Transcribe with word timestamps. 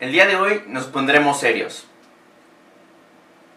el 0.00 0.12
día 0.12 0.26
de 0.26 0.36
hoy 0.36 0.62
nos 0.66 0.84
pondremos 0.84 1.40
serios. 1.40 1.86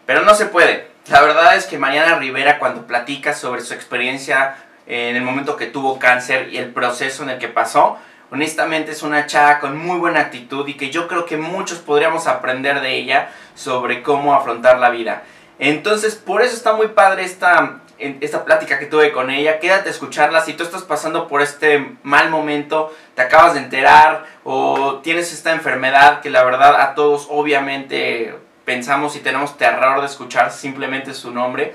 Pero 0.06 0.22
no 0.22 0.34
se 0.34 0.46
puede. 0.46 0.88
La 1.08 1.20
verdad 1.20 1.56
es 1.56 1.66
que 1.66 1.78
Mariana 1.78 2.16
Rivera 2.16 2.58
cuando 2.58 2.86
platica 2.86 3.34
sobre 3.34 3.60
su 3.62 3.74
experiencia 3.74 4.56
en 4.86 5.16
el 5.16 5.22
momento 5.22 5.56
que 5.56 5.66
tuvo 5.66 5.98
cáncer 5.98 6.52
y 6.52 6.56
el 6.56 6.72
proceso 6.72 7.22
en 7.22 7.30
el 7.30 7.38
que 7.38 7.48
pasó, 7.48 7.98
honestamente 8.30 8.92
es 8.92 9.02
una 9.02 9.26
chava 9.26 9.60
con 9.60 9.76
muy 9.76 9.98
buena 9.98 10.20
actitud 10.20 10.66
y 10.66 10.74
que 10.74 10.90
yo 10.90 11.08
creo 11.08 11.26
que 11.26 11.36
muchos 11.36 11.78
podríamos 11.78 12.26
aprender 12.26 12.80
de 12.80 12.96
ella 12.96 13.30
sobre 13.54 14.02
cómo 14.02 14.34
afrontar 14.34 14.78
la 14.78 14.90
vida. 14.90 15.22
Entonces, 15.58 16.14
por 16.14 16.40
eso 16.40 16.56
está 16.56 16.72
muy 16.72 16.88
padre 16.88 17.24
esta, 17.24 17.79
esta 18.20 18.44
plática 18.44 18.78
que 18.78 18.86
tuve 18.86 19.12
con 19.12 19.30
ella. 19.30 19.58
Quédate 19.58 19.88
a 19.88 19.92
escucharla. 19.92 20.40
Si 20.40 20.54
tú 20.54 20.64
estás 20.64 20.82
pasando 20.82 21.28
por 21.28 21.42
este 21.42 21.96
mal 22.02 22.30
momento, 22.30 22.94
te 23.14 23.22
acabas 23.22 23.54
de 23.54 23.60
enterar 23.60 24.24
o 24.44 25.00
tienes 25.02 25.32
esta 25.32 25.52
enfermedad 25.52 26.20
que 26.20 26.30
la 26.30 26.44
verdad 26.44 26.80
a 26.80 26.94
todos 26.94 27.26
obviamente 27.30 28.34
pensamos 28.64 29.16
y 29.16 29.20
tenemos 29.20 29.58
terror 29.58 30.00
de 30.00 30.06
escuchar 30.06 30.52
simplemente 30.52 31.14
su 31.14 31.30
nombre. 31.30 31.74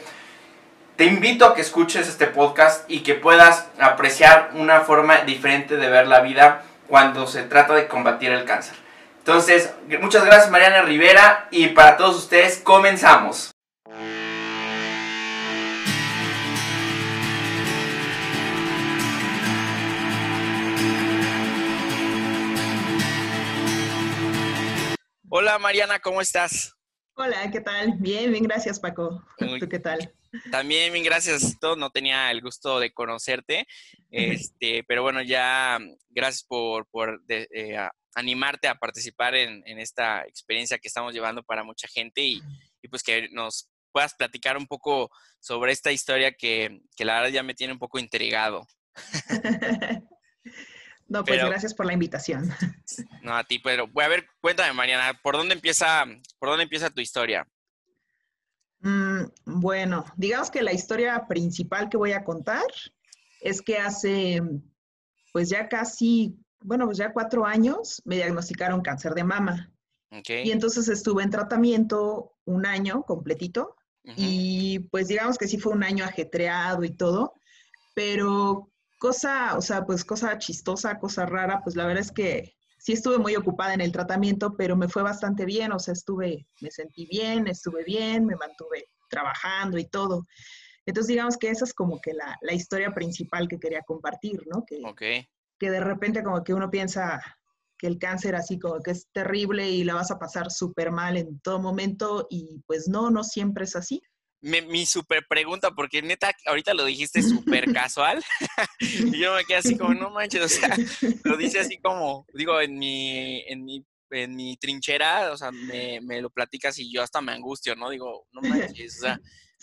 Te 0.96 1.06
invito 1.06 1.46
a 1.46 1.54
que 1.54 1.62
escuches 1.62 2.08
este 2.08 2.28
podcast 2.28 2.90
y 2.90 3.02
que 3.02 3.16
puedas 3.16 3.68
apreciar 3.80 4.52
una 4.54 4.82
forma 4.82 5.18
diferente 5.22 5.76
de 5.76 5.90
ver 5.90 6.08
la 6.08 6.22
vida 6.22 6.64
cuando 6.88 7.28
se 7.28 7.44
trata 7.44 7.74
de 7.74 7.88
combatir 7.88 8.32
el 8.32 8.46
cáncer. 8.46 8.76
Entonces, 9.18 9.74
muchas 10.00 10.24
gracias 10.24 10.52
Mariana 10.52 10.84
Rivera 10.84 11.48
y 11.52 11.68
para 11.68 11.98
todos 11.98 12.16
ustedes 12.16 12.60
comenzamos. 12.64 13.55
Hola 25.30 25.58
Mariana, 25.58 26.00
¿cómo 26.00 26.22
estás? 26.22 26.76
Hola, 27.16 27.50
¿qué 27.52 27.60
tal? 27.60 27.94
Bien, 27.98 28.32
bien, 28.32 28.44
gracias 28.44 28.80
Paco. 28.80 29.24
¿Tú 29.38 29.68
qué 29.68 29.80
tal? 29.80 30.14
También 30.52 30.94
bien, 30.94 31.04
gracias. 31.04 31.58
No 31.62 31.90
tenía 31.90 32.30
el 32.30 32.42
gusto 32.42 32.80
de 32.80 32.94
conocerte, 32.94 33.66
este, 34.12 34.84
pero 34.88 35.02
bueno, 35.02 35.22
ya 35.24 35.80
gracias 36.10 36.44
por, 36.44 36.88
por 36.90 37.22
eh, 37.28 37.78
animarte 38.14 38.68
a 38.68 38.76
participar 38.76 39.34
en, 39.34 39.80
esta 39.80 40.22
experiencia 40.28 40.78
que 40.78 40.88
estamos 40.88 41.14
llevando 41.14 41.42
para 41.44 41.64
mucha 41.64 41.88
gente 41.88 42.22
y, 42.22 42.42
y 42.82 42.88
pues 42.88 43.02
que 43.02 43.30
nos 43.30 43.70
puedas 43.92 44.14
platicar 44.14 44.58
un 44.58 44.68
poco 44.68 45.10
sobre 45.40 45.72
esta 45.72 45.92
historia 45.92 46.34
que, 46.34 46.82
que 46.96 47.06
la 47.06 47.16
verdad 47.16 47.30
ya 47.30 47.44
me 47.44 47.56
tiene 47.56 47.74
un 47.74 47.80
poco 47.80 47.98
intrigado. 47.98 48.68
no, 51.08 51.24
pues 51.24 51.44
gracias 51.44 51.74
por 51.74 51.86
la 51.86 51.94
invitación. 51.94 52.50
No, 53.22 53.36
a 53.36 53.44
ti, 53.44 53.58
pero 53.58 53.88
voy 53.88 54.04
a 54.04 54.08
ver, 54.08 54.28
cuéntame, 54.40 54.72
Mariana, 54.74 55.20
¿por 55.24 55.36
dónde 55.36 55.56
empieza, 55.56 56.06
por 56.38 56.50
dónde 56.50 56.64
empieza 56.64 56.92
tu 56.92 57.02
historia? 57.02 57.48
Mm, 58.82 59.24
bueno, 59.46 60.06
digamos 60.16 60.52
que 60.52 60.62
la 60.62 60.72
historia 60.72 61.26
principal 61.28 61.90
que 61.90 61.98
voy 61.98 62.12
a 62.12 62.24
contar 62.24 62.66
es 63.42 63.64
que 63.64 63.78
hace, 63.80 64.44
pues 65.34 65.50
ya 65.50 65.68
casi, 65.68 66.38
bueno, 66.62 66.86
pues 66.86 67.00
ya 67.00 67.12
cuatro 67.14 67.46
años 67.46 68.00
me 68.06 68.16
diagnosticaron 68.18 68.82
cáncer 68.82 69.14
de 69.16 69.24
mama. 69.24 69.72
Y 70.12 70.52
entonces 70.52 70.88
estuve 70.88 71.24
en 71.24 71.32
tratamiento 71.32 72.38
un 72.46 72.66
año 72.66 73.04
completito 73.04 73.76
y 74.16 74.80
pues 74.92 75.08
digamos 75.08 75.38
que 75.38 75.48
sí 75.48 75.58
fue 75.58 75.74
un 75.74 75.84
año 75.84 76.06
ajetreado 76.06 76.84
y 76.84 76.92
todo, 76.92 77.34
pero 77.96 78.72
cosa, 78.98 79.58
o 79.58 79.62
sea, 79.62 79.86
pues 79.86 80.04
cosa 80.04 80.38
chistosa, 80.38 81.00
cosa 81.00 81.26
rara, 81.26 81.62
pues 81.64 81.76
la 81.76 81.86
verdad 81.86 82.02
es 82.02 82.12
que 82.12 82.56
sí 82.78 82.94
estuve 82.94 83.18
muy 83.18 83.36
ocupada 83.36 83.74
en 83.74 83.82
el 83.82 83.92
tratamiento, 83.92 84.56
pero 84.56 84.76
me 84.76 84.88
fue 84.88 85.04
bastante 85.04 85.46
bien, 85.46 85.72
o 85.72 85.80
sea, 85.80 85.94
estuve, 85.94 86.48
me 86.62 86.72
sentí 86.72 87.06
bien, 87.08 87.48
estuve 87.48 87.84
bien, 87.84 88.26
me 88.26 88.36
mantuve 88.36 88.90
trabajando 89.10 89.78
y 89.78 89.86
todo. 89.86 90.26
Entonces, 90.86 91.08
digamos 91.08 91.38
que 91.38 91.50
esa 91.50 91.66
es 91.66 91.74
como 91.74 92.00
que 92.00 92.14
la, 92.14 92.38
la 92.42 92.54
historia 92.54 92.94
principal 92.94 93.48
que 93.48 93.60
quería 93.60 93.82
compartir, 93.82 94.44
¿no? 94.48 94.64
Que, 94.66 94.82
que 95.60 95.72
de 95.72 95.80
repente 95.80 96.24
como 96.24 96.44
que 96.44 96.54
uno 96.54 96.70
piensa, 96.70 97.22
que 97.78 97.88
el 97.88 97.98
cáncer 97.98 98.36
así 98.36 98.60
como 98.60 98.80
que 98.82 98.92
es 98.92 99.08
terrible 99.12 99.70
y 99.70 99.84
la 99.84 99.96
vas 99.96 100.12
a 100.12 100.20
pasar 100.20 100.52
súper 100.52 100.92
mal 100.92 101.18
en 101.18 101.40
todo 101.40 101.60
momento 101.60 102.28
y 102.30 102.62
pues 102.68 102.88
no, 102.88 103.10
no 103.10 103.24
siempre 103.24 103.66
es 103.66 103.76
así. 103.76 104.02
Mi 104.46 104.86
super 104.86 105.26
pregunta, 105.28 105.72
porque 105.72 106.02
neta, 106.02 106.32
ahorita 106.46 106.74
lo 106.74 106.86
dijiste 106.86 107.24
súper 107.24 107.72
casual 107.74 108.24
y 108.80 109.18
yo 109.18 109.34
me 109.34 109.44
quedé 109.44 109.58
así 109.58 109.78
como, 109.78 109.96
no 109.96 110.12
manches, 110.12 110.42
o 110.42 110.48
sea, 110.48 110.78
lo 111.24 111.36
dice 111.36 111.60
así 111.60 111.80
como, 111.80 112.28
digo, 112.34 112.62
en 112.62 112.78
mi, 112.78 113.42
en 113.48 113.66
mi, 113.66 113.84
en 114.12 114.36
mi 114.36 114.56
trinchera, 114.58 115.32
o 115.32 115.38
sea, 115.38 115.52
me, 115.52 116.00
me 116.02 116.22
lo 116.22 116.30
platicas 116.30 116.78
y 116.78 116.94
yo 116.94 117.02
hasta 117.02 117.22
me 117.22 117.32
angustio, 117.32 117.76
¿no? 117.76 117.90
Digo, 117.90 118.28
no 118.32 118.42
manches, 118.42 118.98
o 118.98 119.02
sea, 119.02 119.20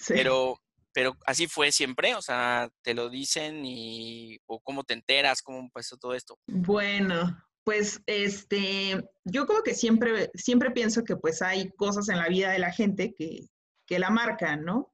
pero, 0.09 0.59
pero 0.92 1.16
así 1.26 1.47
fue 1.47 1.71
siempre, 1.71 2.16
o 2.16 2.22
sea, 2.22 2.69
te 2.82 2.92
lo 2.92 3.09
dicen 3.09 3.65
y, 3.65 4.41
o 4.47 4.60
cómo 4.60 4.82
te 4.82 4.94
enteras, 4.94 5.42
cómo 5.42 5.71
pasó 5.72 5.97
todo 5.97 6.15
esto. 6.15 6.37
Bueno, 6.48 7.37
pues 7.65 8.00
este, 8.06 9.00
yo 9.25 9.47
como 9.47 9.62
que 9.62 9.75
siempre, 9.75 10.31
siempre 10.34 10.72
pienso 10.72 11.04
que 11.04 11.15
pues 11.15 11.41
hay 11.41 11.71
cosas 11.76 12.09
en 12.09 12.19
la 12.19 12.28
vida 12.28 12.50
de 12.50 12.59
la 12.59 12.72
gente 12.72 13.15
que, 13.16 13.47
que 13.87 13.98
la 13.98 14.10
marcan, 14.10 14.65
¿no? 14.65 14.93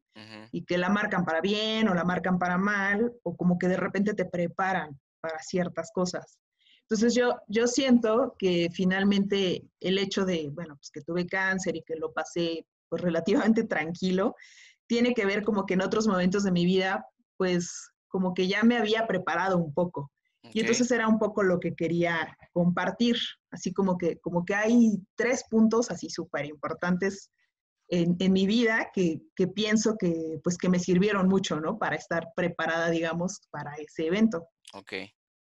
Y 0.51 0.65
que 0.65 0.79
la 0.79 0.89
marcan 0.89 1.25
para 1.25 1.41
bien 1.41 1.89
o 1.89 1.95
la 1.95 2.03
marcan 2.03 2.41
para 2.41 2.59
mal, 2.59 3.13
o 3.23 3.37
como 3.37 3.57
que 3.57 3.69
de 3.69 3.77
repente 3.77 4.15
te 4.15 4.25
preparan 4.25 4.99
para 5.21 5.39
ciertas 5.39 5.93
cosas. 5.93 6.41
Entonces 6.83 7.15
yo, 7.15 7.37
yo 7.47 7.69
siento 7.69 8.35
que 8.39 8.69
finalmente 8.73 9.63
el 9.79 9.99
hecho 9.99 10.25
de, 10.25 10.51
bueno, 10.53 10.75
pues 10.77 10.91
que 10.91 11.03
tuve 11.03 11.27
cáncer 11.27 11.77
y 11.77 11.83
que 11.83 11.95
lo 11.95 12.13
pasé 12.13 12.67
pues 12.89 13.03
relativamente 13.03 13.63
tranquilo, 13.69 14.35
tiene 14.89 15.15
que 15.15 15.27
ver 15.27 15.45
como 15.45 15.67
que 15.67 15.75
en 15.75 15.83
otros 15.83 16.09
momentos 16.09 16.45
de 16.45 16.51
mi 16.51 16.65
vida, 16.65 17.07
pues 17.37 17.91
como 18.09 18.35
que 18.35 18.49
ya 18.49 18.63
me 18.65 18.79
había 18.79 19.07
preparado 19.07 19.59
un 19.59 19.73
poco. 19.73 20.11
Y 20.55 20.61
entonces 20.61 20.91
era 20.91 21.09
un 21.09 21.19
poco 21.19 21.43
lo 21.43 21.61
que 21.61 21.75
quería 21.75 22.37
compartir, 22.53 23.17
así 23.51 23.73
como 23.73 23.99
que, 23.99 24.19
como 24.21 24.47
que 24.47 24.55
hay 24.55 24.99
tres 25.15 25.45
puntos 25.51 25.91
así 25.91 26.09
súper 26.09 26.47
importantes 26.47 27.31
en, 27.89 28.17
en, 28.19 28.33
mi 28.33 28.47
vida 28.47 28.91
que, 28.95 29.21
que, 29.35 29.49
pienso 29.49 29.97
que, 29.99 30.39
pues, 30.43 30.59
que 30.59 30.69
me 30.69 30.79
sirvieron 30.79 31.29
mucho, 31.29 31.61
¿no? 31.61 31.79
Para 31.79 31.97
estar 31.97 32.29
preparada, 32.37 32.91
digamos, 32.91 33.41
para 33.51 33.75
ese 33.77 34.07
evento. 34.07 34.49
Ok. 34.75 34.93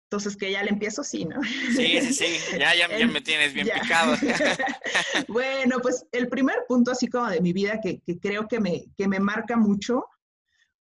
Entonces, 0.10 0.36
que 0.36 0.52
ya 0.52 0.64
le 0.64 0.72
empiezo, 0.72 1.04
sí, 1.04 1.26
¿no? 1.26 1.42
Sí, 1.44 2.02
sí, 2.02 2.14
sí, 2.14 2.58
ya, 2.60 2.76
ya, 2.76 2.98
ya 2.98 3.08
me 3.08 3.22
tienes 3.22 3.54
bien 3.54 3.68
picado. 3.68 4.16
bueno, 5.28 5.80
pues 5.80 6.06
el 6.12 6.28
primer 6.28 6.66
punto 6.68 6.92
así 6.92 7.08
como 7.08 7.30
de 7.30 7.42
mi 7.42 7.54
vida 7.54 7.80
que, 7.82 8.02
que, 8.02 8.20
creo 8.20 8.48
que 8.48 8.60
me, 8.60 8.84
que 8.98 9.08
me 9.08 9.20
marca 9.20 9.56
mucho, 9.56 10.06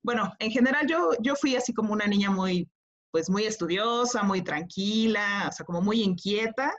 bueno, 0.02 0.32
en 0.38 0.50
general 0.50 0.86
yo, 0.86 1.10
yo 1.20 1.36
fui 1.36 1.56
así 1.56 1.74
como 1.74 1.92
una 1.92 2.06
niña 2.06 2.30
muy 2.30 2.68
pues 3.10 3.30
muy 3.30 3.44
estudiosa, 3.44 4.22
muy 4.22 4.42
tranquila, 4.42 5.46
o 5.48 5.52
sea, 5.52 5.64
como 5.64 5.80
muy 5.80 6.02
inquieta. 6.02 6.74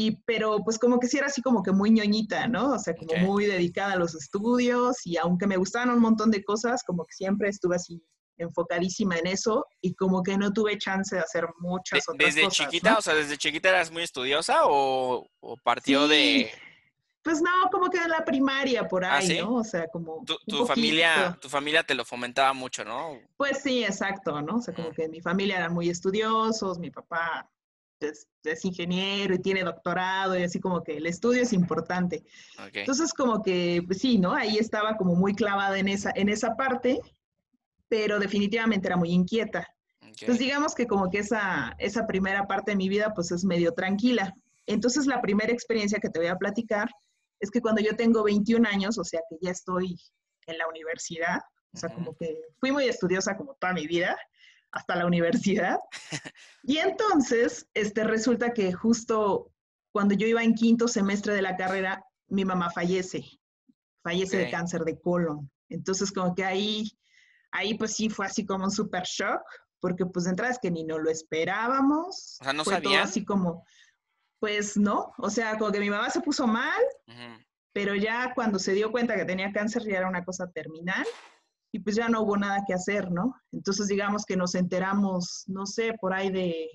Y, 0.00 0.12
pero 0.24 0.64
pues 0.64 0.78
como 0.78 0.98
que 0.98 1.08
sí 1.08 1.18
era 1.18 1.26
así 1.26 1.42
como 1.42 1.62
que 1.62 1.72
muy 1.72 1.90
ñoñita, 1.90 2.48
¿no? 2.48 2.72
O 2.72 2.78
sea, 2.78 2.94
como 2.94 3.14
muy 3.16 3.44
dedicada 3.44 3.92
a 3.92 3.98
los 3.98 4.14
estudios 4.14 4.96
y 5.04 5.18
aunque 5.18 5.46
me 5.46 5.58
gustaban 5.58 5.90
un 5.90 6.00
montón 6.00 6.30
de 6.30 6.42
cosas, 6.42 6.82
como 6.84 7.04
que 7.04 7.12
siempre 7.12 7.50
estuve 7.50 7.76
así 7.76 8.02
enfocadísima 8.38 9.18
en 9.18 9.26
eso 9.26 9.66
y 9.82 9.94
como 9.94 10.22
que 10.22 10.38
no 10.38 10.54
tuve 10.54 10.78
chance 10.78 11.14
de 11.14 11.20
hacer 11.20 11.46
muchas 11.58 12.08
otras 12.08 12.28
desde 12.28 12.44
cosas. 12.44 12.58
¿Desde 12.58 12.70
chiquita, 12.70 12.96
o 12.96 13.02
sea, 13.02 13.14
desde 13.14 13.36
chiquita 13.36 13.68
eras 13.68 13.90
muy 13.90 14.02
estudiosa 14.02 14.62
o, 14.64 15.28
o 15.40 15.56
partió 15.58 16.08
de, 16.08 16.50
pues 17.22 17.42
no, 17.42 17.50
como 17.70 17.90
que 17.90 17.98
en 17.98 18.08
la 18.08 18.24
primaria 18.24 18.88
por 18.88 19.04
¿Ah, 19.04 19.16
ahí, 19.16 19.38
¿no? 19.38 19.56
O 19.56 19.64
sea, 19.64 19.86
como. 19.88 20.24
Tu, 20.24 20.64
familia, 20.64 21.36
tu 21.38 21.50
familia 21.50 21.82
te 21.82 21.94
lo 21.94 22.06
fomentaba 22.06 22.54
mucho, 22.54 22.86
¿no? 22.86 23.18
Pues 23.36 23.60
sí, 23.62 23.84
exacto, 23.84 24.40
¿no? 24.40 24.56
O 24.56 24.62
sea, 24.62 24.72
como 24.72 24.92
que 24.92 25.06
mi 25.10 25.20
familia 25.20 25.58
eran 25.58 25.74
muy 25.74 25.90
estudiosos, 25.90 26.78
mi 26.78 26.90
papá 26.90 27.46
es, 28.00 28.64
ingeniero 28.64 29.34
y 29.34 29.38
tiene 29.38 29.62
doctorado 29.62 30.38
y 30.38 30.42
así 30.42 30.60
como 30.60 30.82
que 30.82 30.96
el 30.96 31.06
estudio 31.06 31.42
es 31.42 31.52
importante. 31.52 32.24
Entonces, 32.72 33.12
como 33.12 33.42
que, 33.42 33.82
pues 33.86 33.98
sí, 33.98 34.18
¿no? 34.18 34.34
Ahí 34.34 34.58
estaba 34.58 34.96
como 34.96 35.14
muy 35.14 35.34
clavada 35.34 35.78
en 35.78 35.88
esa, 35.88 36.12
en 36.14 36.28
esa 36.28 36.56
parte, 36.56 37.00
pero 37.88 38.18
definitivamente 38.18 38.88
era 38.88 38.96
muy 38.96 39.10
inquieta. 39.10 39.66
Entonces, 40.00 40.38
digamos 40.38 40.74
que 40.74 40.86
como 40.86 41.08
que 41.10 41.18
esa, 41.18 41.74
esa 41.78 42.06
primera 42.06 42.46
parte 42.46 42.72
de 42.72 42.76
mi 42.76 42.88
vida, 42.88 43.12
pues 43.14 43.30
es 43.30 43.44
medio 43.44 43.72
tranquila. 43.72 44.34
Entonces, 44.66 45.06
la 45.06 45.20
primera 45.20 45.52
experiencia 45.52 45.98
que 45.98 46.10
te 46.10 46.18
voy 46.18 46.28
a 46.28 46.36
platicar 46.36 46.88
es 47.38 47.50
que 47.50 47.60
cuando 47.60 47.80
yo 47.80 47.96
tengo 47.96 48.22
21 48.22 48.68
años, 48.68 48.98
o 48.98 49.04
sea 49.04 49.20
que 49.28 49.36
ya 49.40 49.50
estoy 49.50 49.96
en 50.46 50.58
la 50.58 50.68
universidad, 50.68 51.40
o 51.72 51.76
sea, 51.76 51.88
como 51.94 52.14
que 52.16 52.36
fui 52.58 52.72
muy 52.72 52.86
estudiosa 52.86 53.36
como 53.36 53.54
toda 53.54 53.72
mi 53.72 53.86
vida, 53.86 54.16
hasta 54.72 54.96
la 54.96 55.06
universidad. 55.06 55.78
Y 56.62 56.76
entonces, 56.76 57.66
este, 57.72 58.04
resulta 58.04 58.52
que 58.52 58.70
justo 58.72 59.50
cuando 59.92 60.14
yo 60.14 60.26
iba 60.26 60.42
en 60.42 60.54
quinto 60.54 60.88
semestre 60.88 61.32
de 61.34 61.40
la 61.40 61.56
carrera, 61.56 62.04
mi 62.28 62.44
mamá 62.44 62.70
fallece, 62.70 63.24
fallece 64.02 64.36
de 64.36 64.50
cáncer 64.50 64.82
de 64.82 65.00
colon. 65.00 65.50
Entonces, 65.70 66.12
como 66.12 66.34
que 66.34 66.44
ahí, 66.44 66.90
ahí 67.50 67.74
pues 67.74 67.94
sí 67.94 68.10
fue 68.10 68.26
así 68.26 68.44
como 68.44 68.64
un 68.64 68.70
super 68.70 69.04
shock, 69.04 69.40
porque 69.80 70.04
pues 70.04 70.26
de 70.26 70.32
entrada 70.32 70.52
es 70.52 70.58
que 70.58 70.70
ni 70.70 70.84
no 70.84 70.98
lo 70.98 71.10
esperábamos. 71.10 72.36
O 72.40 72.44
sea, 72.44 72.52
no 72.52 72.62
fue 72.62 72.74
sabía. 72.74 73.02
así 73.02 73.24
como, 73.24 73.64
Pues 74.38 74.76
no, 74.76 75.12
o 75.18 75.30
sea, 75.30 75.56
como 75.58 75.72
que 75.72 75.80
mi 75.80 75.90
mamá 75.90 76.10
se 76.10 76.20
puso 76.20 76.46
mal, 76.46 76.82
pero 77.72 77.94
ya 77.94 78.32
cuando 78.34 78.58
se 78.58 78.72
dio 78.72 78.92
cuenta 78.92 79.16
que 79.16 79.24
tenía 79.24 79.50
cáncer 79.52 79.82
ya 79.84 79.98
era 79.98 80.08
una 80.08 80.24
cosa 80.24 80.50
terminal 80.50 81.06
y 81.72 81.80
pues 81.80 81.96
ya 81.96 82.08
no 82.08 82.22
hubo 82.22 82.36
nada 82.36 82.64
que 82.66 82.74
hacer, 82.74 83.10
¿no? 83.10 83.34
Entonces 83.52 83.86
digamos 83.88 84.24
que 84.24 84.36
nos 84.36 84.54
enteramos, 84.54 85.44
no 85.46 85.66
sé, 85.66 85.94
por 86.00 86.12
ahí 86.12 86.30
de, 86.30 86.68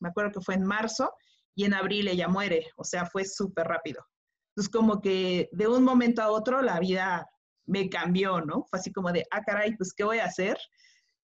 me 0.00 0.08
acuerdo 0.08 0.32
que 0.32 0.40
fue 0.40 0.54
en 0.54 0.64
marzo 0.64 1.12
y 1.54 1.64
en 1.64 1.74
abril 1.74 2.08
ella 2.08 2.28
muere, 2.28 2.66
o 2.76 2.84
sea, 2.84 3.06
fue 3.06 3.24
súper 3.24 3.66
rápido. 3.66 4.04
Entonces 4.50 4.72
como 4.72 5.00
que 5.00 5.48
de 5.52 5.68
un 5.68 5.84
momento 5.84 6.22
a 6.22 6.30
otro 6.30 6.62
la 6.62 6.80
vida 6.80 7.26
me 7.66 7.90
cambió, 7.90 8.40
¿no? 8.40 8.64
Fue 8.70 8.78
así 8.78 8.92
como 8.92 9.12
de, 9.12 9.24
ah, 9.30 9.42
caray, 9.42 9.76
pues 9.76 9.92
¿qué 9.92 10.04
voy 10.04 10.18
a 10.18 10.24
hacer? 10.24 10.58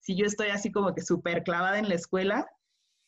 Si 0.00 0.14
yo 0.14 0.26
estoy 0.26 0.48
así 0.48 0.70
como 0.70 0.94
que 0.94 1.00
súper 1.00 1.42
clavada 1.42 1.78
en 1.78 1.88
la 1.88 1.94
escuela. 1.94 2.46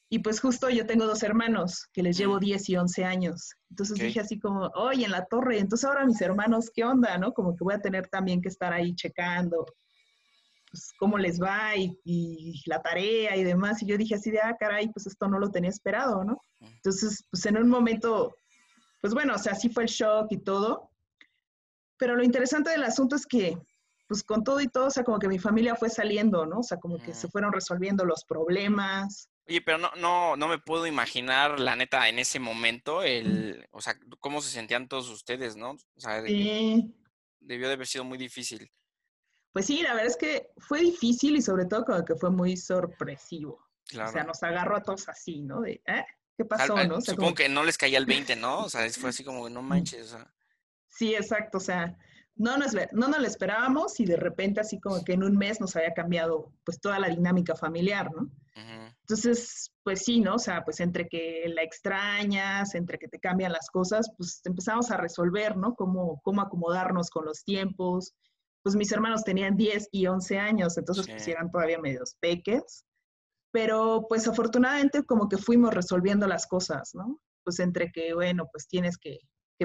Y 0.08 0.20
pues 0.20 0.40
justo 0.40 0.70
yo 0.70 0.86
tengo 0.86 1.04
dos 1.04 1.24
hermanos 1.24 1.88
que 1.92 2.02
les 2.02 2.16
llevo 2.16 2.38
10 2.38 2.68
y 2.70 2.76
11 2.76 3.04
años. 3.04 3.54
Entonces 3.70 3.98
dije 3.98 4.20
así 4.20 4.38
como, 4.38 4.68
oye, 4.76 5.04
en 5.04 5.10
la 5.10 5.26
torre, 5.26 5.58
entonces 5.58 5.84
ahora 5.84 6.06
mis 6.06 6.20
hermanos, 6.20 6.70
¿qué 6.72 6.84
onda? 6.84 7.18
¿No? 7.18 7.32
Como 7.32 7.56
que 7.56 7.64
voy 7.64 7.74
a 7.74 7.80
tener 7.80 8.06
también 8.06 8.40
que 8.40 8.48
estar 8.48 8.72
ahí 8.72 8.94
checando 8.94 9.66
pues, 10.76 10.92
cómo 10.98 11.16
les 11.16 11.40
va 11.40 11.74
y, 11.74 12.60
la 12.66 12.82
tarea 12.82 13.34
y 13.34 13.44
demás. 13.44 13.82
Y 13.82 13.86
yo 13.86 13.96
dije 13.96 14.14
así 14.14 14.30
de, 14.30 14.40
ah, 14.40 14.56
caray, 14.60 14.88
pues 14.88 15.06
esto 15.06 15.26
no 15.26 15.38
lo 15.38 15.50
tenía 15.50 15.70
esperado, 15.70 16.22
¿no? 16.22 16.38
Entonces, 16.60 17.24
pues 17.30 17.46
en 17.46 17.56
un 17.56 17.70
momento, 17.70 18.36
pues 19.00 19.14
bueno, 19.14 19.34
o 19.34 19.38
sea, 19.38 19.54
sí 19.54 19.70
fue 19.70 19.84
el 19.84 19.88
shock 19.88 20.26
y 20.30 20.38
todo. 20.38 20.90
Pero 21.96 22.14
lo 22.14 22.22
interesante 22.22 22.70
del 22.70 22.84
asunto 22.84 23.16
es 23.16 23.26
que, 23.26 23.56
pues 24.06 24.22
con 24.22 24.44
todo 24.44 24.60
y 24.60 24.68
todo, 24.68 24.88
o 24.88 24.90
sea, 24.90 25.02
como 25.02 25.18
que 25.18 25.28
mi 25.28 25.38
familia 25.38 25.74
fue 25.74 25.88
saliendo, 25.88 26.44
¿no? 26.44 26.58
O 26.58 26.62
sea, 26.62 26.78
como 26.78 27.02
que 27.02 27.14
se 27.14 27.28
fueron 27.28 27.52
resolviendo 27.54 28.04
los 28.04 28.24
problemas. 28.28 29.30
Oye, 29.48 29.62
pero 29.62 29.78
no, 29.78 29.90
no, 29.96 30.36
no 30.36 30.48
me 30.48 30.58
puedo 30.58 30.86
imaginar, 30.86 31.58
la 31.58 31.74
neta, 31.74 32.06
en 32.10 32.18
ese 32.18 32.38
momento, 32.38 33.02
el, 33.02 33.66
o 33.70 33.80
sea, 33.80 33.98
cómo 34.20 34.42
se 34.42 34.50
sentían 34.50 34.88
todos 34.88 35.08
ustedes, 35.08 35.56
¿no? 35.56 35.70
O 35.70 36.00
sea, 36.00 36.20
debió 36.20 37.68
de 37.68 37.74
haber 37.74 37.86
sido 37.86 38.04
muy 38.04 38.18
difícil. 38.18 38.70
Pues 39.56 39.64
sí, 39.64 39.80
la 39.80 39.94
verdad 39.94 40.08
es 40.08 40.18
que 40.18 40.50
fue 40.58 40.82
difícil 40.82 41.34
y 41.34 41.40
sobre 41.40 41.64
todo 41.64 41.86
como 41.86 42.04
que 42.04 42.14
fue 42.14 42.28
muy 42.30 42.58
sorpresivo. 42.58 43.58
O 43.90 44.06
sea, 44.12 44.22
nos 44.22 44.42
agarró 44.42 44.76
a 44.76 44.82
todos 44.82 45.08
así, 45.08 45.40
¿no? 45.40 45.62
De, 45.62 45.80
¿eh? 45.86 46.04
¿Qué 46.36 46.44
pasó, 46.44 46.76
no? 46.84 47.00
supongo 47.00 47.32
que 47.32 47.48
no 47.48 47.64
les 47.64 47.78
caía 47.78 47.96
el 47.96 48.04
20, 48.04 48.36
¿no? 48.36 48.64
O 48.64 48.68
sea, 48.68 48.86
fue 48.90 49.08
así 49.08 49.24
como, 49.24 49.48
no 49.48 49.62
manches, 49.62 50.12
o 50.12 50.18
sea. 50.18 50.30
Sí, 50.90 51.14
exacto, 51.14 51.56
o 51.56 51.60
sea, 51.62 51.96
no 52.34 52.58
nos, 52.58 52.74
no 52.92 53.08
nos 53.08 53.18
lo 53.18 53.26
esperábamos 53.26 53.98
y 53.98 54.04
de 54.04 54.18
repente 54.18 54.60
así 54.60 54.78
como 54.78 55.02
que 55.02 55.14
en 55.14 55.22
un 55.22 55.38
mes 55.38 55.58
nos 55.58 55.74
había 55.74 55.94
cambiado 55.94 56.52
pues 56.62 56.78
toda 56.78 56.98
la 56.98 57.08
dinámica 57.08 57.54
familiar, 57.54 58.10
¿no? 58.14 58.30
Entonces, 59.00 59.72
pues 59.82 60.04
sí, 60.04 60.20
¿no? 60.20 60.34
O 60.34 60.38
sea, 60.38 60.66
pues 60.66 60.80
entre 60.80 61.08
que 61.08 61.44
la 61.48 61.62
extrañas, 61.62 62.74
entre 62.74 62.98
que 62.98 63.08
te 63.08 63.20
cambian 63.20 63.52
las 63.52 63.70
cosas, 63.70 64.10
pues 64.18 64.42
empezamos 64.44 64.90
a 64.90 64.98
resolver, 64.98 65.56
¿no? 65.56 65.74
Cómo, 65.74 66.20
cómo 66.22 66.42
acomodarnos 66.42 67.08
con 67.08 67.24
los 67.24 67.42
tiempos, 67.42 68.12
pues 68.66 68.74
mis 68.74 68.90
hermanos 68.90 69.22
tenían 69.22 69.56
10 69.56 69.90
y 69.92 70.08
11 70.08 70.40
años, 70.40 70.76
entonces 70.76 71.06
pues 71.06 71.28
eran 71.28 71.52
todavía 71.52 71.78
medios 71.78 72.16
peques, 72.18 72.84
pero 73.52 74.06
pues 74.08 74.26
afortunadamente 74.26 75.04
como 75.04 75.28
que 75.28 75.38
fuimos 75.38 75.72
resolviendo 75.72 76.26
las 76.26 76.48
cosas, 76.48 76.90
¿no? 76.92 77.20
Pues 77.44 77.60
entre 77.60 77.92
que, 77.92 78.12
bueno, 78.12 78.48
pues 78.50 78.66
tienes 78.66 78.98
que, 78.98 79.20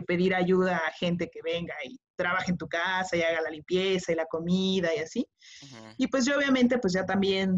pedir 0.05 0.35
ayuda 0.35 0.77
a 0.77 0.91
gente 0.91 1.31
que 1.33 1.41
venga 1.41 1.73
y 1.83 1.99
trabaje 2.15 2.51
en 2.51 2.59
tu 2.59 2.67
casa 2.67 3.17
y 3.17 3.23
haga 3.23 3.41
la 3.41 3.49
limpieza 3.49 4.11
y 4.11 4.15
la 4.15 4.27
comida 4.27 4.95
y 4.95 4.99
así. 4.99 5.27
Y 5.97 6.05
pues 6.05 6.23
yo 6.23 6.37
obviamente 6.37 6.77
pues 6.77 6.93
ya 6.93 7.03
también, 7.03 7.57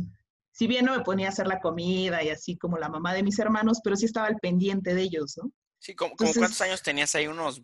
si 0.53 0.65
bien 0.65 0.85
no 0.85 0.95
me 0.95 1.03
ponía 1.03 1.27
a 1.27 1.31
hacer 1.31 1.47
la 1.47 1.59
comida 1.59 2.23
y 2.23 2.29
así 2.29 2.57
como 2.57 2.77
la 2.77 2.87
mamá 2.87 3.13
de 3.13 3.23
mis 3.23 3.37
hermanos, 3.37 3.81
pero 3.83 3.97
sí 3.97 4.05
estaba 4.05 4.27
al 4.27 4.37
pendiente 4.37 4.95
de 4.95 5.01
ellos, 5.01 5.33
¿no? 5.35 5.51
Sí, 5.79 5.93
como, 5.93 6.15
cuántos 6.15 6.61
años 6.61 6.81
tenías 6.81 7.13
ahí? 7.15 7.27
Unos 7.27 7.61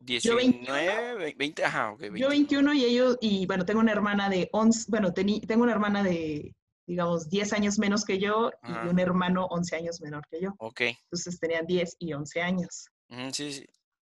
19, 0.00 1.34
20, 1.36 1.64
ajá, 1.64 1.92
ok. 1.92 2.02
Yo 2.16 2.28
21 2.30 2.72
y 2.74 2.84
ellos, 2.84 3.18
y 3.20 3.46
bueno, 3.46 3.64
tengo 3.64 3.80
una 3.80 3.92
hermana 3.92 4.28
de 4.28 4.48
11, 4.52 4.86
bueno, 4.88 5.12
tengo 5.12 5.62
una 5.62 5.72
hermana 5.72 6.02
de, 6.02 6.54
digamos, 6.86 7.28
10 7.28 7.52
años 7.52 7.78
menos 7.78 8.04
que 8.04 8.18
yo 8.18 8.50
y 8.62 8.88
un 8.88 8.98
hermano 8.98 9.46
11 9.46 9.76
años 9.76 10.00
menor 10.00 10.26
que 10.30 10.40
yo. 10.40 10.54
Ok. 10.58 10.80
Entonces 10.80 11.38
tenían 11.38 11.66
10 11.66 11.96
y 11.98 12.12
11 12.12 12.40
años. 12.40 12.86
sí, 13.32 13.52
sí. 13.52 13.66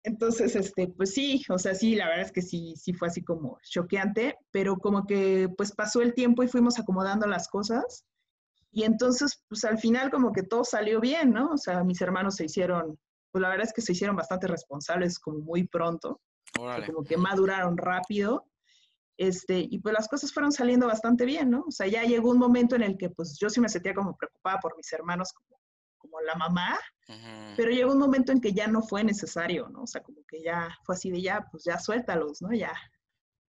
Entonces, 0.04 0.56
este, 0.56 0.88
pues 0.88 1.13
sí, 1.13 1.44
o 1.50 1.57
sea, 1.57 1.75
sí, 1.75 1.95
la 1.95 2.07
verdad 2.07 2.28
es 2.28 2.31
que 2.31 2.42
sí, 2.42 2.75
sí 2.78 2.94
fue 2.94 3.10
así 3.10 3.24
como 3.24 3.60
choqueante, 3.62 4.38
pero 4.51 4.78
como 4.78 5.06
que 5.06 5.50
pues 5.57 5.74
pasó 5.74 6.01
el 6.01 6.13
tiempo 6.13 6.44
y 6.44 6.48
fuimos 6.48 6.80
acomodando 6.80 7.28
las 7.28 7.50
cosas. 7.50 8.06
Y 8.72 8.84
entonces, 8.84 9.44
pues 9.50 9.66
al 9.66 9.78
final 9.80 10.10
como 10.10 10.31
que 10.31 10.44
todo 10.44 10.63
salió 10.63 11.01
bien, 11.01 11.31
¿no? 11.31 11.51
O 11.51 11.57
sea, 11.57 11.84
mis 11.84 12.00
hermanos 12.00 12.36
se 12.36 12.45
hicieron 12.45 12.98
pues 13.38 13.44
la 13.44 13.50
verdad 13.50 13.68
es 13.68 13.74
que 13.74 13.84
se 13.84 13.92
hicieron 13.92 14.16
bastante 14.16 14.48
responsables 14.48 15.19
como 15.19 15.38
muy 15.38 15.68
pronto, 15.68 16.22
como 16.56 17.04
que 17.04 17.18
maduraron 17.18 17.78
rápido, 17.78 18.48
este, 19.16 19.60
y 19.60 19.78
pues 19.78 19.94
las 19.94 20.07
cosas 20.07 20.34
fueron 20.34 20.51
saliendo 20.51 20.88
bastante 20.88 21.24
bien, 21.24 21.51
¿no? 21.51 21.66
O 21.68 21.72
sea, 21.72 21.86
ya 21.86 22.01
llegó 22.01 22.31
un 22.31 22.39
momento 22.39 22.75
en 22.75 22.81
el 22.81 22.98
que 22.98 23.12
pues 23.12 23.38
yo 23.39 23.48
sí 23.51 23.62
me 23.62 23.69
sentía 23.69 23.94
como 23.94 24.18
preocupada 24.18 24.57
por 24.60 24.75
mis 24.75 24.92
hermanos 24.92 25.34
como, 25.34 25.62
como 26.00 26.19
la 26.22 26.34
mamá, 26.34 26.80
pero 27.56 27.69
llegó 27.69 27.92
un 27.92 28.00
momento 28.00 28.31
en 28.31 28.42
que 28.42 28.54
ya 28.54 28.66
no 28.66 28.81
fue 28.81 29.04
necesario, 29.04 29.69
¿no? 29.69 29.84
O 29.84 29.88
sea, 29.88 30.01
como 30.01 30.25
que 30.28 30.42
ya 30.42 30.75
fue 30.84 30.95
así 30.95 31.12
de 31.12 31.22
ya, 31.22 31.48
pues 31.51 31.63
ya 31.63 31.78
suéltalos, 31.78 32.42
¿no? 32.42 32.51
Ya. 32.54 32.74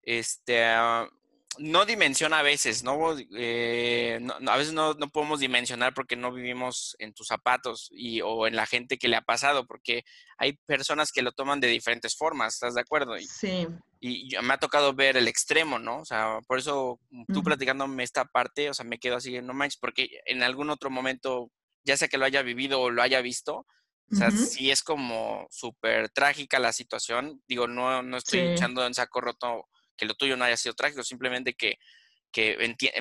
Este, 0.02 0.62
ah, 0.62 1.08
no 1.58 1.84
dimensiona 1.84 2.38
a 2.38 2.42
veces, 2.42 2.84
¿no? 2.84 3.16
Eh, 3.36 4.20
a 4.46 4.56
veces 4.56 4.72
no, 4.72 4.96
podemos 5.12 5.40
dimensionar 5.40 5.94
porque 5.94 6.16
no 6.16 6.32
vivimos 6.32 6.96
en 6.98 7.12
tus 7.12 7.26
zapatos 7.26 7.88
y, 7.92 8.20
o 8.20 8.46
en 8.46 8.56
la 8.56 8.66
gente 8.66 8.98
que 8.98 9.08
le 9.08 9.16
ha 9.16 9.22
pasado, 9.22 9.66
porque 9.66 10.04
hay 10.38 10.54
personas 10.66 11.12
que 11.12 11.22
lo 11.22 11.32
toman 11.32 11.60
de 11.60 11.68
diferentes 11.68 12.16
formas, 12.16 12.54
¿estás 12.54 12.74
de 12.74 12.80
acuerdo? 12.80 13.18
Y, 13.18 13.26
sí. 13.26 13.66
Y 14.00 14.30
me 14.42 14.54
ha 14.54 14.58
tocado 14.58 14.94
ver 14.94 15.16
el 15.16 15.28
extremo, 15.28 15.78
¿no? 15.78 15.98
O 15.98 16.04
sea, 16.04 16.38
por 16.46 16.58
eso 16.58 17.00
tú 17.32 17.42
platicándome 17.42 18.02
esta 18.02 18.24
parte, 18.24 18.70
o 18.70 18.74
sea, 18.74 18.84
me 18.84 18.98
quedo 18.98 19.16
así, 19.16 19.42
no 19.42 19.52
manches, 19.52 19.78
porque 19.78 20.08
en 20.26 20.42
algún 20.42 20.70
otro 20.70 20.88
momento, 20.88 21.50
ya 21.84 21.96
sea 21.96 22.08
que 22.08 22.16
lo 22.16 22.24
haya 22.24 22.42
vivido 22.42 22.80
o 22.80 22.90
lo 22.90 23.02
haya 23.02 23.20
visto, 23.20 23.66
o 24.12 24.16
sea, 24.16 24.32
sí 24.32 24.72
es 24.72 24.82
como 24.82 25.46
súper 25.50 26.08
trágica 26.08 26.58
la 26.58 26.72
situación. 26.72 27.40
Digo, 27.46 27.68
no, 27.68 28.02
no 28.02 28.16
estoy 28.16 28.40
echando 28.40 28.84
en 28.84 28.92
saco 28.92 29.20
roto 29.20 29.68
que 30.00 30.06
lo 30.06 30.14
tuyo 30.14 30.34
no 30.34 30.44
haya 30.44 30.56
sido 30.56 30.74
trágico, 30.74 31.02
simplemente 31.02 31.54
que, 31.54 31.78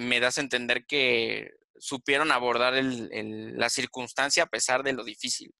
me 0.01 0.19
das 0.19 0.37
a 0.37 0.41
entender 0.41 0.85
que 0.85 1.53
supieron 1.77 2.29
abordar 2.33 2.73
la 2.83 3.69
circunstancia 3.69 4.43
a 4.43 4.49
pesar 4.49 4.83
de 4.83 4.91
lo 4.91 5.05
difícil. 5.05 5.55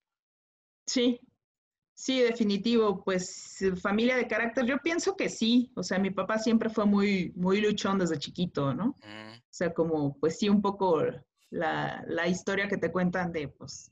Sí, 0.86 1.18
sí, 1.94 2.20
definitivo. 2.20 3.02
Pues 3.02 3.64
familia 3.80 4.16
de 4.16 4.28
carácter, 4.28 4.66
yo 4.66 4.76
pienso 4.78 5.16
que 5.16 5.30
sí. 5.30 5.72
O 5.76 5.82
sea, 5.82 5.98
mi 5.98 6.10
papá 6.10 6.38
siempre 6.38 6.68
fue 6.68 6.84
muy, 6.84 7.32
muy 7.36 7.62
luchón 7.62 7.98
desde 7.98 8.18
chiquito, 8.18 8.74
¿no? 8.74 8.96
Mm. 9.02 9.38
O 9.38 9.52
sea, 9.52 9.72
como, 9.72 10.18
pues 10.18 10.38
sí, 10.38 10.50
un 10.50 10.60
poco 10.60 11.02
la, 11.48 12.04
la 12.06 12.28
historia 12.28 12.68
que 12.68 12.76
te 12.76 12.92
cuentan 12.92 13.32
de, 13.32 13.48
pues, 13.48 13.90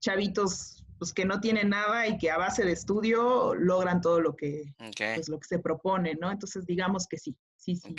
chavitos 0.00 0.79
pues 1.00 1.14
que 1.14 1.24
no 1.24 1.40
tienen 1.40 1.70
nada 1.70 2.06
y 2.06 2.18
que 2.18 2.30
a 2.30 2.36
base 2.36 2.62
de 2.62 2.72
estudio 2.72 3.54
logran 3.54 4.02
todo 4.02 4.20
lo 4.20 4.36
que, 4.36 4.74
pues, 4.76 5.30
lo 5.30 5.40
que 5.40 5.48
se 5.48 5.58
propone, 5.58 6.14
¿no? 6.14 6.30
Entonces 6.30 6.66
digamos 6.66 7.06
que 7.08 7.16
sí, 7.16 7.34
sí, 7.56 7.74
sí. 7.74 7.94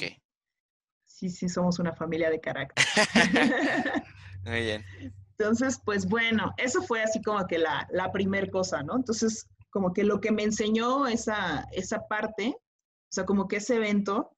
Sí, 1.04 1.30
sí, 1.30 1.50
somos 1.50 1.80
una 1.80 1.94
familia 1.94 2.30
de 2.30 2.40
carácter. 2.40 2.86
Muy 4.46 4.62
bien. 4.62 4.86
Entonces, 5.32 5.82
pues 5.84 6.06
bueno, 6.06 6.54
eso 6.58 6.84
fue 6.84 7.02
así 7.02 7.24
como 7.24 7.48
que 7.48 7.58
la, 7.58 7.88
la 7.92 8.12
primer 8.12 8.52
cosa, 8.52 8.84
¿no? 8.84 8.96
Entonces, 8.98 9.50
como 9.72 9.94
que 9.94 10.04
lo 10.04 10.22
que 10.22 10.32
me 10.32 10.44
enseñó 10.44 11.08
esa, 11.08 11.68
esa 11.72 12.08
parte, 12.08 12.56
o 12.56 13.12
sea, 13.12 13.26
como 13.26 13.48
que 13.48 13.56
ese 13.56 13.78
evento, 13.78 14.30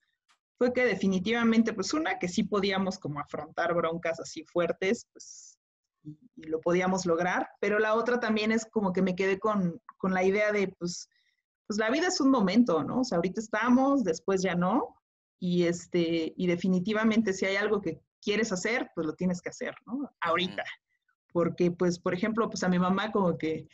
fue 0.57 0.71
que 0.71 0.85
definitivamente, 0.85 1.73
pues 1.73 1.93
una, 1.93 2.17
que 2.17 2.29
sí 2.29 2.43
podíamos 2.43 2.97
como 2.97 3.19
afrontar 3.19 3.73
broncas 3.73 4.21
así 4.21 4.45
fuertes, 4.45 5.05
pues 5.11 5.52
y, 6.03 6.17
lo 6.35 6.59
podíamos 6.61 7.05
lograr, 7.05 7.49
pero 7.59 7.79
la 7.79 7.95
otra 7.95 8.19
también 8.19 8.51
es 8.51 8.65
como 8.65 8.91
que 8.91 9.01
me 9.01 9.15
quedé 9.15 9.39
con, 9.39 9.81
con, 9.97 10.13
la 10.13 10.23
idea 10.23 10.51
de, 10.51 10.67
pues, 10.79 11.09
pues 11.67 11.79
la 11.79 11.89
vida 11.89 12.07
es 12.07 12.19
un 12.19 12.29
momento, 12.29 12.83
¿no? 12.83 13.01
O 13.01 13.03
sea, 13.03 13.15
ahorita 13.17 13.39
estamos, 13.39 14.03
después 14.03 14.41
ya 14.41 14.55
no, 14.55 14.95
y, 15.39 15.63
este, 15.63 16.33
y 16.35 16.47
definitivamente 16.47 17.33
si 17.33 17.45
hay 17.45 17.55
algo 17.55 17.81
que 17.81 18.01
quieres 18.21 18.51
hacer, 18.51 18.91
pues 18.95 19.07
lo 19.07 19.13
tienes 19.13 19.41
que 19.41 19.49
hacer, 19.49 19.75
¿no? 19.85 20.09
Ahorita. 20.21 20.63
Porque, 21.31 21.71
pues, 21.71 21.99
por 21.99 22.13
ejemplo, 22.13 22.49
pues 22.49 22.63
a 22.63 22.69
mi 22.69 22.79
mamá 22.79 23.11
como 23.11 23.37
que 23.37 23.67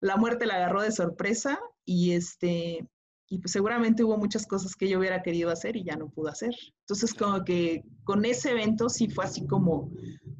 la 0.00 0.16
muerte 0.16 0.46
la 0.46 0.54
agarró 0.54 0.82
de 0.82 0.92
sorpresa 0.92 1.58
y 1.84 2.12
este, 2.12 2.88
y 3.30 3.38
pues 3.38 3.52
seguramente 3.52 4.04
hubo 4.04 4.16
muchas 4.16 4.46
cosas 4.46 4.74
que 4.74 4.88
yo 4.88 4.98
hubiera 4.98 5.22
querido 5.22 5.50
hacer 5.50 5.76
y 5.76 5.84
ya 5.84 5.96
no 5.96 6.08
pude 6.08 6.30
hacer. 6.30 6.54
Entonces 6.80 7.12
como 7.12 7.44
que 7.44 7.84
con 8.04 8.24
ese 8.24 8.52
evento 8.52 8.88
sí 8.88 9.08
fue 9.08 9.24
así 9.24 9.46
como, 9.46 9.90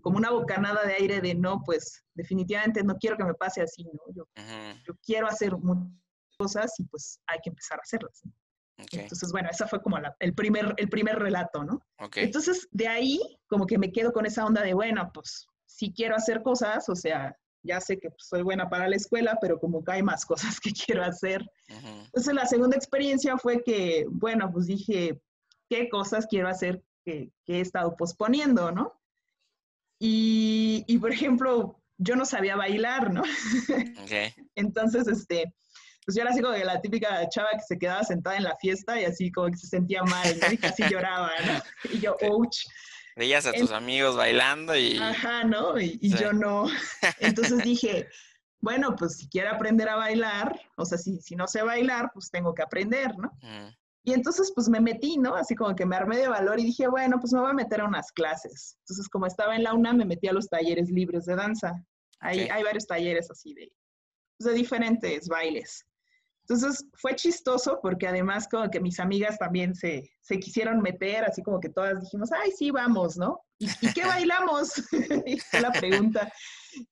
como 0.08 0.16
una 0.16 0.30
bocanada 0.30 0.86
de 0.86 0.94
aire 0.94 1.20
de 1.20 1.34
no, 1.34 1.62
pues 1.66 2.02
definitivamente 2.14 2.82
no 2.82 2.96
quiero 2.96 3.18
que 3.18 3.24
me 3.24 3.34
pase 3.34 3.60
así, 3.60 3.84
¿no? 3.84 4.00
Yo, 4.14 4.24
yo 4.86 4.94
quiero 5.04 5.26
hacer 5.26 5.54
muchas 5.58 5.92
cosas 6.38 6.72
y 6.78 6.84
pues 6.84 7.20
hay 7.26 7.38
que 7.42 7.50
empezar 7.50 7.78
a 7.78 7.82
hacerlas. 7.82 8.22
Entonces, 8.90 9.30
bueno, 9.32 9.50
esa 9.50 9.66
fue 9.66 9.82
como 9.82 9.98
el, 10.18 10.34
primer, 10.34 10.72
el 10.78 10.88
primer 10.88 11.18
relato, 11.18 11.62
¿no? 11.62 11.82
Entonces, 12.14 12.66
de 12.70 12.88
ahí 12.88 13.20
como 13.48 13.66
que 13.66 13.76
me 13.76 13.92
quedo 13.92 14.14
con 14.14 14.24
esa 14.24 14.46
onda 14.46 14.62
de, 14.62 14.72
bueno, 14.72 15.10
pues 15.12 15.46
si 15.66 15.92
quiero 15.92 16.16
hacer 16.16 16.42
cosas, 16.42 16.88
o 16.88 16.96
sea, 16.96 17.36
ya 17.62 17.78
sé 17.78 17.98
que 17.98 18.08
pues, 18.08 18.28
soy 18.30 18.40
buena 18.40 18.70
para 18.70 18.88
la 18.88 18.96
escuela, 18.96 19.36
pero 19.42 19.60
como 19.60 19.84
que 19.84 19.92
hay 19.92 20.02
más 20.02 20.24
cosas 20.56 20.58
que 20.58 20.72
quiero 20.72 21.04
hacer. 21.04 21.44
Entonces 21.68 22.32
la 22.32 22.46
segunda 22.46 22.78
experiencia 22.78 23.36
fue 23.36 23.62
que, 23.62 24.06
bueno, 24.08 24.50
pues 24.50 24.64
dije, 24.64 25.20
¿qué 25.68 25.90
cosas 25.90 26.26
quiero 26.26 26.48
hacer 26.48 26.82
que, 27.04 27.30
he 27.46 27.60
estado 27.60 27.94
posponiendo, 27.94 28.72
no? 28.72 28.97
Y, 29.98 30.84
y, 30.86 30.98
por 30.98 31.12
ejemplo, 31.12 31.80
yo 31.98 32.16
no 32.16 32.24
sabía 32.24 32.56
bailar, 32.56 33.12
¿no? 33.12 33.22
Okay. 34.04 34.32
Entonces, 34.54 35.06
este, 35.06 35.52
pues 36.06 36.16
yo 36.16 36.22
era 36.22 36.30
así 36.30 36.40
como 36.40 36.56
la 36.56 36.80
típica 36.80 37.28
chava 37.28 37.50
que 37.52 37.64
se 37.68 37.78
quedaba 37.78 38.02
sentada 38.02 38.38
en 38.38 38.44
la 38.44 38.56
fiesta 38.56 38.98
y 38.98 39.04
así 39.04 39.30
como 39.30 39.48
que 39.48 39.58
se 39.58 39.66
sentía 39.66 40.02
mal, 40.04 40.38
¿no? 40.40 40.52
Y 40.52 40.56
casi 40.56 40.82
lloraba, 40.90 41.30
¿no? 41.46 41.90
Y 41.92 42.00
yo, 42.00 42.16
ouch. 42.22 42.64
Veías 43.14 43.44
a 43.44 43.52
tus 43.52 43.72
amigos 43.72 44.16
bailando 44.16 44.74
y... 44.74 44.96
Ajá, 44.96 45.44
¿no? 45.44 45.78
Y, 45.78 45.98
yo 46.16 46.32
no. 46.32 46.66
Entonces 47.20 47.62
dije, 47.62 48.08
bueno, 48.60 48.96
pues 48.96 49.18
si 49.18 49.28
quiero 49.28 49.50
aprender 49.50 49.90
a 49.90 49.96
bailar, 49.96 50.58
o 50.76 50.86
sea, 50.86 50.96
si, 50.96 51.20
si 51.20 51.36
no 51.36 51.46
sé 51.46 51.62
bailar, 51.62 52.10
pues 52.14 52.30
tengo 52.30 52.54
que 52.54 52.62
aprender, 52.62 53.14
¿no? 53.18 53.30
Y 54.04 54.12
entonces 54.12 54.52
pues 54.54 54.68
me 54.68 54.80
metí, 54.80 55.18
¿no? 55.18 55.34
Así 55.34 55.54
como 55.54 55.74
que 55.74 55.84
me 55.84 55.96
armé 55.96 56.16
de 56.18 56.28
valor 56.28 56.58
y 56.58 56.64
dije, 56.64 56.88
bueno, 56.88 57.18
pues 57.20 57.32
me 57.32 57.40
voy 57.40 57.50
a 57.50 57.54
meter 57.54 57.80
a 57.80 57.86
unas 57.86 58.10
clases. 58.12 58.76
Entonces 58.80 59.08
como 59.08 59.26
estaba 59.26 59.56
en 59.56 59.64
la 59.64 59.74
UNA, 59.74 59.92
me 59.92 60.04
metí 60.04 60.28
a 60.28 60.32
los 60.32 60.48
talleres 60.48 60.90
libres 60.90 61.26
de 61.26 61.36
danza. 61.36 61.84
Hay, 62.20 62.40
hay 62.40 62.62
varios 62.62 62.86
talleres 62.86 63.30
así 63.30 63.54
de, 63.54 63.70
pues, 64.38 64.50
de 64.50 64.54
diferentes 64.54 65.28
bailes. 65.28 65.84
Entonces 66.48 66.86
fue 66.94 67.14
chistoso 67.14 67.78
porque 67.82 68.08
además 68.08 68.48
como 68.48 68.70
que 68.70 68.80
mis 68.80 68.98
amigas 69.00 69.36
también 69.38 69.74
se, 69.74 70.10
se 70.22 70.38
quisieron 70.38 70.80
meter, 70.80 71.24
así 71.24 71.42
como 71.42 71.60
que 71.60 71.68
todas 71.68 72.00
dijimos, 72.00 72.30
ay, 72.32 72.50
sí, 72.52 72.70
vamos, 72.70 73.18
¿no? 73.18 73.42
¿Y, 73.58 73.68
qué 73.92 74.02
bailamos? 74.06 74.72
y 75.26 75.38
fue 75.40 75.60
la 75.60 75.72
pregunta. 75.72 76.32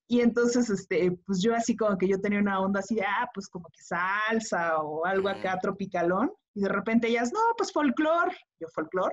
Y 0.09 0.21
entonces, 0.21 0.69
este, 0.69 1.13
pues 1.27 1.41
yo 1.41 1.55
así 1.55 1.75
como 1.75 1.97
que 1.97 2.07
yo 2.07 2.21
tenía 2.21 2.39
una 2.39 2.61
onda 2.61 2.81
así 2.81 2.97
de, 2.97 3.03
ah, 3.03 3.31
pues 3.33 3.49
como 3.49 3.69
que 3.71 3.83
salsa 3.83 4.77
o 4.83 5.07
algo 5.07 5.31
acá 5.31 5.59
tropicalón. 5.61 6.31
Y 6.57 6.63
de 6.63 6.69
repente 6.71 7.09
ellas, 7.09 7.33
no, 7.35 7.41
pues 7.57 7.71
folclor. 7.71 8.35
Yo, 8.59 8.67
folclor. 8.75 9.13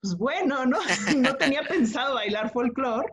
Pues 0.00 0.16
bueno, 0.16 0.66
¿no? 0.66 0.78
no 1.16 1.36
tenía 1.36 1.62
pensado 1.62 2.16
bailar 2.16 2.52
folclor. 2.52 3.06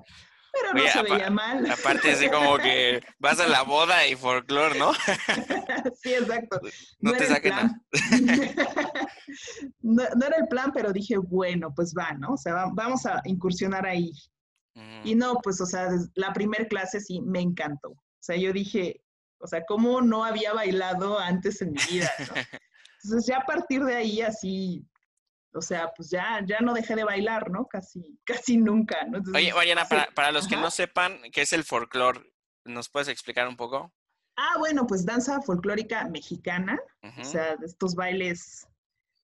Pero 0.52 0.74
no 0.74 0.88
se 0.88 1.04
veía 1.04 1.30
mal. 1.30 1.70
Aparte, 1.70 2.12
así 2.12 2.28
como 2.28 2.58
que 2.58 3.04
vas 3.20 3.40
a 3.40 3.48
la 3.48 3.62
boda 3.62 4.08
y 4.08 4.16
folclore, 4.16 4.80
¿no? 4.80 4.94
sí, 6.02 6.16
exacto. 6.16 6.60
No, 7.02 7.14
te 7.14 7.28
saquen 7.28 7.52
nada. 7.52 7.82
no, 9.82 10.26
era 10.26 10.38
el 10.38 10.48
plan, 10.48 10.72
pero 10.74 10.92
dije, 10.92 11.18
bueno, 11.18 11.72
pues 11.76 11.94
va, 11.96 12.14
¿no? 12.14 12.34
O 12.34 12.38
sea, 12.38 12.66
vamos 12.74 13.06
a 13.06 13.22
incursionar 13.26 13.86
ahí. 13.86 14.12
Y 15.04 15.14
no, 15.14 15.36
pues, 15.44 15.62
o 15.62 15.68
sea, 15.68 15.90
la 16.16 16.34
primer 16.34 16.68
clase 16.68 17.00
sí 17.00 17.22
me 17.22 17.42
encantó. 17.42 17.90
O 17.90 18.22
sea, 18.22 18.38
yo 18.38 18.52
dije, 18.52 19.04
o 19.38 19.46
sea, 19.46 19.64
¿cómo 19.68 20.02
no 20.02 20.26
había 20.26 20.54
bailado 20.54 21.20
antes 21.20 21.62
en 21.62 21.74
mi 21.74 21.80
vida? 21.92 22.10
¿no? 22.20 22.34
Entonces 23.04 23.28
ya 23.28 23.38
a 23.38 23.46
partir 23.46 23.84
de 23.84 23.96
ahí 23.96 24.22
así 24.22 24.86
o 25.54 25.62
sea, 25.62 25.92
pues 25.96 26.10
ya, 26.10 26.44
ya 26.46 26.60
no 26.60 26.74
dejé 26.74 26.96
de 26.96 27.04
bailar, 27.04 27.50
¿no? 27.50 27.66
Casi, 27.66 28.20
casi 28.26 28.58
nunca, 28.58 29.04
¿no? 29.06 29.20
Oye, 29.34 29.54
Mariana, 29.54 29.88
para, 29.88 30.32
los 30.32 30.48
que 30.48 30.56
no 30.56 30.70
sepan 30.72 31.20
qué 31.32 31.42
es 31.42 31.54
el 31.54 31.64
folclore, 31.64 32.22
¿nos 32.66 32.90
puedes 32.90 33.08
explicar 33.08 33.48
un 33.48 33.56
poco? 33.56 33.92
Ah, 34.36 34.56
bueno, 34.58 34.88
pues 34.88 35.06
danza 35.06 35.42
folclórica 35.42 36.08
mexicana, 36.08 36.80
o 37.20 37.24
sea, 37.26 37.58
estos 37.62 37.94
bailes, 37.94 38.66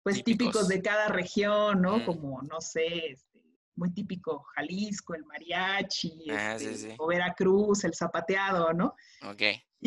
pues 0.03 0.23
típicos, 0.23 0.69
de 0.69 0.81
cada 0.81 1.09
región, 1.09 1.81
¿no? 1.81 1.97
Mm. 1.97 2.05
Como, 2.05 2.41
no 2.43 2.61
sé, 2.61 3.11
este, 3.11 3.41
muy 3.75 3.93
típico 3.93 4.41
Jalisco, 4.55 5.13
el 5.13 5.25
mariachi, 5.25 6.31
ah, 6.31 6.55
este, 6.55 6.95
o 6.97 7.07
Veracruz, 7.07 7.83
el 7.83 7.93
zapateado, 7.93 8.71
¿no? 8.71 8.95
Ok 9.23 9.41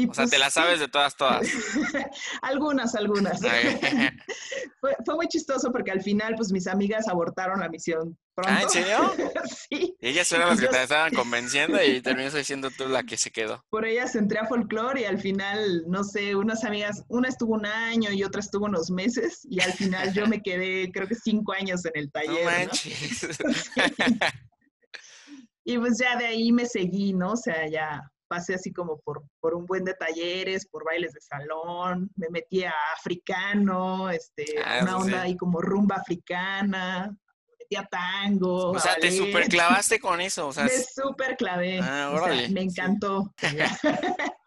o 0.09 0.15
sea, 0.15 0.27
te 0.27 0.39
la 0.39 0.47
pues 0.47 0.55
sabes 0.55 0.81
de 0.81 0.89
todas, 0.89 1.17
todas. 1.17 1.47
algunas, 2.43 2.95
algunas. 2.95 3.41
fue, 4.81 5.15
muy 5.15 5.29
chistoso 5.29 5.71
porque 5.71 5.93
al 5.93 6.03
final, 6.03 6.35
pues 6.37 6.51
mis 6.51 6.67
amigas 6.67 7.07
abortaron 7.07 7.61
la 7.61 7.69
misión. 7.69 8.19
Pronto. 8.35 8.53
¿Ah, 8.53 8.63
en 8.63 8.71
serio? 8.71 9.13
sí. 9.71 9.97
ellas 10.01 10.29
fueron 10.29 10.49
las 10.49 10.61
que 10.61 10.67
te 10.67 10.83
estaban 10.83 11.15
convenciendo 11.15 11.81
y 11.81 12.01
terminaste 12.01 12.43
siendo 12.43 12.71
tú 12.73 12.89
la 12.89 13.05
que 13.05 13.17
se 13.17 13.31
quedó. 13.31 13.65
Por 13.71 13.85
ellas 13.85 14.17
entré 14.17 14.41
a 14.41 14.47
folclore 14.47 15.03
y 15.03 15.05
al 15.05 15.21
final, 15.21 15.85
no 15.87 16.03
sé, 16.03 16.35
unas 16.35 16.65
amigas, 16.65 17.05
una 17.09 17.29
estuvo 17.29 17.55
un 17.55 17.67
año 17.67 18.11
y 18.11 18.25
otra 18.25 18.41
estuvo 18.41 18.67
unos 18.67 18.91
meses 18.91 19.47
y 19.49 19.61
al 19.61 19.73
final 19.75 20.13
yo 20.13 20.27
me 20.27 20.43
quedé, 20.43 20.91
creo 20.91 21.07
que 21.07 21.15
cinco 21.15 21.53
años 21.53 21.85
en 21.85 21.93
el 21.95 22.11
taller. 22.11 22.45
No 22.45 22.51
manches. 22.51 23.29
Y 25.65 25.79
pues 25.79 25.99
ya 25.99 26.17
de 26.17 26.27
ahí 26.27 26.53
me 26.53 26.67
seguí, 26.67 27.15
¿no? 27.15 27.33
O 27.33 27.37
sea, 27.37 27.67
ya 27.69 28.03
pasé 28.29 28.55
así 28.55 28.73
como 28.73 29.01
por, 29.01 29.23
por 29.41 29.55
un 29.55 29.67
buen 29.67 29.85
de 29.85 29.95
talleres, 29.95 30.67
por 30.67 30.85
bailes 30.85 31.13
de 31.13 31.21
salón, 31.21 32.11
me 32.17 32.29
metí 32.31 32.65
a 32.65 32.75
africano, 32.97 34.11
este, 34.11 34.45
ah, 34.65 34.81
una 34.83 34.99
onda 34.99 35.23
ahí 35.23 35.37
como 35.37 35.61
rumba 35.61 35.97
africana, 35.97 37.17
me 37.47 37.57
metí 37.59 37.77
a 37.77 37.85
tango. 37.87 38.71
O 38.71 38.79
sea, 38.79 38.97
te 38.97 39.11
super 39.11 39.49
clavaste 39.49 39.99
con 40.01 40.21
eso. 40.21 40.49
O 40.49 40.53
sea, 40.53 40.65
me 40.65 40.71
super 40.71 41.37
clavé. 41.37 41.81
Ah, 41.83 42.13
me 42.51 42.63
encantó. 42.63 43.33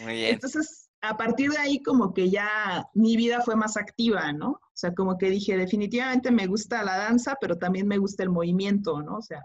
Muy 0.00 0.14
bien. 0.14 0.34
Entonces, 0.34 0.84
a 1.04 1.16
partir 1.16 1.50
de 1.50 1.58
ahí 1.58 1.82
como 1.82 2.14
que 2.14 2.30
ya 2.30 2.84
mi 2.94 3.16
vida 3.16 3.42
fue 3.42 3.56
más 3.56 3.76
activa, 3.76 4.32
¿no? 4.32 4.50
O 4.52 4.76
sea, 4.76 4.94
como 4.94 5.18
que 5.18 5.30
dije, 5.30 5.56
definitivamente 5.56 6.30
me 6.30 6.46
gusta 6.46 6.82
la 6.82 6.96
danza, 6.96 7.36
pero 7.40 7.58
también 7.58 7.86
me 7.86 7.98
gusta 7.98 8.22
el 8.22 8.30
movimiento, 8.30 9.02
¿no? 9.02 9.18
O 9.18 9.22
sea, 9.22 9.42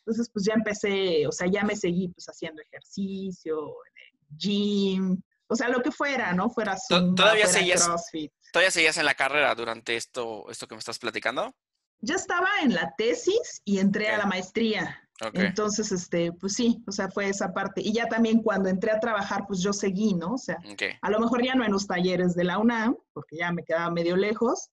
entonces, 0.00 0.30
pues 0.32 0.44
ya 0.44 0.54
empecé, 0.54 1.26
o 1.26 1.32
sea, 1.32 1.46
ya 1.46 1.62
me 1.62 1.76
seguí 1.76 2.08
pues 2.08 2.26
haciendo 2.26 2.62
ejercicio, 2.62 3.58
en 3.58 4.02
el 4.02 4.36
gym, 4.36 5.22
o 5.46 5.56
sea, 5.56 5.68
lo 5.68 5.82
que 5.82 5.90
fuera, 5.90 6.32
¿no? 6.32 6.48
Fuera 6.48 6.76
Zumba, 6.78 7.14
¿Todavía 7.16 7.46
seguías, 7.46 7.84
CrossFit. 7.84 8.32
¿Todavía 8.52 8.70
seguías 8.70 8.96
en 8.98 9.04
la 9.04 9.14
carrera 9.14 9.54
durante 9.54 9.96
esto, 9.96 10.48
esto 10.48 10.68
que 10.68 10.76
me 10.76 10.78
estás 10.78 10.98
platicando? 10.98 11.54
Ya 12.00 12.14
estaba 12.14 12.48
en 12.62 12.74
la 12.74 12.94
tesis 12.96 13.60
y 13.64 13.78
entré 13.78 14.08
a 14.08 14.18
la 14.18 14.26
maestría. 14.26 15.02
Entonces, 15.34 15.92
este, 15.92 16.32
pues 16.32 16.54
sí, 16.54 16.82
o 16.86 16.92
sea, 16.92 17.10
fue 17.10 17.28
esa 17.28 17.52
parte. 17.52 17.82
Y 17.82 17.92
ya 17.92 18.08
también 18.08 18.42
cuando 18.42 18.68
entré 18.68 18.90
a 18.90 19.00
trabajar, 19.00 19.44
pues 19.46 19.60
yo 19.60 19.72
seguí, 19.72 20.14
¿no? 20.14 20.34
O 20.34 20.38
sea, 20.38 20.56
a 21.02 21.10
lo 21.10 21.20
mejor 21.20 21.44
ya 21.44 21.54
no 21.54 21.64
en 21.64 21.72
los 21.72 21.86
talleres 21.86 22.34
de 22.34 22.44
la 22.44 22.58
UNAM, 22.58 22.96
porque 23.12 23.36
ya 23.36 23.52
me 23.52 23.64
quedaba 23.64 23.90
medio 23.90 24.16
lejos, 24.16 24.70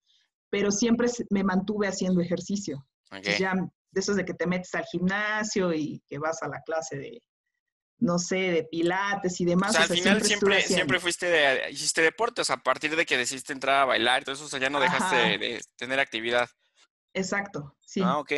pero 0.50 0.72
siempre 0.72 1.10
me 1.30 1.44
mantuve 1.44 1.88
haciendo 1.88 2.22
ejercicio. 2.22 2.86
ya 3.38 3.56
de 3.92 4.00
esos 4.02 4.16
de 4.16 4.26
que 4.26 4.34
te 4.34 4.48
metes 4.48 4.74
al 4.76 4.86
gimnasio 4.86 5.74
y 5.74 6.02
que 6.08 6.18
vas 6.18 6.42
a 6.44 6.48
la 6.48 6.62
clase 6.62 6.98
de, 6.98 7.22
no 8.00 8.20
sé, 8.20 8.36
de 8.36 8.64
pilates 8.64 9.40
y 9.42 9.46
demás. 9.46 9.72
O 9.72 9.74
sea, 9.74 9.84
al 9.84 9.90
final 9.90 10.22
siempre, 10.22 10.62
siempre, 10.62 11.00
fuiste 11.00 11.28
de, 11.28 11.72
hiciste 11.72 12.02
deporte, 12.02 12.42
o 12.42 12.46
sea, 12.46 12.58
a 12.58 12.64
partir 12.64 12.96
de 12.96 13.06
que 13.06 13.18
decidiste 13.18 13.54
entrar 13.54 13.82
a 13.82 13.86
bailar, 13.86 14.20
entonces, 14.20 14.46
o 14.46 14.50
sea, 14.50 14.60
ya 14.60 14.70
no 14.70 14.80
dejaste 14.80 15.38
de, 15.38 15.62
tener 15.76 16.00
actividad. 16.00 16.48
Exacto, 17.14 17.76
sí. 17.82 18.02
Ah, 18.04 18.20
ok. 18.20 18.34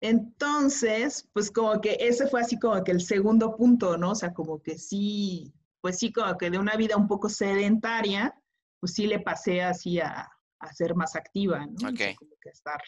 Entonces, 0.00 1.28
pues 1.32 1.50
como 1.50 1.80
que 1.80 1.96
ese 2.00 2.26
fue 2.26 2.40
así 2.40 2.58
como 2.58 2.82
que 2.82 2.90
el 2.90 3.00
segundo 3.00 3.56
punto, 3.56 3.96
¿no? 3.96 4.10
O 4.10 4.14
sea, 4.14 4.32
como 4.32 4.60
que 4.60 4.76
sí, 4.76 5.54
pues 5.80 5.98
sí, 5.98 6.12
como 6.12 6.36
que 6.36 6.50
de 6.50 6.58
una 6.58 6.76
vida 6.76 6.96
un 6.96 7.06
poco 7.06 7.28
sedentaria, 7.28 8.34
pues 8.80 8.94
sí 8.94 9.06
le 9.06 9.20
pasé 9.20 9.62
así 9.62 10.00
a, 10.00 10.28
a 10.58 10.72
ser 10.72 10.94
más 10.94 11.14
activa, 11.14 11.66
¿no? 11.66 11.88
Ok. 11.88 12.16
como 12.16 12.32
que 12.40 12.50
estar 12.50 12.80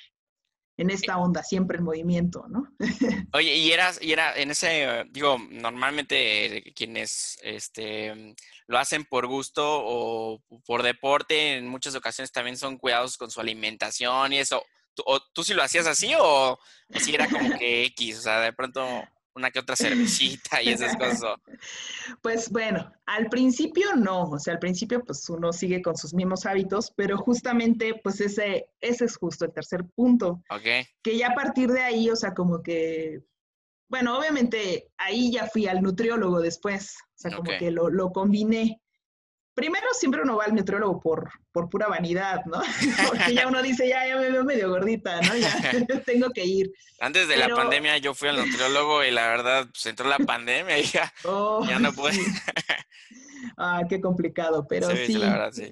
en 0.76 0.90
esta 0.90 1.18
onda, 1.18 1.42
siempre 1.42 1.78
en 1.78 1.84
movimiento, 1.84 2.46
¿no? 2.48 2.68
Oye, 3.32 3.56
y 3.56 3.72
eras, 3.72 4.00
y 4.02 4.12
era 4.12 4.36
en 4.36 4.50
ese, 4.50 5.04
digo, 5.10 5.38
normalmente 5.50 6.72
quienes 6.74 7.38
este, 7.42 8.34
lo 8.66 8.78
hacen 8.78 9.04
por 9.04 9.26
gusto 9.26 9.62
o 9.64 10.42
por 10.66 10.82
deporte, 10.82 11.56
en 11.56 11.68
muchas 11.68 11.94
ocasiones 11.94 12.32
también 12.32 12.56
son 12.56 12.78
cuidados 12.78 13.16
con 13.16 13.30
su 13.30 13.40
alimentación 13.40 14.32
y 14.32 14.38
eso. 14.38 14.62
¿Tú, 14.94 15.02
o, 15.06 15.20
¿tú 15.32 15.42
sí 15.42 15.54
lo 15.54 15.62
hacías 15.62 15.88
así 15.88 16.14
o, 16.14 16.52
o 16.52 16.58
sí 17.00 17.14
era 17.14 17.28
como 17.28 17.58
que 17.58 17.84
X? 17.86 18.18
O 18.18 18.22
sea, 18.22 18.40
de 18.40 18.52
pronto 18.52 19.02
una 19.34 19.50
que 19.50 19.58
otra 19.58 19.76
cervecita 19.76 20.62
y 20.62 20.70
esas 20.70 20.96
cosas. 20.96 21.36
Pues 22.22 22.50
bueno, 22.50 22.92
al 23.06 23.28
principio 23.28 23.94
no, 23.96 24.24
o 24.24 24.38
sea, 24.38 24.54
al 24.54 24.58
principio 24.58 25.02
pues 25.04 25.28
uno 25.28 25.52
sigue 25.52 25.82
con 25.82 25.96
sus 25.96 26.14
mismos 26.14 26.46
hábitos, 26.46 26.92
pero 26.96 27.18
justamente 27.18 28.00
pues 28.02 28.20
ese, 28.20 28.66
ese 28.80 29.06
es 29.06 29.16
justo 29.16 29.44
el 29.44 29.52
tercer 29.52 29.84
punto. 29.94 30.42
Ok. 30.50 30.86
Que 31.02 31.18
ya 31.18 31.28
a 31.28 31.34
partir 31.34 31.70
de 31.70 31.80
ahí, 31.80 32.10
o 32.10 32.16
sea, 32.16 32.34
como 32.34 32.62
que, 32.62 33.22
bueno, 33.88 34.16
obviamente 34.18 34.90
ahí 34.96 35.32
ya 35.32 35.46
fui 35.46 35.66
al 35.66 35.82
nutriólogo 35.82 36.40
después, 36.40 36.96
o 37.00 37.16
sea, 37.16 37.36
como 37.36 37.50
que 37.58 37.70
lo, 37.70 37.90
lo 37.90 38.12
combiné 38.12 38.80
primero 39.54 39.86
siempre 39.92 40.22
uno 40.22 40.36
va 40.36 40.44
al 40.44 40.54
nutriólogo 40.54 41.00
por, 41.00 41.30
por 41.52 41.68
pura 41.68 41.86
vanidad, 41.86 42.44
¿no? 42.46 42.60
Porque 43.08 43.34
ya 43.34 43.46
uno 43.46 43.62
dice, 43.62 43.88
ya, 43.88 44.06
ya 44.06 44.16
me 44.16 44.30
veo 44.30 44.44
medio 44.44 44.68
gordita, 44.68 45.20
¿no? 45.20 45.36
Ya 45.36 45.50
tengo 46.06 46.30
que 46.30 46.44
ir. 46.44 46.72
Antes 47.00 47.28
de 47.28 47.36
la 47.36 47.48
pandemia 47.48 47.98
yo 47.98 48.14
fui 48.14 48.28
al 48.28 48.36
nutriólogo 48.36 49.04
y 49.04 49.10
la 49.10 49.28
verdad, 49.28 49.66
pues 49.66 49.86
entró 49.86 50.08
la 50.08 50.18
pandemia 50.18 50.78
y 50.78 50.84
ya, 50.84 51.12
oh, 51.24 51.64
ya 51.66 51.78
no 51.78 51.92
pude. 51.92 52.12
ah, 53.56 53.82
qué 53.88 54.00
complicado, 54.00 54.66
pero 54.68 54.90
sí. 54.90 55.14
La 55.14 55.30
verdad, 55.30 55.52
sí. 55.52 55.70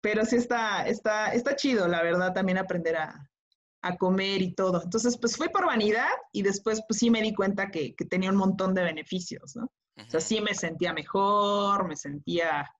Pero 0.00 0.24
sí 0.24 0.36
está, 0.36 0.86
está, 0.86 1.32
está 1.32 1.56
chido, 1.56 1.88
la 1.88 2.02
verdad, 2.02 2.32
también 2.32 2.58
aprender 2.58 2.96
a, 2.96 3.28
a 3.82 3.96
comer 3.96 4.42
y 4.42 4.54
todo. 4.54 4.82
Entonces, 4.82 5.16
pues 5.18 5.36
fue 5.36 5.48
por 5.48 5.66
vanidad 5.66 6.10
y 6.32 6.42
después, 6.42 6.82
pues 6.86 6.98
sí 6.98 7.10
me 7.10 7.22
di 7.22 7.34
cuenta 7.34 7.70
que, 7.70 7.94
que 7.94 8.04
tenía 8.04 8.30
un 8.30 8.36
montón 8.36 8.74
de 8.74 8.82
beneficios, 8.82 9.56
¿no? 9.56 9.70
O 9.98 10.10
sea, 10.10 10.20
sí 10.20 10.40
me 10.40 10.54
sentía 10.54 10.92
mejor, 10.92 11.88
me 11.88 11.96
sentía, 11.96 12.70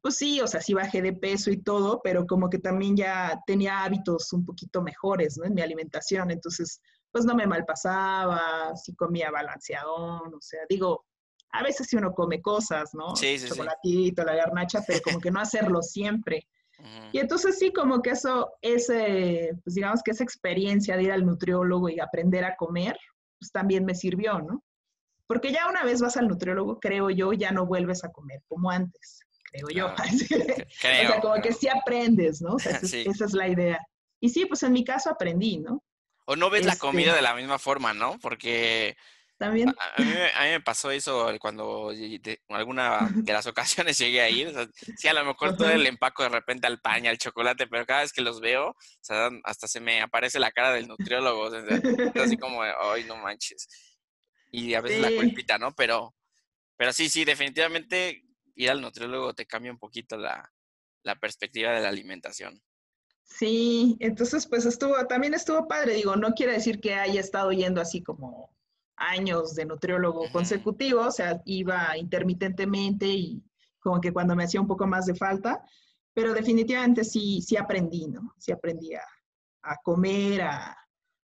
pues 0.00 0.16
sí, 0.16 0.40
o 0.40 0.46
sea, 0.46 0.60
sí 0.60 0.74
bajé 0.74 1.02
de 1.02 1.12
peso 1.12 1.50
y 1.50 1.62
todo, 1.62 2.00
pero 2.02 2.26
como 2.26 2.48
que 2.48 2.58
también 2.58 2.96
ya 2.96 3.40
tenía 3.46 3.84
hábitos 3.84 4.32
un 4.32 4.44
poquito 4.44 4.82
mejores, 4.82 5.36
¿no? 5.36 5.44
En 5.44 5.54
mi 5.54 5.62
alimentación, 5.62 6.30
entonces, 6.30 6.80
pues 7.10 7.24
no 7.24 7.34
me 7.34 7.46
malpasaba, 7.46 8.76
sí 8.76 8.94
comía 8.94 9.30
balanceadón, 9.30 10.34
o 10.34 10.40
sea, 10.40 10.60
digo, 10.68 11.04
a 11.52 11.62
veces 11.62 11.86
sí 11.88 11.96
uno 11.96 12.12
come 12.12 12.40
cosas, 12.40 12.90
¿no? 12.94 13.16
Sí, 13.16 13.38
sí, 13.38 13.48
Chocolatito, 13.48 14.24
la 14.24 14.34
garnacha, 14.34 14.82
pero 14.86 15.00
como 15.02 15.20
que 15.20 15.30
no 15.30 15.40
hacerlo 15.40 15.82
siempre. 15.82 16.46
Y 17.12 17.18
entonces 17.18 17.58
sí, 17.58 17.72
como 17.72 18.02
que 18.02 18.10
eso, 18.10 18.52
ese, 18.62 19.50
pues 19.64 19.74
digamos 19.74 20.00
que 20.00 20.12
esa 20.12 20.22
experiencia 20.22 20.96
de 20.96 21.02
ir 21.02 21.12
al 21.12 21.26
nutriólogo 21.26 21.88
y 21.88 21.98
aprender 21.98 22.44
a 22.44 22.54
comer, 22.54 22.96
pues 23.40 23.50
también 23.50 23.84
me 23.84 23.96
sirvió, 23.96 24.38
¿no? 24.38 24.62
Porque 25.26 25.50
ya 25.52 25.68
una 25.68 25.82
vez 25.82 26.00
vas 26.00 26.16
al 26.16 26.28
nutriólogo, 26.28 26.78
creo 26.78 27.10
yo, 27.10 27.32
ya 27.32 27.50
no 27.50 27.66
vuelves 27.66 28.04
a 28.04 28.12
comer 28.12 28.42
como 28.46 28.70
antes, 28.70 29.20
creo 29.50 29.68
yo. 29.68 29.94
Creo, 30.80 31.08
o 31.08 31.12
sea, 31.12 31.20
como 31.20 31.42
que 31.42 31.52
sí 31.52 31.68
aprendes, 31.68 32.40
¿no? 32.40 32.54
O 32.54 32.58
sea, 32.58 32.72
esa, 32.82 32.96
esa, 32.98 33.24
es 33.24 33.32
la 33.32 33.48
idea. 33.48 33.78
Y 34.20 34.28
sí, 34.28 34.46
pues 34.46 34.62
en 34.62 34.72
mi 34.72 34.84
caso 34.84 35.10
aprendí, 35.10 35.58
¿no? 35.58 35.82
O 36.26 36.36
no 36.36 36.50
ves 36.50 36.66
la 36.66 36.76
comida 36.76 37.08
este 37.08 37.16
de 37.16 37.22
la 37.22 37.34
misma 37.34 37.58
forma, 37.58 37.94
¿no? 37.94 38.18
Porque 38.20 38.96
también. 39.38 39.68
A, 39.96 40.02
mí, 40.02 40.50
me 40.50 40.60
pasó 40.60 40.90
eso 40.90 41.32
cuando 41.40 41.92
de, 41.92 42.40
alguna 42.48 43.08
de 43.14 43.32
las 43.32 43.46
ocasiones 43.46 43.96
llegué 43.96 44.20
a 44.20 44.28
ir. 44.28 44.52
sí, 44.96 45.06
a 45.06 45.14
lo 45.14 45.24
mejor 45.24 45.56
todo 45.56 45.70
el 45.70 45.86
empaco 45.86 46.24
de 46.24 46.28
repente 46.28 46.66
al 46.66 46.80
pan 46.80 47.04
y 47.04 47.08
al 47.08 47.18
chocolate, 47.18 47.68
pero 47.68 47.86
cada 47.86 48.00
vez 48.00 48.12
que 48.12 48.20
los 48.20 48.40
veo, 48.40 48.70
o 48.70 48.76
sea, 49.00 49.30
hasta 49.44 49.68
se 49.68 49.80
me 49.80 50.02
aparece 50.02 50.40
la 50.40 50.50
cara 50.50 50.72
del 50.72 50.88
nutriólogo. 50.88 51.42
O 51.42 51.50
sea, 51.50 51.62
así 52.22 52.36
como, 52.36 52.62
ay, 52.62 53.04
no 53.04 53.16
manches. 53.16 53.68
Y 54.50 54.74
a 54.74 54.80
veces 54.80 55.00
la 55.00 55.16
culpita, 55.16 55.56
¿no? 55.56 55.72
Pero, 55.74 56.14
pero 56.76 56.92
sí, 56.92 57.08
sí, 57.08 57.24
definitivamente 57.24 58.24
ir 58.58 58.70
al 58.70 58.80
nutriólogo 58.80 59.34
te 59.34 59.46
cambia 59.46 59.72
un 59.72 59.78
poquito 59.78 60.16
la, 60.16 60.52
la 61.02 61.16
perspectiva 61.16 61.72
de 61.72 61.80
la 61.80 61.88
alimentación. 61.88 62.60
Sí, 63.24 63.96
entonces 64.00 64.46
pues 64.46 64.66
estuvo, 64.66 64.94
también 65.06 65.34
estuvo 65.34 65.68
padre, 65.68 65.94
digo, 65.94 66.16
no 66.16 66.32
quiere 66.32 66.52
decir 66.52 66.80
que 66.80 66.94
haya 66.94 67.20
estado 67.20 67.52
yendo 67.52 67.80
así 67.80 68.02
como 68.02 68.56
años 68.96 69.54
de 69.54 69.64
nutriólogo 69.64 70.30
consecutivo, 70.32 71.02
o 71.02 71.10
sea, 71.10 71.40
iba 71.44 71.96
intermitentemente 71.96 73.06
y 73.06 73.44
como 73.78 74.00
que 74.00 74.12
cuando 74.12 74.34
me 74.34 74.44
hacía 74.44 74.60
un 74.60 74.66
poco 74.66 74.86
más 74.86 75.06
de 75.06 75.14
falta, 75.14 75.62
pero 76.12 76.34
definitivamente 76.34 77.04
sí, 77.04 77.40
sí 77.42 77.56
aprendí, 77.56 78.08
¿no? 78.08 78.34
Sí 78.38 78.50
aprendí 78.50 78.94
a, 78.94 79.76
comer, 79.84 80.42
a, 80.42 80.76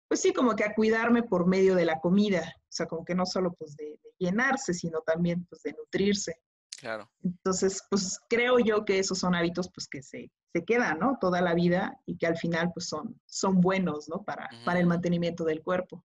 pues 0.06 0.20
sí, 0.20 0.32
como 0.32 0.54
que 0.54 0.64
a 0.64 0.74
cuidarme 0.74 1.24
por 1.24 1.46
medio 1.46 1.74
de 1.74 1.84
la 1.84 1.98
comida, 1.98 2.54
o 2.56 2.72
sea, 2.72 2.86
como 2.86 3.04
que 3.04 3.14
no 3.14 3.26
solo 3.26 3.52
pues 3.54 3.74
de, 3.76 3.98
llenarse, 4.18 4.72
sino 4.72 5.00
también 5.00 5.44
pues 5.46 5.62
de 5.62 5.72
nutrirse. 5.72 6.36
Claro. 6.84 7.10
Entonces, 7.22 7.82
pues 7.88 8.20
creo 8.28 8.58
yo 8.58 8.84
que 8.84 8.98
esos 8.98 9.18
son 9.18 9.34
hábitos 9.34 9.70
pues 9.72 9.88
que 9.88 10.02
se, 10.02 10.30
se 10.52 10.64
quedan, 10.66 10.98
¿no? 10.98 11.16
Toda 11.18 11.40
la 11.40 11.54
vida 11.54 11.98
y 12.04 12.18
que 12.18 12.26
al 12.26 12.36
final 12.36 12.72
pues 12.74 12.88
son, 12.88 13.18
son 13.24 13.62
buenos, 13.62 14.06
¿no? 14.10 14.22
Para, 14.22 14.50
para 14.66 14.80
el 14.80 14.86
mantenimiento 14.86 15.44
del 15.44 15.62
cuerpo. 15.62 16.04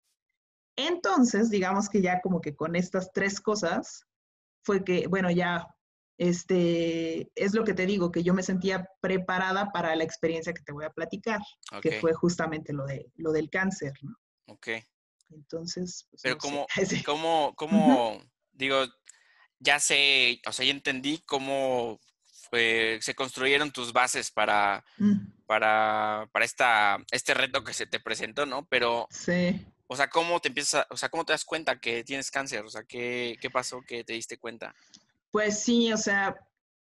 Entonces, 0.76 1.50
digamos 1.50 1.88
que 1.88 2.00
ya 2.00 2.20
como 2.20 2.40
que 2.40 2.54
con 2.54 2.76
estas 2.76 3.10
tres 3.12 3.40
cosas 3.40 4.06
fue 4.62 4.84
que, 4.84 5.08
bueno, 5.08 5.28
ya, 5.32 5.66
este, 6.18 7.32
es 7.34 7.52
lo 7.52 7.64
que 7.64 7.74
te 7.74 7.84
digo, 7.84 8.12
que 8.12 8.22
yo 8.22 8.32
me 8.32 8.44
sentía 8.44 8.88
preparada 9.00 9.72
para 9.72 9.96
la 9.96 10.04
experiencia 10.04 10.52
que 10.52 10.62
te 10.62 10.70
voy 10.70 10.84
a 10.84 10.90
platicar, 10.90 11.40
que 11.82 11.98
fue 12.00 12.12
justamente 12.12 12.72
lo, 12.72 12.86
de, 12.86 13.10
lo 13.16 13.32
del 13.32 13.50
cáncer, 13.50 13.94
¿no? 14.02 14.16
Ok. 14.46 14.68
Entonces, 15.30 16.06
pues, 16.10 16.22
Pero 16.22 16.38
como, 16.38 16.64
¿cómo, 17.06 17.54
cómo, 17.56 18.22
digo, 18.52 18.86
ya 19.60 19.78
sé, 19.78 20.40
o 20.46 20.52
sea, 20.52 20.66
ya 20.66 20.72
entendí 20.72 21.22
cómo 21.26 22.00
se 22.52 23.14
construyeron 23.14 23.70
tus 23.70 23.92
bases 23.92 24.30
para, 24.30 24.84
mm. 24.98 25.44
para, 25.46 26.28
para 26.32 26.44
esta, 26.44 26.98
este 27.12 27.32
reto 27.32 27.62
que 27.62 27.72
se 27.72 27.86
te 27.86 28.00
presentó, 28.00 28.44
¿no? 28.44 28.66
Pero, 28.66 29.06
sí. 29.10 29.64
O 29.86 29.96
sea, 29.96 30.08
¿cómo 30.08 30.40
te 30.40 30.48
empiezas, 30.48 30.86
o 30.90 30.96
sea, 30.96 31.08
cómo 31.08 31.24
te 31.24 31.32
das 31.32 31.44
cuenta 31.44 31.80
que 31.80 32.04
tienes 32.04 32.30
cáncer? 32.30 32.64
O 32.64 32.68
sea, 32.68 32.84
¿qué, 32.84 33.36
qué 33.40 33.50
pasó 33.50 33.82
que 33.82 34.04
te 34.04 34.12
diste 34.12 34.38
cuenta? 34.38 34.74
Pues 35.32 35.62
sí, 35.62 35.92
o 35.92 35.96
sea, 35.96 36.36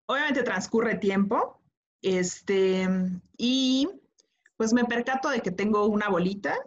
obviamente 0.06 0.43
transcurre 0.43 0.95
tiempo, 0.95 1.62
este, 2.01 2.88
y 3.38 3.89
pues 4.58 4.73
me 4.73 4.86
percato 4.86 5.30
de 5.30 5.41
que 5.41 5.51
tengo 5.51 5.88
una 5.88 6.10
bolita, 6.10 6.58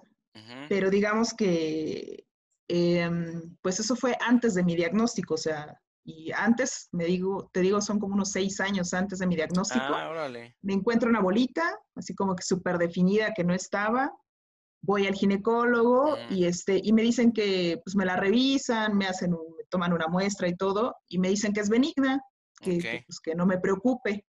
pero 0.69 0.89
digamos 0.89 1.35
que, 1.35 2.27
em, 2.69 3.57
pues 3.61 3.81
eso 3.81 3.97
fue 3.97 4.17
antes 4.21 4.55
de 4.55 4.63
mi 4.63 4.77
diagnóstico, 4.77 5.35
o 5.35 5.39
sea, 5.39 5.81
y 6.09 6.33
antes, 6.33 6.89
me 6.93 7.05
digo, 7.05 7.51
te 7.53 7.61
digo, 7.61 7.83
son 7.83 7.99
como 8.01 8.15
unos 8.15 8.33
seis 8.33 8.61
años 8.61 8.95
antes 8.95 9.19
de 9.19 9.27
mi 9.27 9.37
diagnóstico. 9.37 9.85
Ah, 9.89 10.09
órale. 10.09 10.57
Me 10.63 10.73
encuentro 10.73 11.11
una 11.11 11.21
bolita, 11.21 11.79
así 11.97 12.15
como 12.15 12.35
que 12.35 12.43
súper 12.43 12.79
definida, 12.79 13.35
que 13.35 13.45
no 13.45 13.53
estaba, 13.53 14.11
voy 14.81 15.07
al 15.07 15.15
ginecólogo 15.15 16.17
y, 16.31 16.47
este, 16.47 16.81
y 16.83 16.95
me 16.95 17.03
dicen 17.03 17.31
que 17.31 17.79
pues 17.85 17.95
me 17.95 18.07
la 18.07 18.17
revisan, 18.17 18.97
me 18.97 19.07
hacen 19.07 19.33
me 19.33 19.65
toman 19.69 19.93
una 19.93 20.09
muestra 20.09 20.49
y 20.49 20.57
todo, 20.57 20.95
y 21.09 21.19
me 21.19 21.29
dicen 21.29 21.53
que 21.53 21.61
es 21.61 21.69
benigna, 21.69 22.23
que, 22.59 23.05
pues, 23.07 23.21
que 23.21 23.35
no 23.35 23.45
me 23.45 23.59
preocupe. 23.59 24.25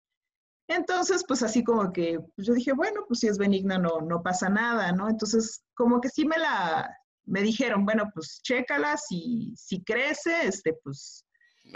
Entonces, 0.70 1.26
pues 1.28 1.44
así 1.44 1.62
como 1.62 1.92
que 1.92 2.20
pues, 2.38 2.48
yo 2.48 2.54
dije, 2.54 2.72
bueno, 2.72 3.02
pues 3.06 3.20
si 3.20 3.28
es 3.28 3.38
benigna 3.38 3.78
no, 3.78 4.00
no 4.00 4.24
pasa 4.24 4.48
nada, 4.48 4.94
¿no? 4.94 5.10
Entonces, 5.10 5.62
como 5.74 6.00
que 6.00 6.08
sí 6.08 6.26
me 6.26 6.38
la, 6.38 6.90
me 7.26 7.42
dijeron, 7.42 7.84
bueno, 7.84 8.10
pues 8.14 8.40
chécala, 8.44 8.96
si, 8.96 9.54
si 9.58 9.84
crece, 9.84 10.48
este, 10.48 10.74
pues 10.82 11.25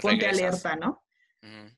ponte 0.01 0.27
alerta, 0.27 0.75
¿no? 0.75 1.03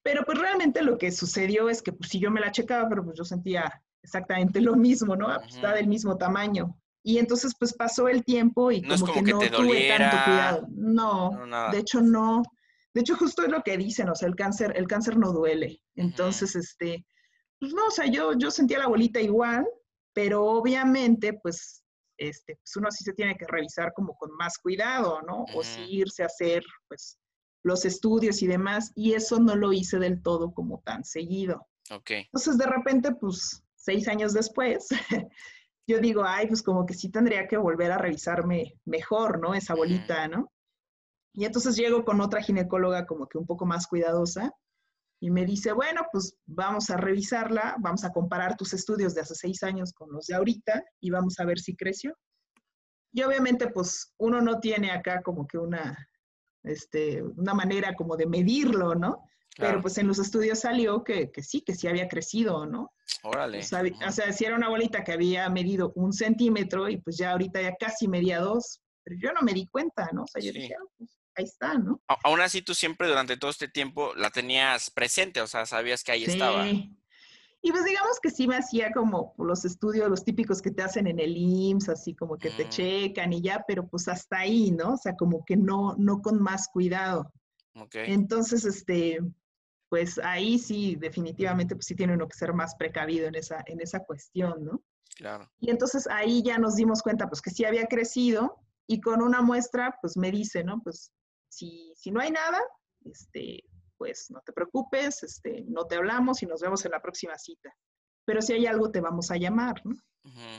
Pero 0.04 0.24
pues 0.26 0.40
realmente 0.40 0.82
lo 0.82 0.98
que 0.98 1.12
sucedió 1.12 1.70
es 1.70 1.82
que 1.82 1.94
pues 1.94 2.10
si 2.10 2.20
yo 2.20 2.32
me 2.32 2.42
la 2.42 2.52
checaba, 2.52 2.90
pero 2.90 3.04
pues 3.04 3.18
yo 3.18 3.24
sentía 3.24 3.72
exactamente 4.02 4.60
lo 4.60 4.76
mismo, 4.76 5.16
¿no? 5.16 5.28
Pues, 5.40 5.56
está 5.56 5.74
del 5.74 5.88
mismo 5.88 6.18
tamaño. 6.18 6.76
Y 7.04 7.18
entonces 7.18 7.54
pues 7.58 7.74
pasó 7.74 8.08
el 8.08 8.24
tiempo 8.24 8.72
y 8.72 8.82
como, 8.82 9.14
que, 9.14 9.22
no 9.22 9.40
tuve 9.40 9.88
tanto 9.90 10.18
cuidado. 10.26 10.68
No, 10.72 11.32
de 11.72 11.80
hecho 11.80 12.02
no. 12.02 12.44
De 12.94 13.02
hecho 13.02 13.16
justo 13.16 13.44
es 13.44 13.50
lo 13.50 13.62
que 13.62 13.78
dicen, 13.78 14.10
o 14.10 14.16
sea, 14.16 14.28
el 14.28 14.36
cáncer, 14.36 14.74
el 14.76 14.88
cáncer 14.88 15.18
no 15.18 15.32
duele. 15.32 15.82
Entonces, 15.96 16.56
este, 16.56 17.06
pues 17.60 17.74
no, 17.74 17.86
o 17.86 17.92
sea, 17.92 18.06
yo, 18.08 18.34
yo 18.38 18.52
sentía 18.52 18.80
la 18.80 18.88
bolita 18.88 19.22
igual, 19.22 19.66
pero 20.14 20.44
obviamente 20.44 21.34
pues, 21.42 21.84
este, 22.18 22.56
pues 22.56 22.76
uno 22.76 22.92
sí 22.92 23.04
se 23.04 23.14
tiene 23.14 23.38
que 23.38 23.48
revisar 23.48 23.94
como 23.94 24.16
con 24.16 24.32
más 24.36 24.58
cuidado, 24.58 25.22
¿no? 25.22 25.46
O 25.56 25.64
sí 25.64 25.86
irse 25.88 26.24
a 26.24 26.26
hacer 26.26 26.64
pues 26.88 27.18
los 27.64 27.86
estudios 27.86 28.42
y 28.42 28.48
demás, 28.48 28.92
y 28.96 29.14
eso 29.14 29.40
no 29.40 29.56
lo 29.56 29.74
hice 29.74 30.00
del 30.00 30.22
todo 30.22 30.54
como 30.54 30.82
tan 30.82 31.04
seguido. 31.04 31.68
Ok. 31.92 32.12
Entonces, 32.12 32.58
de 32.58 32.66
repente, 32.66 33.14
pues, 33.16 33.64
seis 33.76 34.08
años 34.08 34.34
después, 34.34 34.88
yo 35.88 36.00
digo, 36.00 36.24
ay, 36.26 36.48
pues 36.48 36.62
como 36.62 36.86
que 36.86 36.94
sí 36.94 37.10
tendría 37.10 37.48
que 37.48 37.58
volver 37.58 37.92
a 37.92 37.98
revisarme 37.98 38.76
mejor, 38.86 39.40
¿no? 39.40 39.54
Esa 39.54 39.76
bolita, 39.76 40.28
¿no? 40.28 40.52
Y 41.34 41.46
entonces 41.46 41.76
llego 41.76 42.04
con 42.04 42.20
otra 42.22 42.42
ginecóloga 42.42 43.06
como 43.06 43.28
que 43.28 43.38
un 43.38 43.46
poco 43.46 43.66
más 43.66 43.88
cuidadosa 43.88 44.52
y 45.22 45.30
me 45.30 45.46
dice, 45.46 45.72
bueno, 45.72 46.02
pues 46.12 46.36
vamos 46.46 46.90
a 46.90 46.98
revisarla, 46.98 47.76
vamos 47.80 48.04
a 48.04 48.12
comparar 48.12 48.58
tus 48.58 48.74
estudios 48.74 49.14
de 49.14 49.22
hace 49.22 49.36
seis 49.36 49.64
años 49.64 49.94
con 49.94 50.12
los 50.12 50.26
de 50.26 50.36
ahorita 50.36 50.84
y 51.00 51.12
vamos 51.12 51.40
a 51.40 51.46
ver 51.46 51.60
si 51.60 51.76
creció. 51.76 52.18
Y 53.14 53.24
obviamente, 53.24 53.70
pues 53.70 54.14
uno 54.18 54.42
no 54.42 54.60
tiene 54.60 54.92
acá 54.92 55.22
como 55.22 55.46
que 55.46 55.58
una, 55.58 55.96
este, 56.64 57.22
una 57.24 57.54
manera 57.54 57.96
como 57.96 58.18
de 58.18 58.26
medirlo, 58.26 58.96
¿no? 58.96 59.24
Pero 59.58 59.82
pues 59.82 59.98
en 59.98 60.08
los 60.08 60.18
estudios 60.18 60.60
salió 60.60 61.04
que, 61.04 61.30
que, 61.30 61.44
sí, 61.44 61.62
que 61.62 61.76
sí 61.76 61.88
había 61.88 62.08
crecido, 62.08 62.66
¿no? 62.66 62.94
Órale. 63.24 63.60
O 63.60 64.12
sea, 64.12 64.34
si 64.34 64.46
era 64.46 64.56
una 64.56 64.70
bolita 64.70 65.04
que 65.04 65.12
había 65.12 65.50
medido 65.50 65.92
un 65.96 66.14
centímetro 66.14 66.90
y 66.90 66.98
pues 66.98 67.18
ya 67.18 67.32
ahorita 67.32 67.62
ya 67.62 67.76
casi 67.76 68.08
medía 68.08 68.40
dos, 68.40 68.82
pero 69.04 69.18
yo 69.22 69.34
no 69.34 69.42
me 69.42 69.54
di 69.54 69.68
cuenta, 69.68 70.10
¿no? 70.14 70.24
O 70.24 70.28
sea, 70.28 70.42
yo 70.42 70.54
dije, 70.54 70.74
ah, 70.74 70.86
pues 70.98 71.18
ahí 71.36 71.46
está, 71.46 71.78
¿no? 71.78 72.02
aún 72.24 72.42
así 72.42 72.62
tú 72.62 72.74
siempre 72.74 73.08
durante 73.08 73.38
todo 73.38 73.52
este 73.52 73.68
tiempo 73.68 74.14
la 74.16 74.32
tenías 74.32 74.90
presente, 74.90 75.42
o 75.42 75.48
sea, 75.48 75.66
sabías 75.66 76.04
que 76.04 76.12
ahí 76.12 76.26
sí. 76.26 76.32
estaba. 76.32 76.66
Y 77.64 77.72
pues 77.72 77.86
digamos 77.86 78.20
que 78.20 78.32
sí 78.32 78.48
me 78.48 78.58
hacía 78.58 78.92
como 78.92 79.36
los 79.38 79.66
estudios, 79.66 80.10
los 80.10 80.24
típicos 80.24 80.62
que 80.62 80.72
te 80.72 80.82
hacen 80.82 81.06
en 81.06 81.20
el 81.20 81.38
IMSS, 81.38 81.90
así 81.90 82.16
como 82.16 82.38
que 82.38 82.50
te 82.50 82.68
checan 82.68 83.34
y 83.34 83.42
ya, 83.42 83.64
pero 83.68 83.88
pues 83.88 84.08
hasta 84.08 84.40
ahí, 84.40 84.72
¿no? 84.72 84.94
O 84.94 84.98
sea, 84.98 85.16
como 85.16 85.46
que 85.46 85.56
no, 85.56 85.96
no 85.98 86.22
con 86.22 86.42
más 86.42 86.70
cuidado. 86.70 87.32
Okay. 87.76 88.12
Entonces, 88.12 88.66
este, 88.66 89.20
pues 89.90 90.18
ahí 90.24 90.58
sí, 90.58 90.96
definitivamente, 90.96 91.76
pues 91.76 91.86
sí 91.86 91.96
tiene 91.96 92.14
uno 92.14 92.28
que 92.28 92.38
ser 92.38 92.54
más 92.54 92.76
precavido 92.76 93.28
en 93.28 93.36
esa, 93.36 93.64
en 93.68 93.80
esa 93.80 94.00
cuestión, 94.00 94.64
¿no? 94.64 94.82
Claro. 95.16 95.48
Y 95.60 95.70
entonces 95.70 96.08
ahí 96.08 96.42
ya 96.42 96.58
nos 96.58 96.76
dimos 96.76 97.04
cuenta, 97.04 97.28
pues 97.28 97.42
que 97.42 97.52
sí 97.52 97.64
había 97.64 97.86
crecido 97.86 98.58
y 98.88 99.02
con 99.02 99.22
una 99.22 99.42
muestra, 99.42 99.98
pues 100.02 100.18
me 100.18 100.32
dice, 100.32 100.64
¿no? 100.64 100.82
Pues 100.82 101.12
si, 101.48 101.94
si 101.96 102.10
no 102.10 102.22
hay 102.22 102.32
nada, 102.32 102.60
este, 103.06 103.64
pues 104.02 104.32
no 104.32 104.42
te 104.44 104.52
preocupes, 104.52 105.22
este, 105.22 105.64
no 105.68 105.86
te 105.86 105.94
hablamos 105.94 106.42
y 106.42 106.48
nos 106.48 106.60
vemos 106.60 106.84
en 106.86 106.92
la 106.92 107.04
próxima 107.04 107.38
cita. 107.38 107.72
Pero 108.26 108.42
si 108.42 108.54
hay 108.54 108.66
algo, 108.66 108.90
te 108.90 109.00
vamos 109.00 109.30
a 109.30 109.38
llamar, 109.38 109.80
¿no? 109.84 109.96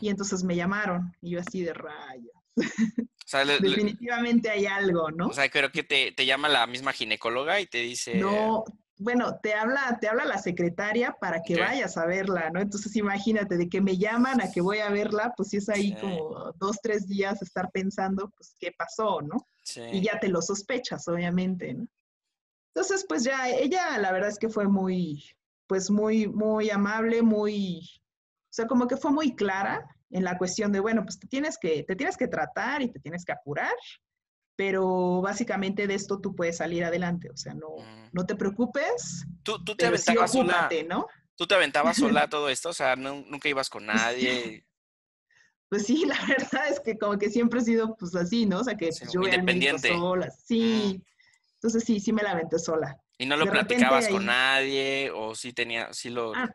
Y 0.00 0.10
entonces 0.10 0.44
me 0.44 0.54
llamaron 0.54 1.12
y 1.20 1.30
yo 1.30 1.40
así 1.40 1.64
de 1.64 1.74
rayos. 1.74 2.32
definitivamente 3.60 4.48
hay 4.48 4.66
algo, 4.66 5.10
¿no? 5.10 5.26
O 5.26 5.32
sea, 5.32 5.48
creo 5.48 5.72
que 5.72 5.82
te, 5.82 6.12
te, 6.12 6.24
llama 6.24 6.48
la 6.48 6.68
misma 6.68 6.92
ginecóloga 6.92 7.60
y 7.60 7.66
te 7.66 7.78
dice... 7.78 8.14
No, 8.14 8.62
bueno, 8.98 9.40
te 9.42 9.54
habla, 9.54 9.98
te 10.00 10.06
habla 10.06 10.24
la 10.24 10.38
secretaria 10.38 11.16
para 11.20 11.42
que 11.42 11.58
vayas 11.58 11.96
a 11.96 12.06
verla, 12.06 12.48
¿no? 12.50 12.60
Entonces 12.60 12.94
imagínate, 12.94 13.56
de 13.56 13.68
que 13.68 13.80
me 13.80 13.98
llaman 13.98 14.40
a 14.40 14.52
que 14.52 14.60
voy 14.60 14.78
a 14.78 14.90
verla, 14.90 15.34
pues 15.36 15.48
si 15.48 15.56
es 15.56 15.68
ahí 15.68 15.96
como 15.96 16.52
dos, 16.60 16.76
tres 16.80 17.08
días 17.08 17.42
estar 17.42 17.72
pensando, 17.72 18.30
pues, 18.36 18.54
¿qué 18.60 18.70
pasó, 18.70 19.20
no? 19.20 19.48
Y 19.90 20.00
ya 20.00 20.20
te 20.20 20.28
lo 20.28 20.40
sospechas, 20.40 21.08
obviamente, 21.08 21.74
¿no? 21.74 21.88
Entonces, 22.74 23.04
pues 23.08 23.24
ya, 23.24 23.48
ella 23.50 23.98
la 23.98 24.12
verdad 24.12 24.30
es 24.30 24.38
que 24.38 24.48
fue 24.48 24.66
muy, 24.66 25.24
pues 25.66 25.90
muy, 25.90 26.26
muy 26.26 26.70
amable, 26.70 27.22
muy, 27.22 27.80
o 27.80 28.52
sea, 28.52 28.66
como 28.66 28.88
que 28.88 28.96
fue 28.96 29.10
muy 29.10 29.34
clara 29.34 29.86
en 30.10 30.24
la 30.24 30.38
cuestión 30.38 30.72
de, 30.72 30.80
bueno, 30.80 31.02
pues 31.04 31.18
te 31.18 31.26
tienes 31.26 31.58
que, 31.58 31.82
te 31.82 31.96
tienes 31.96 32.16
que 32.16 32.28
tratar 32.28 32.82
y 32.82 32.90
te 32.90 33.00
tienes 33.00 33.24
que 33.24 33.32
apurar 33.32 33.74
pero 34.56 35.20
básicamente 35.20 35.86
de 35.86 35.94
esto 35.94 36.20
tú 36.20 36.34
puedes 36.34 36.58
salir 36.58 36.84
adelante, 36.84 37.30
o 37.30 37.36
sea, 37.36 37.54
no, 37.54 37.76
mm. 37.78 38.10
no 38.12 38.26
te 38.26 38.36
preocupes. 38.36 39.26
Tú, 39.42 39.58
te 39.64 39.86
aventabas 39.86 40.32
sola, 40.32 40.68
¿no? 40.88 41.06
Tú 41.36 41.46
te 41.46 41.54
aventabas 41.54 41.96
sola 41.96 42.28
todo 42.30 42.48
esto, 42.48 42.68
o 42.68 42.72
sea, 42.72 42.96
nunca 42.96 43.48
ibas 43.48 43.68
con 43.68 43.86
nadie. 43.86 44.64
Pues 45.68 45.86
sí, 45.86 46.04
la 46.04 46.18
verdad 46.28 46.68
es 46.68 46.80
que 46.80 46.98
como 46.98 47.16
que 47.18 47.30
siempre 47.30 47.60
he 47.60 47.64
sido 47.64 47.96
pues 47.96 48.14
así, 48.14 48.44
¿no? 48.44 48.58
O 48.58 48.64
sea, 48.64 48.76
que 48.76 48.88
pues, 48.88 49.10
yo 49.10 49.20
voy 49.20 49.30
al 49.30 49.78
sola, 49.80 50.30
sí. 50.30 51.02
Entonces 51.62 51.84
sí, 51.84 52.00
sí 52.00 52.12
me 52.12 52.22
la 52.22 52.32
aventé 52.32 52.58
sola. 52.58 52.98
¿Y 53.18 53.26
no 53.26 53.36
lo 53.36 53.46
platicabas 53.46 54.08
con 54.08 54.26
nadie 54.26 55.12
o 55.14 55.34
sí 55.36 55.52
tenía, 55.52 55.92
sí 55.92 56.10
lo... 56.10 56.34
Ah, 56.34 56.50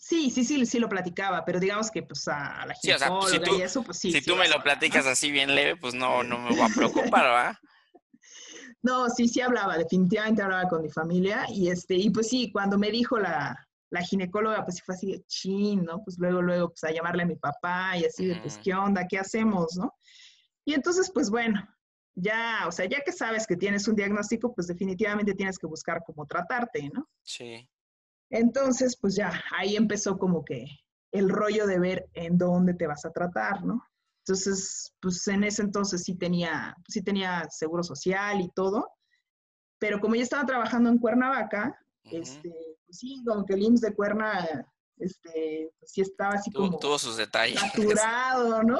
Sí, 0.00 0.30
sí, 0.30 0.44
sí, 0.44 0.64
sí 0.64 0.78
lo 0.78 0.88
platicaba, 0.88 1.44
pero 1.44 1.58
digamos 1.58 1.90
que 1.90 2.04
pues 2.04 2.28
a 2.28 2.64
la 2.64 2.74
gente 2.74 3.04
pues, 3.08 3.30
si 3.32 3.40
tú, 3.40 3.58
y 3.58 3.62
eso, 3.62 3.82
pues 3.82 3.98
sí. 3.98 4.12
Si 4.12 4.22
tú 4.22 4.36
me 4.36 4.48
lo 4.48 4.62
platicas 4.62 5.04
así 5.06 5.32
bien 5.32 5.56
leve, 5.56 5.76
pues 5.76 5.92
no, 5.92 6.22
no 6.22 6.38
me 6.38 6.50
voy 6.50 6.60
a 6.60 6.68
preocupar, 6.68 7.24
¿verdad? 7.24 7.56
No, 8.80 9.08
sí, 9.10 9.26
sí 9.26 9.40
hablaba, 9.40 9.76
definitivamente 9.76 10.40
hablaba 10.40 10.68
con 10.68 10.82
mi 10.82 10.88
familia 10.88 11.46
y 11.48 11.68
este, 11.68 11.96
y 11.96 12.10
pues 12.10 12.28
sí, 12.28 12.52
cuando 12.52 12.78
me 12.78 12.92
dijo 12.92 13.18
la, 13.18 13.56
la 13.90 14.02
ginecóloga, 14.02 14.64
pues 14.64 14.76
sí 14.76 14.82
fue 14.86 14.94
así 14.94 15.12
de 15.12 15.24
chin, 15.26 15.84
¿no? 15.84 16.00
Pues 16.04 16.16
luego, 16.16 16.42
luego, 16.42 16.68
pues 16.68 16.84
a 16.84 16.92
llamarle 16.92 17.24
a 17.24 17.26
mi 17.26 17.36
papá 17.36 17.96
y 17.96 18.04
así 18.04 18.26
de, 18.26 18.36
pues, 18.36 18.56
¿qué 18.62 18.74
onda? 18.74 19.08
¿Qué 19.08 19.18
hacemos, 19.18 19.76
no? 19.76 19.92
Y 20.64 20.74
entonces, 20.74 21.10
pues 21.12 21.28
bueno, 21.28 21.66
ya, 22.20 22.64
o 22.66 22.72
sea, 22.72 22.86
ya 22.86 23.00
que 23.00 23.12
sabes 23.12 23.46
que 23.46 23.56
tienes 23.56 23.86
un 23.88 23.94
diagnóstico, 23.94 24.54
pues 24.54 24.66
definitivamente 24.66 25.34
tienes 25.34 25.58
que 25.58 25.66
buscar 25.66 26.02
cómo 26.04 26.26
tratarte, 26.26 26.90
¿no? 26.92 27.08
Sí. 27.22 27.68
Entonces, 28.30 28.96
pues 29.00 29.14
ya, 29.14 29.32
ahí 29.56 29.76
empezó 29.76 30.18
como 30.18 30.44
que 30.44 30.66
el 31.12 31.28
rollo 31.30 31.66
de 31.66 31.78
ver 31.78 32.08
en 32.14 32.36
dónde 32.36 32.74
te 32.74 32.86
vas 32.86 33.04
a 33.04 33.12
tratar, 33.12 33.64
¿no? 33.64 33.82
Entonces, 34.26 34.94
pues 35.00 35.26
en 35.28 35.44
ese 35.44 35.62
entonces 35.62 36.02
sí 36.02 36.14
tenía, 36.14 36.76
sí 36.88 37.02
tenía 37.02 37.46
seguro 37.50 37.82
social 37.82 38.40
y 38.40 38.50
todo, 38.50 38.90
pero 39.78 40.00
como 40.00 40.16
yo 40.16 40.22
estaba 40.22 40.44
trabajando 40.44 40.90
en 40.90 40.98
Cuernavaca, 40.98 41.78
este, 42.04 42.50
pues 42.84 42.98
sí, 42.98 43.22
como 43.26 43.46
que 43.46 43.54
el 43.54 43.62
IMSS 43.62 43.80
de 43.80 43.94
Cuerna, 43.94 44.66
este, 45.00 45.70
pues 45.78 45.92
sí 45.92 46.00
estaba 46.00 46.34
así 46.34 46.50
como... 46.50 46.78
Tuvo 46.78 46.98
sus 46.98 47.16
detalles. 47.16 47.60
Saturado, 47.60 48.62
¿no? 48.62 48.78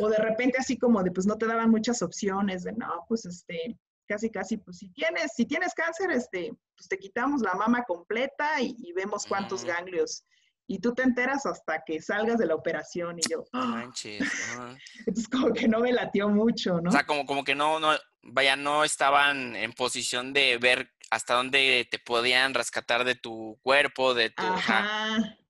O 0.00 0.08
de 0.08 0.18
repente 0.18 0.58
así 0.58 0.78
como 0.78 1.02
de, 1.02 1.10
pues 1.10 1.26
no 1.26 1.36
te 1.36 1.46
daban 1.46 1.70
muchas 1.70 2.02
opciones 2.02 2.64
de, 2.64 2.72
no, 2.72 3.04
pues 3.08 3.24
este, 3.24 3.78
casi, 4.10 4.30
casi, 4.30 4.56
pues 4.56 4.78
si 4.78 4.88
tienes, 4.90 5.32
si 5.34 5.46
tienes 5.46 5.72
cáncer, 5.72 6.10
este, 6.10 6.52
pues 6.76 6.88
te 6.88 6.98
quitamos 6.98 7.42
la 7.42 7.54
mama 7.54 7.84
completa 7.84 8.60
y, 8.60 8.92
vemos 8.92 9.24
cuántos 9.26 9.64
ganglios. 9.64 10.24
Y 10.66 10.78
tú 10.78 10.94
te 10.94 11.02
enteras 11.02 11.46
hasta 11.46 11.82
que 11.84 12.00
salgas 12.00 12.38
de 12.38 12.46
la 12.46 12.54
operación 12.54 13.18
y 13.18 13.22
yo. 13.28 13.44
¡ah! 13.52 13.64
Manches. 13.64 14.20
Entonces 15.06 15.28
como 15.28 15.52
que 15.52 15.66
no 15.66 15.80
me 15.80 15.92
latió 15.92 16.28
mucho, 16.28 16.80
¿no? 16.80 16.90
O 16.90 16.92
sea, 16.92 17.04
como, 17.06 17.26
como 17.26 17.44
que 17.44 17.54
no, 17.54 17.80
no, 17.80 17.92
vaya, 18.22 18.56
no 18.56 18.84
estaban 18.84 19.56
en 19.56 19.72
posición 19.72 20.32
de 20.32 20.58
ver 20.58 20.92
hasta 21.10 21.34
dónde 21.34 21.88
te 21.90 21.98
podían 21.98 22.54
rescatar 22.54 23.04
de 23.04 23.14
tu 23.14 23.58
cuerpo, 23.62 24.14
de 24.14 24.30
tu... 24.30 24.44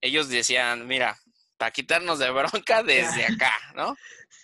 ellos 0.00 0.28
decían, 0.28 0.86
mira, 0.86 1.18
para 1.56 1.70
quitarnos 1.70 2.18
de 2.18 2.30
bronca 2.30 2.82
desde 2.82 3.24
acá, 3.24 3.52
¿no? 3.74 3.96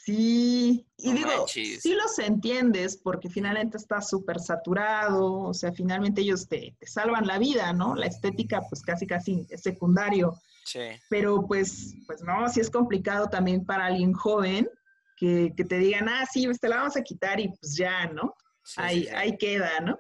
Sí, 0.05 0.87
y 0.99 1.13
digo, 1.13 1.49
sí 1.49 1.95
los 1.95 2.19
entiendes 2.21 2.97
porque 2.97 3.29
finalmente 3.29 3.77
está 3.77 4.01
súper 4.01 4.39
saturado, 4.39 5.33
o 5.33 5.55
sea, 5.55 5.73
finalmente 5.73 6.21
ellos 6.21 6.47
te, 6.47 6.77
salvan 6.83 7.27
la 7.27 7.39
vida, 7.39 7.73
¿no? 7.73 7.97
La 7.97 8.07
estética 8.07 8.63
pues 8.69 8.83
casi 8.83 9.07
casi 9.07 9.47
es 9.51 9.63
secundario. 9.63 10.41
Sí. 10.65 10.81
Pero 11.09 11.45
pues, 11.47 11.95
pues 12.07 12.23
no, 12.23 12.49
sí 12.49 12.61
es 12.61 12.71
complicado 12.71 13.29
también 13.29 13.65
para 13.65 13.87
alguien 13.87 14.13
joven 14.13 14.69
que, 15.17 15.53
te 15.57 15.79
digan, 15.79 16.09
ah, 16.09 16.25
sí, 16.33 16.45
pues 16.45 16.61
te 16.61 16.69
la 16.69 16.77
vamos 16.77 16.97
a 16.97 17.03
quitar 17.03 17.41
y 17.41 17.49
pues 17.49 17.77
ya, 17.77 18.07
¿no? 18.07 18.35
ahí, 18.77 19.09
ahí 19.09 19.37
queda, 19.37 19.81
¿no? 19.81 19.99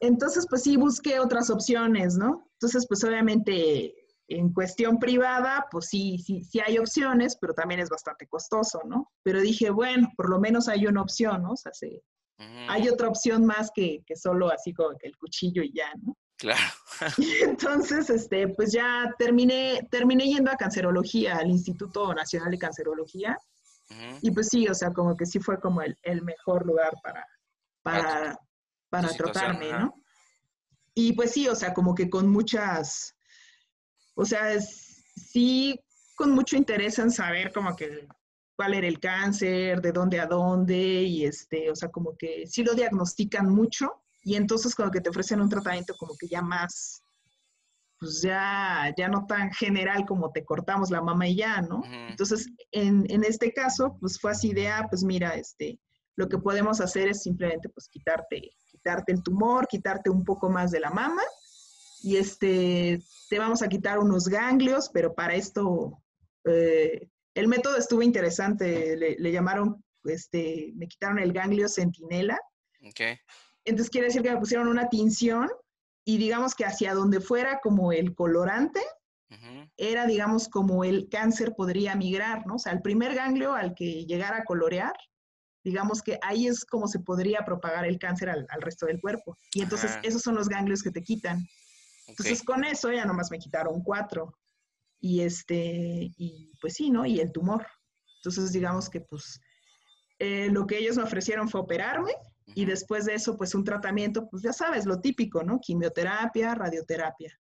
Entonces, 0.00 0.46
pues 0.48 0.62
sí, 0.62 0.76
busqué 0.76 1.18
otras 1.18 1.50
opciones, 1.50 2.16
¿no? 2.16 2.48
Entonces, 2.52 2.86
pues 2.86 3.02
obviamente 3.02 3.94
en 4.28 4.52
cuestión 4.52 4.98
privada, 4.98 5.66
pues 5.70 5.86
sí, 5.86 6.18
sí, 6.18 6.42
sí 6.42 6.60
hay 6.60 6.78
opciones, 6.78 7.36
pero 7.40 7.54
también 7.54 7.80
es 7.80 7.88
bastante 7.88 8.26
costoso, 8.26 8.80
¿no? 8.84 9.12
Pero 9.22 9.40
dije, 9.40 9.70
bueno, 9.70 10.08
por 10.16 10.28
lo 10.28 10.40
menos 10.40 10.68
hay 10.68 10.86
una 10.86 11.02
opción, 11.02 11.42
¿no? 11.42 11.52
O 11.52 11.56
sea, 11.56 11.72
hay 12.68 12.88
otra 12.88 13.08
opción 13.08 13.46
más 13.46 13.70
que, 13.74 14.02
que, 14.06 14.16
solo 14.16 14.50
así 14.50 14.72
como 14.74 14.96
que 14.98 15.06
el 15.06 15.16
cuchillo 15.16 15.62
y 15.62 15.72
ya, 15.72 15.92
¿no? 16.02 16.16
Claro. 16.36 16.60
entonces, 17.42 18.10
este, 18.10 18.48
pues 18.48 18.72
ya 18.72 19.14
terminé, 19.18 19.86
terminé 19.90 20.24
yendo 20.24 20.50
a 20.50 20.56
cancerología, 20.56 21.36
al 21.36 21.48
Instituto 21.48 22.12
Nacional 22.14 22.50
de 22.50 22.58
Cancerología. 22.58 23.38
Y 24.20 24.32
pues 24.32 24.48
sí, 24.48 24.66
o 24.66 24.74
sea, 24.74 24.92
como 24.92 25.16
que 25.16 25.26
sí 25.26 25.38
fue 25.38 25.60
como 25.60 25.80
el, 25.80 25.96
el 26.02 26.22
mejor 26.22 26.66
lugar 26.66 26.92
para, 27.04 27.24
para, 27.82 28.36
para 28.90 29.08
tratarme, 29.10 29.70
¿no? 29.70 29.94
Y 30.92 31.12
pues 31.12 31.32
sí, 31.32 31.46
o 31.46 31.54
sea, 31.54 31.72
como 31.72 31.94
que 31.94 32.10
con 32.10 32.28
muchas, 32.28 33.15
o 34.16 34.24
sea, 34.24 34.60
sí 34.60 35.78
con 36.16 36.32
mucho 36.32 36.56
interés 36.56 36.98
en 36.98 37.10
saber 37.10 37.52
como 37.52 37.76
que 37.76 38.08
cuál 38.56 38.74
era 38.74 38.86
el 38.86 38.98
cáncer, 38.98 39.80
de 39.82 39.92
dónde 39.92 40.18
a 40.18 40.26
dónde, 40.26 41.02
y 41.02 41.26
este, 41.26 41.70
o 41.70 41.76
sea, 41.76 41.90
como 41.90 42.16
que 42.16 42.46
sí 42.46 42.64
lo 42.64 42.74
diagnostican 42.74 43.48
mucho, 43.48 44.02
y 44.24 44.34
entonces 44.34 44.74
como 44.74 44.90
que 44.90 45.02
te 45.02 45.10
ofrecen 45.10 45.40
un 45.40 45.50
tratamiento 45.50 45.94
como 45.98 46.16
que 46.18 46.26
ya 46.26 46.40
más, 46.40 47.02
pues 48.00 48.22
ya, 48.22 48.92
ya 48.96 49.08
no 49.08 49.26
tan 49.26 49.52
general 49.52 50.06
como 50.06 50.32
te 50.32 50.44
cortamos 50.44 50.90
la 50.90 51.02
mama 51.02 51.28
y 51.28 51.36
ya, 51.36 51.60
¿no? 51.60 51.82
Entonces, 52.08 52.48
en, 52.72 53.04
en, 53.10 53.24
este 53.24 53.52
caso, 53.52 53.96
pues 54.00 54.18
fue 54.18 54.32
así 54.32 54.52
de, 54.52 54.68
ah, 54.68 54.86
pues 54.88 55.04
mira, 55.04 55.34
este, 55.34 55.78
lo 56.16 56.28
que 56.28 56.38
podemos 56.38 56.80
hacer 56.80 57.08
es 57.08 57.22
simplemente 57.22 57.68
pues 57.68 57.88
quitarte, 57.88 58.50
quitarte 58.70 59.12
el 59.12 59.22
tumor, 59.22 59.66
quitarte 59.68 60.10
un 60.10 60.24
poco 60.24 60.48
más 60.48 60.70
de 60.70 60.80
la 60.80 60.90
mama, 60.90 61.22
y 62.02 62.16
este, 62.16 63.00
te 63.28 63.38
vamos 63.38 63.62
a 63.62 63.68
quitar 63.68 63.98
unos 63.98 64.28
ganglios, 64.28 64.90
pero 64.92 65.14
para 65.14 65.34
esto 65.34 66.02
eh, 66.44 67.08
el 67.34 67.48
método 67.48 67.76
estuvo 67.76 68.02
interesante, 68.02 68.96
le, 68.96 69.32
llamaron, 69.32 69.84
este, 70.04 70.72
me 70.76 70.88
quitaron 70.88 71.18
el 71.18 71.32
ganglio 71.32 71.68
centinela. 71.68 72.38
Okay. 72.90 73.18
Entonces 73.64 73.90
quiere 73.90 74.06
decir 74.06 74.22
que 74.22 74.30
me 74.30 74.38
pusieron 74.38 74.68
una 74.68 74.88
tinción 74.88 75.48
y 76.04 76.18
digamos 76.18 76.54
que 76.54 76.64
hacia 76.64 76.94
donde 76.94 77.20
fuera 77.20 77.60
como 77.62 77.92
el 77.92 78.14
colorante, 78.14 78.80
era 79.76 80.06
digamos 80.06 80.48
como 80.48 80.84
el 80.84 81.08
cáncer 81.10 81.52
podría 81.56 81.96
migrar, 81.96 82.46
¿no? 82.46 82.54
O 82.54 82.58
sea, 82.58 82.72
el 82.72 82.80
primer 82.80 83.14
ganglio 83.14 83.54
al 83.54 83.74
que 83.74 84.06
llegara 84.06 84.38
a 84.38 84.44
colorear, 84.44 84.94
digamos 85.64 86.00
que 86.00 86.18
ahí 86.22 86.46
es 86.46 86.64
como 86.64 86.86
se 86.86 87.00
podría 87.00 87.44
propagar 87.44 87.84
el 87.84 87.98
cáncer 87.98 88.30
al, 88.30 88.46
resto 88.60 88.86
del 88.86 89.00
cuerpo. 89.00 89.36
Y 89.52 89.62
entonces 89.62 89.98
esos 90.04 90.22
son 90.22 90.36
los 90.36 90.48
ganglios 90.48 90.80
que 90.80 90.92
te 90.92 91.02
quitan. 91.02 91.44
Entonces 92.06 92.42
con 92.42 92.64
eso 92.64 92.92
ya 92.92 93.04
nomás 93.04 93.30
me 93.30 93.38
quitaron 93.38 93.82
cuatro. 93.82 94.38
Y 95.00 95.20
este, 95.20 96.12
y 96.16 96.52
pues 96.60 96.74
sí, 96.74 96.90
¿no? 96.90 97.04
Y 97.04 97.20
el 97.20 97.32
tumor. 97.32 97.66
Entonces 98.18 98.52
digamos 98.52 98.88
que 98.88 99.00
pues 99.00 99.40
eh, 100.18 100.48
lo 100.50 100.66
que 100.66 100.78
ellos 100.78 100.96
me 100.96 101.02
ofrecieron 101.02 101.48
fue 101.48 101.60
operarme 101.60 102.12
y 102.54 102.64
después 102.64 103.04
de 103.04 103.14
eso 103.14 103.36
pues 103.36 103.54
un 103.54 103.64
tratamiento, 103.64 104.28
pues 104.30 104.42
ya 104.42 104.52
sabes, 104.52 104.86
lo 104.86 105.00
típico, 105.00 105.42
¿no? 105.42 105.60
Quimioterapia, 105.60 106.54
radioterapia. 106.54 107.38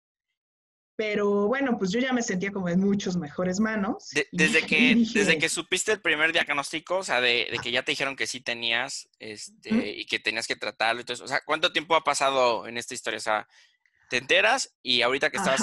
Pero 1.00 1.46
bueno, 1.48 1.78
pues 1.78 1.90
yo 1.90 1.98
ya 1.98 2.12
me 2.12 2.22
sentía 2.22 2.52
como 2.52 2.68
en 2.68 2.78
muchos 2.78 3.16
mejores 3.16 3.58
manos. 3.58 4.10
desde, 4.32 4.60
que, 4.66 4.94
desde 4.94 5.38
que 5.38 5.48
supiste 5.48 5.92
el 5.92 6.02
primer 6.02 6.30
diagnóstico, 6.30 6.98
o 6.98 7.02
sea, 7.02 7.22
de, 7.22 7.50
que 7.62 7.70
ya 7.70 7.82
te 7.82 7.92
dijeron 7.92 8.16
que 8.16 8.26
sí 8.26 8.42
tenías 8.42 9.08
este, 9.18 9.96
y 9.96 10.04
que 10.04 10.18
tenías 10.18 10.46
que 10.46 10.56
tratarlo, 10.56 11.00
entonces, 11.00 11.24
o 11.24 11.26
sea, 11.26 11.40
¿cuánto 11.46 11.72
tiempo 11.72 11.94
ha 11.94 12.04
pasado 12.04 12.66
en 12.66 12.76
esta 12.76 12.92
historia? 12.92 13.16
O 13.16 13.22
sea, 13.22 13.48
te 14.10 14.16
enteras 14.16 14.74
y 14.82 15.02
ahorita 15.02 15.30
que 15.30 15.36
estabas 15.36 15.62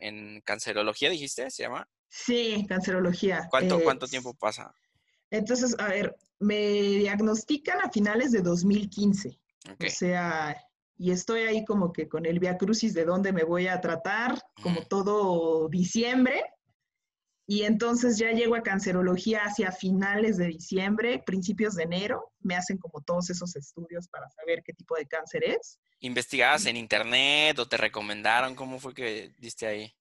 en, 0.00 0.40
cancerología, 0.40 1.08
dijiste, 1.08 1.48
¿se 1.50 1.62
llama? 1.62 1.88
Sí, 2.08 2.66
cancerología. 2.68 3.46
¿Cuánto, 3.48 3.78
eh, 3.78 3.84
¿Cuánto 3.84 4.08
tiempo 4.08 4.34
pasa? 4.34 4.74
Entonces, 5.30 5.76
a 5.78 5.88
ver, 5.88 6.16
me 6.40 6.56
diagnostican 6.58 7.80
a 7.80 7.90
finales 7.90 8.32
de 8.32 8.42
2015. 8.42 9.38
O 9.68 9.88
sea, 9.88 10.56
y 10.98 11.12
estoy 11.12 11.42
ahí 11.42 11.64
como 11.64 11.92
que 11.92 12.08
con 12.08 12.26
el 12.26 12.40
Via 12.40 12.58
Crucis 12.58 12.94
de 12.94 13.04
dónde 13.04 13.32
me 13.32 13.44
voy 13.44 13.68
a 13.68 13.80
tratar, 13.80 14.40
como 14.60 14.82
todo 14.82 15.68
diciembre. 15.68 16.42
Y 17.46 17.64
entonces 17.64 18.16
ya 18.16 18.30
llego 18.32 18.54
a 18.56 18.62
cancerología 18.62 19.42
hacia 19.44 19.70
finales 19.70 20.38
de 20.38 20.46
diciembre, 20.46 21.22
principios 21.24 21.74
de 21.74 21.82
enero. 21.82 22.32
Me 22.40 22.56
hacen 22.56 22.78
como 22.78 23.02
todos 23.02 23.28
esos 23.28 23.54
estudios 23.54 24.08
para 24.08 24.30
saber 24.30 24.62
qué 24.64 24.72
tipo 24.72 24.96
de 24.96 25.06
cáncer 25.06 25.44
es. 25.44 25.78
¿Investigabas 26.00 26.64
en 26.66 26.76
internet 26.76 27.58
o 27.58 27.68
te 27.68 27.76
recomendaron? 27.76 28.54
¿Cómo 28.54 28.78
fue 28.78 28.94
que 28.94 29.32
diste 29.38 29.66
ahí? 29.66 29.94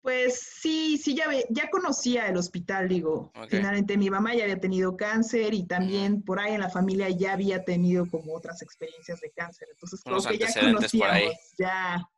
Pues 0.00 0.40
sí, 0.40 0.96
sí, 0.96 1.14
ya, 1.14 1.26
ya 1.50 1.68
conocía 1.70 2.28
el 2.28 2.36
hospital, 2.36 2.88
digo. 2.88 3.32
Finalmente 3.48 3.96
mi 3.96 4.10
mamá 4.10 4.34
ya 4.34 4.44
había 4.44 4.60
tenido 4.60 4.96
cáncer 4.96 5.54
y 5.54 5.66
también 5.66 6.22
por 6.22 6.40
ahí 6.40 6.54
en 6.54 6.60
la 6.60 6.70
familia 6.70 7.08
ya 7.10 7.32
había 7.32 7.64
tenido 7.64 8.06
como 8.08 8.34
otras 8.34 8.62
experiencias 8.62 9.20
de 9.20 9.30
cáncer. 9.30 9.68
Entonces, 9.70 10.00
como 10.02 10.22
que 10.22 10.38
ya 10.38 10.48
conocíamos, 10.60 11.34
ya. 11.58 12.08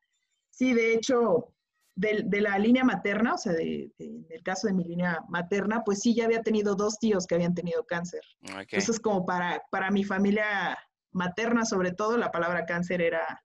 Sí, 0.50 0.74
de 0.74 0.94
hecho, 0.94 1.52
de, 2.00 2.40
la 2.40 2.58
línea 2.58 2.82
materna, 2.84 3.34
o 3.34 3.38
sea, 3.38 3.52
de, 3.52 3.90
en 3.98 4.26
el 4.30 4.42
caso 4.42 4.66
de 4.66 4.72
mi 4.72 4.84
línea 4.84 5.18
materna, 5.28 5.82
pues 5.84 6.00
sí, 6.00 6.14
ya 6.14 6.24
había 6.24 6.42
tenido 6.42 6.74
dos 6.74 6.98
tíos 6.98 7.26
que 7.26 7.34
habían 7.34 7.54
tenido 7.54 7.84
cáncer. 7.84 8.22
Entonces, 8.40 8.98
como 8.98 9.26
para, 9.26 9.62
para 9.70 9.90
mi 9.90 10.04
familia 10.04 10.78
materna, 11.12 11.64
sobre 11.64 11.92
todo, 11.92 12.16
la 12.16 12.30
palabra 12.30 12.64
cáncer 12.64 13.02
era 13.02 13.42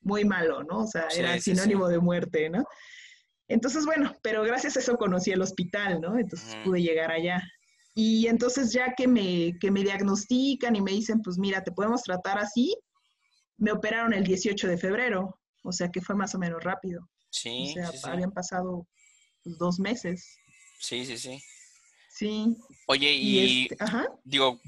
muy 0.00 0.24
malo, 0.24 0.62
¿no? 0.62 0.80
O 0.80 0.86
sea, 0.86 1.08
era 1.16 1.38
sinónimo 1.40 1.88
de 1.88 1.98
muerte, 1.98 2.48
¿no? 2.48 2.64
Entonces, 3.48 3.84
bueno, 3.84 4.14
pero 4.22 4.42
gracias 4.44 4.76
a 4.76 4.80
eso 4.80 4.96
conocí 4.96 5.32
el 5.32 5.42
hospital, 5.42 6.00
¿no? 6.00 6.18
Entonces 6.18 6.56
pude 6.64 6.82
llegar 6.82 7.10
allá. 7.10 7.42
Y 7.94 8.28
entonces 8.28 8.72
ya 8.72 8.94
que 8.94 9.08
me, 9.08 9.58
que 9.58 9.72
me 9.72 9.82
diagnostican 9.82 10.76
y 10.76 10.82
me 10.82 10.92
dicen, 10.92 11.20
pues 11.20 11.36
mira, 11.36 11.64
te 11.64 11.72
podemos 11.72 12.02
tratar 12.02 12.38
así, 12.38 12.76
me 13.56 13.72
operaron 13.72 14.12
el 14.12 14.22
18 14.22 14.68
de 14.68 14.78
febrero, 14.78 15.40
o 15.64 15.72
sea 15.72 15.88
que 15.88 16.00
fue 16.00 16.14
más 16.14 16.32
o 16.36 16.38
menos 16.38 16.62
rápido. 16.62 17.08
Sí. 17.30 17.74
O 17.78 17.92
sea, 17.92 18.12
habían 18.12 18.32
pasado 18.32 18.86
dos 19.44 19.78
meses. 19.78 20.38
Sí, 20.78 21.04
sí, 21.04 21.18
sí. 21.18 21.42
Sí. 22.10 22.56
Oye, 22.86 23.12
y, 23.12 23.66
este, 23.66 23.76
digo, 24.24 24.60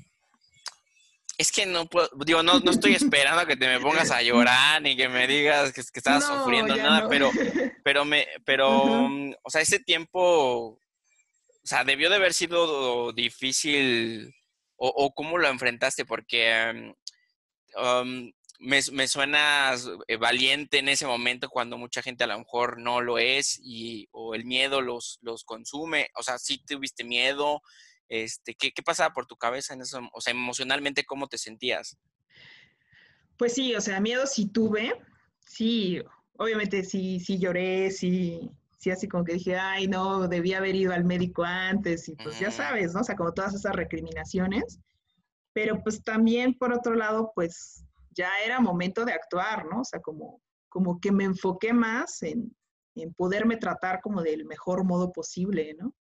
es 1.36 1.50
que 1.50 1.66
no 1.66 1.86
puedo, 1.86 2.08
digo, 2.24 2.42
no, 2.42 2.60
no 2.60 2.70
estoy 2.70 2.94
esperando 2.94 3.46
que 3.46 3.56
te 3.56 3.66
me 3.66 3.80
pongas 3.80 4.10
a 4.10 4.22
llorar 4.22 4.82
ni 4.82 4.94
que 4.94 5.08
me 5.08 5.26
digas 5.26 5.72
que, 5.72 5.82
que 5.82 5.98
estabas 5.98 6.24
sufriendo 6.26 6.76
nada, 6.76 7.08
pero, 7.08 7.30
pero 7.84 8.04
me, 8.04 8.26
pero, 8.44 9.08
mm, 9.08 9.34
o 9.42 9.50
sea, 9.50 9.62
ese 9.62 9.80
tiempo, 9.80 10.20
o 10.20 10.78
sea, 11.64 11.82
debió 11.82 12.10
de 12.10 12.16
haber 12.16 12.34
sido 12.34 13.12
difícil, 13.12 14.34
o, 14.76 14.88
o 14.88 15.14
cómo 15.14 15.38
lo 15.38 15.48
enfrentaste, 15.48 16.04
porque 16.04 16.94
um, 17.76 18.30
me, 18.60 18.80
me 18.92 19.08
suenas 19.08 19.88
eh, 20.06 20.16
valiente 20.16 20.78
en 20.78 20.88
ese 20.88 21.06
momento 21.06 21.48
cuando 21.48 21.78
mucha 21.78 22.02
gente 22.02 22.24
a 22.24 22.26
lo 22.26 22.38
mejor 22.38 22.78
no 22.78 23.00
lo 23.00 23.18
es 23.18 23.58
y 23.62 24.06
o 24.12 24.34
el 24.34 24.44
miedo 24.44 24.82
los, 24.82 25.18
los 25.22 25.44
consume. 25.44 26.10
O 26.14 26.22
sea, 26.22 26.38
sí 26.38 26.62
tuviste 26.64 27.02
miedo. 27.02 27.62
Este, 28.08 28.54
¿qué, 28.54 28.70
¿Qué 28.72 28.82
pasaba 28.82 29.14
por 29.14 29.26
tu 29.26 29.36
cabeza 29.36 29.72
en 29.72 29.80
eso? 29.80 30.00
O 30.12 30.20
sea, 30.20 30.32
emocionalmente, 30.32 31.04
¿cómo 31.04 31.26
te 31.26 31.38
sentías? 31.38 31.96
Pues 33.38 33.54
sí, 33.54 33.74
o 33.74 33.80
sea, 33.80 33.98
miedo 33.98 34.26
sí 34.26 34.46
tuve. 34.46 34.92
Sí, 35.46 36.02
obviamente 36.36 36.84
sí, 36.84 37.18
sí 37.18 37.38
lloré, 37.38 37.90
sí, 37.90 38.50
sí 38.78 38.90
así 38.90 39.08
como 39.08 39.24
que 39.24 39.34
dije, 39.34 39.56
ay, 39.56 39.86
no, 39.86 40.28
debía 40.28 40.58
haber 40.58 40.74
ido 40.74 40.92
al 40.92 41.04
médico 41.04 41.44
antes 41.44 42.08
y 42.08 42.16
pues 42.16 42.38
ya 42.38 42.50
sabes, 42.50 42.92
¿no? 42.92 43.00
O 43.00 43.04
sea, 43.04 43.16
como 43.16 43.32
todas 43.32 43.54
esas 43.54 43.74
recriminaciones. 43.74 44.78
Pero 45.54 45.82
pues 45.82 46.04
también, 46.04 46.54
por 46.54 46.72
otro 46.72 46.94
lado, 46.94 47.32
pues 47.34 47.84
ya 48.20 48.30
era 48.44 48.60
momento 48.60 49.06
de 49.06 49.14
actuar, 49.14 49.64
¿no? 49.64 49.80
O 49.80 49.84
sea, 49.84 50.00
como, 50.00 50.42
como 50.68 51.00
que 51.00 51.10
me 51.10 51.24
enfoqué 51.24 51.72
más 51.72 52.22
en, 52.22 52.54
en 52.94 53.14
poderme 53.14 53.56
tratar 53.56 54.00
como 54.02 54.22
del 54.22 54.44
mejor 54.44 54.84
modo 54.84 55.10
posible, 55.10 55.74
¿no? 55.78 55.94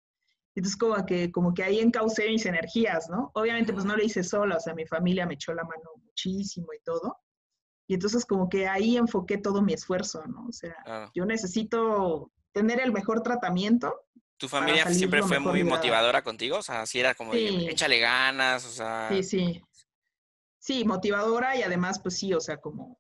Entonces, 0.54 0.78
como 0.78 1.06
que, 1.06 1.32
como 1.32 1.54
que 1.54 1.64
ahí 1.64 1.80
encaucé 1.80 2.28
mis 2.28 2.46
energías, 2.46 3.08
¿no? 3.10 3.32
Obviamente, 3.36 3.72
pues 3.72 3.86
no 3.86 3.96
lo 3.96 4.04
hice 4.04 4.24
sola, 4.24 4.58
o 4.58 4.60
sea, 4.60 4.74
mi 4.74 4.86
familia 4.86 5.26
me 5.26 5.36
echó 5.36 5.54
la 5.54 5.64
mano 5.64 5.92
muchísimo 6.04 6.68
y 6.74 6.84
todo. 6.84 7.16
Y 7.88 7.94
entonces, 7.94 8.26
como 8.26 8.50
que 8.50 8.68
ahí 8.68 8.98
enfoqué 8.98 9.38
todo 9.38 9.62
mi 9.62 9.74
esfuerzo, 9.74 10.22
¿no? 10.28 10.46
O 10.48 10.52
sea, 10.52 10.76
yo 11.16 11.26
necesito 11.26 12.32
tener 12.52 12.82
el 12.82 12.92
mejor 12.92 13.24
tratamiento. 13.24 13.96
¿Tu 14.38 14.50
familia 14.50 14.86
siempre 14.92 15.24
fue 15.24 15.40
muy 15.40 15.64
motivadora 15.64 16.22
contigo? 16.22 16.58
O 16.58 16.64
sea, 16.64 16.86
si 16.86 17.00
era 17.00 17.16
como, 17.16 17.34
échale 17.34 18.00
ganas, 18.00 18.66
o 18.66 18.72
sea... 18.72 19.08
Sí, 19.10 19.24
sí 19.24 19.64
sí, 20.70 20.86
motivadora 20.86 21.56
y 21.56 21.64
además, 21.64 22.00
pues 22.00 22.20
sí, 22.20 22.32
o 22.32 22.40
sea, 22.40 22.58
como, 22.58 23.00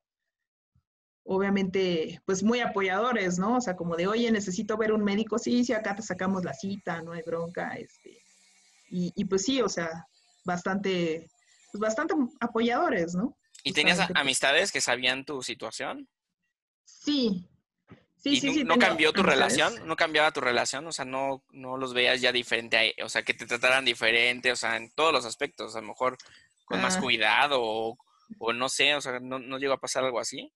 obviamente, 1.23 2.19
pues 2.25 2.41
muy 2.41 2.61
apoyadores, 2.61 3.37
¿no? 3.37 3.57
O 3.57 3.61
sea, 3.61 3.75
como 3.75 3.95
de, 3.95 4.07
oye, 4.07 4.31
necesito 4.31 4.75
ver 4.75 4.91
un 4.91 5.03
médico, 5.03 5.37
sí, 5.37 5.63
sí, 5.63 5.73
acá 5.73 5.95
te 5.95 6.01
sacamos 6.01 6.43
la 6.43 6.55
cita, 6.55 7.03
no 7.03 7.11
hay 7.11 7.21
bronca, 7.21 7.75
este, 7.75 8.23
y, 8.89 9.23
pues 9.25 9.43
sí, 9.43 9.61
o 9.61 9.69
sea, 9.69 10.07
bastante, 10.45 11.29
pues 11.71 11.79
bastante 11.79 12.15
apoyadores, 12.39 13.13
¿no? 13.13 13.37
¿Y 13.63 13.71
tenías 13.71 13.99
amistades 14.15 14.71
que 14.71 14.81
sabían 14.81 15.23
tu 15.23 15.43
situación? 15.43 16.09
Sí. 16.85 17.47
Sí, 18.17 18.35
sí, 18.37 18.51
sí. 18.51 18.63
¿No 18.63 18.77
cambió 18.79 19.13
tu 19.13 19.21
relación? 19.21 19.87
¿No 19.87 19.95
cambiaba 19.95 20.31
tu 20.31 20.41
relación? 20.41 20.87
O 20.87 20.91
sea, 20.91 21.05
no, 21.05 21.43
no 21.51 21.77
los 21.77 21.93
veías 21.93 22.19
ya 22.19 22.31
diferente, 22.31 22.95
o 23.03 23.09
sea, 23.09 23.21
que 23.21 23.35
te 23.35 23.45
trataran 23.45 23.85
diferente, 23.85 24.51
o 24.51 24.55
sea, 24.55 24.75
en 24.75 24.89
todos 24.91 25.13
los 25.13 25.25
aspectos, 25.25 25.75
a 25.75 25.81
lo 25.81 25.87
mejor 25.87 26.17
con 26.69 26.81
más 26.81 26.97
ah. 26.97 27.01
cuidado 27.01 27.59
o, 27.61 28.53
no 28.53 28.69
sé, 28.69 28.95
o 28.95 29.01
sea, 29.01 29.19
¿no, 29.19 29.39
¿no 29.39 29.57
llegó 29.57 29.73
a 29.73 29.79
pasar 29.79 30.05
algo 30.05 30.19
así? 30.19 30.53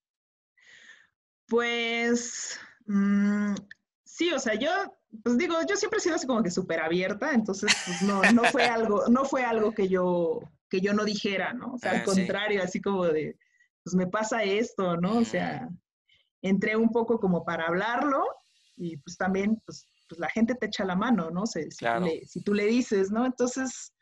Pues 1.48 2.60
mm, 2.86 3.56
sí, 4.06 4.32
o 4.32 4.40
sea, 4.40 4.54
yo, 4.54 4.70
pues 5.24 5.38
digo, 5.38 5.56
yo 5.68 5.76
siempre 5.76 5.98
he 5.98 6.02
sido 6.02 6.16
así 6.16 6.28
como 6.28 6.44
que 6.44 6.52
súper 6.52 6.82
abierta, 6.82 7.34
entonces 7.34 7.76
pues 7.86 8.02
no, 8.04 8.22
no 8.32 8.44
fue 8.46 8.66
algo, 8.68 9.08
no 9.10 9.26
fue 9.26 9.44
algo 9.44 9.74
que 9.74 9.90
yo, 9.90 10.40
que 10.70 10.82
yo 10.82 10.94
no 10.94 11.04
dijera, 11.04 11.54
¿no? 11.54 11.74
O 11.74 11.78
sea, 11.80 11.92
al 11.92 11.98
ah, 11.98 12.04
contrario, 12.04 12.62
así 12.64 12.80
como 12.80 13.06
de, 13.06 13.36
pues 13.84 13.96
me 13.96 14.08
pasa 14.08 14.44
esto, 14.44 14.96
¿no? 14.98 15.18
O 15.18 15.26
sea, 15.26 15.68
entré 16.44 16.76
un 16.76 16.92
poco 16.92 17.20
como 17.20 17.44
para 17.44 17.66
hablarlo 17.66 18.24
y 18.78 18.98
pues 18.98 19.18
también, 19.18 19.60
pues, 19.66 19.88
pues 20.08 20.20
la 20.20 20.30
gente 20.30 20.54
te 20.54 20.68
echa 20.68 20.86
la 20.86 20.96
mano, 20.96 21.32
¿no? 21.32 21.48
si, 21.48 21.70
si 21.72 22.44
tú 22.44 22.54
le 22.54 22.68
dices, 22.68 23.10
¿no? 23.12 23.26
Entonces, 23.26 23.94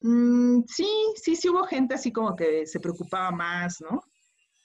Mm, 0.00 0.62
sí, 0.66 0.88
sí, 1.20 1.36
sí 1.36 1.48
hubo 1.48 1.64
gente 1.64 1.94
así 1.94 2.12
como 2.12 2.36
que 2.36 2.66
se 2.66 2.80
preocupaba 2.80 3.30
más, 3.30 3.80
¿no? 3.80 4.02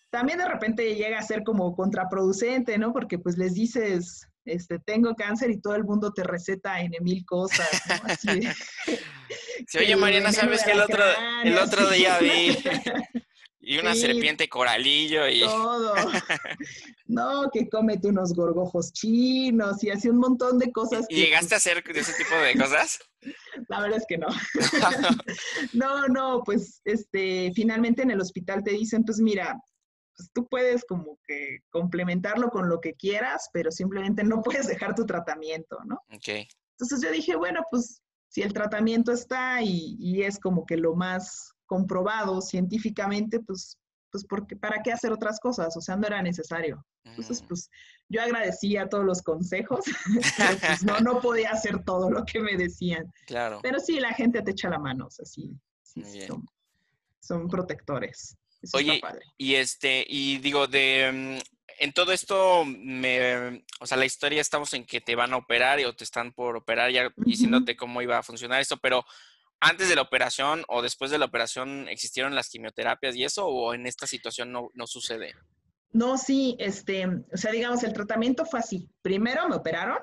También 0.10 0.38
de 0.38 0.48
repente 0.48 0.96
llega 0.96 1.18
a 1.18 1.24
ser 1.24 1.44
como 1.44 1.76
contraproducente, 1.76 2.78
¿no? 2.78 2.94
Porque 2.94 3.18
pues 3.18 3.38
les 3.38 3.56
dices, 3.56 4.28
este, 4.46 4.78
tengo 4.80 5.16
cáncer 5.16 5.50
y 5.50 5.60
todo 5.60 5.76
el 5.76 5.84
mundo 5.84 6.12
te 6.14 6.24
receta 6.24 6.80
en 6.82 6.92
mil 7.02 7.26
cosas, 7.26 7.68
¿no? 7.88 7.96
Así, 8.04 8.42
sí, 9.68 9.78
oye, 9.80 9.96
Mariana, 9.96 10.32
¿sabes 10.32 10.64
que 10.64 10.72
el 10.72 10.82
otro, 10.82 11.04
el 11.44 11.58
otro 11.58 11.90
día 11.90 12.20
vi 12.20 12.56
Y 13.66 13.78
una 13.78 13.96
serpiente 13.96 14.50
coralillo 14.50 15.28
y... 15.28 15.42
Todo. 15.42 15.94
No, 17.06 17.50
que 17.52 17.70
cómete 17.70 18.08
unos 18.08 18.34
gorgojos 18.34 18.92
chinos 18.92 19.84
y 19.84 19.92
así 19.92 20.10
un 20.10 20.18
montón 20.18 20.58
de 20.58 20.72
cosas. 20.72 21.06
¿Y 21.10 21.18
llegaste 21.18 21.54
a 21.54 21.60
pues 21.60 21.68
hacer 21.68 21.84
ese 21.96 22.14
tipo 22.14 22.36
de 22.36 22.58
cosas? 22.58 23.00
La 23.70 23.82
verdad 23.82 24.00
es 24.00 24.06
que 24.08 24.18
no. 24.18 24.28
No, 25.74 26.08
no, 26.08 26.42
pues 26.44 26.82
este, 26.86 27.52
finalmente 27.54 28.02
en 28.02 28.12
el 28.12 28.22
hospital 28.22 28.64
te 28.64 28.72
dicen, 28.72 29.04
pues 29.04 29.20
mira, 29.20 29.56
pues 30.16 30.32
tú 30.34 30.48
puedes 30.48 30.86
como 30.86 31.20
que 31.28 31.60
complementarlo 31.70 32.50
con 32.50 32.68
lo 32.68 32.82
que 32.82 32.94
quieras, 32.96 33.50
pero 33.54 33.70
simplemente 33.70 34.24
no 34.24 34.42
puedes 34.42 34.68
dejar 34.68 34.96
tu 34.96 35.06
tratamiento, 35.06 35.78
¿no? 35.86 35.96
Ok. 36.14 36.48
Entonces 36.80 37.02
yo 37.02 37.12
dije, 37.12 37.36
bueno, 37.36 37.62
pues 37.70 38.02
si 38.30 38.42
el 38.42 38.54
tratamiento 38.54 39.12
está 39.12 39.62
y, 39.62 39.98
y 40.00 40.24
es 40.24 40.40
como 40.40 40.66
que 40.66 40.78
lo 40.78 40.96
más 40.96 41.53
comprobado 41.66 42.42
científicamente, 42.42 43.40
pues, 43.40 43.78
pues 44.12 44.26
porque, 44.26 44.56
¿para 44.56 44.82
qué 44.82 44.92
hacer 44.92 45.12
otras 45.12 45.40
cosas? 45.40 45.76
O 45.76 45.82
sea, 45.82 45.96
no 45.96 46.08
era 46.08 46.22
necesario. 46.22 46.86
Entonces, 47.04 47.42
mm. 47.42 47.48
pues 47.48 47.70
yo 48.10 48.22
agradecía 48.22 48.88
todos 48.88 49.06
los 49.06 49.22
consejos, 49.22 49.86
pero 50.38 50.58
pues 50.60 50.84
no, 50.84 51.00
no 51.02 51.22
podía 51.22 51.52
hacer 51.52 51.84
todo 51.84 52.10
lo 52.10 52.24
que 52.26 52.40
me 52.40 52.56
decían. 52.56 53.12
Claro. 53.26 53.60
Pero 53.62 53.80
sí, 53.80 54.00
la 54.00 54.14
gente 54.14 54.42
te 54.42 54.52
echa 54.52 54.70
la 54.70 54.80
mano, 54.80 55.08
o 55.08 55.12
sea, 55.12 55.26
sí, 55.26 55.52
sí 55.82 56.04
son, 56.28 56.46
son, 57.20 57.48
protectores. 57.48 58.38
Oye, 58.74 59.02
y 59.38 59.56
este, 59.56 60.06
y 60.08 60.38
digo, 60.38 60.68
de, 60.68 61.40
mm, 61.42 61.64
en 61.80 61.94
todo 61.94 62.12
esto, 62.12 62.64
me, 62.66 63.66
o 63.80 63.86
sea, 63.86 63.98
la 63.98 64.06
historia 64.06 64.42
estamos 64.42 64.74
en 64.74 64.86
que 64.86 65.02
te 65.02 65.16
van 65.16 65.34
a 65.34 65.38
operar 65.38 65.84
o 65.86 65.96
te 65.96 66.04
están 66.04 66.32
por 66.32 66.56
operar, 66.56 66.92
ya 66.92 67.12
diciéndote 67.18 67.76
cómo 67.76 68.02
iba 68.02 68.18
a 68.18 68.24
funcionar 68.24 68.62
esto, 68.62 68.78
pero 68.78 69.06
antes 69.64 69.88
de 69.88 69.96
la 69.96 70.02
operación 70.02 70.64
o 70.68 70.82
después 70.82 71.10
de 71.10 71.18
la 71.18 71.26
operación 71.26 71.88
existieron 71.88 72.36
las 72.36 72.50
quimioterapias 72.50 73.16
y 73.16 73.24
eso 73.24 73.48
o 73.48 73.74
en 73.74 73.88
esta 73.88 74.06
situación 74.06 74.52
no, 74.52 74.70
no 74.74 74.88
sucede? 74.88 75.34
No, 75.92 76.18
sí, 76.18 76.56
este, 76.60 77.06
o 77.06 77.38
sea, 77.38 77.52
digamos, 77.52 77.84
el 77.84 77.94
tratamiento 77.94 78.46
fue 78.46 78.60
así. 78.60 78.90
Primero 79.02 79.48
me 79.48 79.56
operaron, 79.56 80.00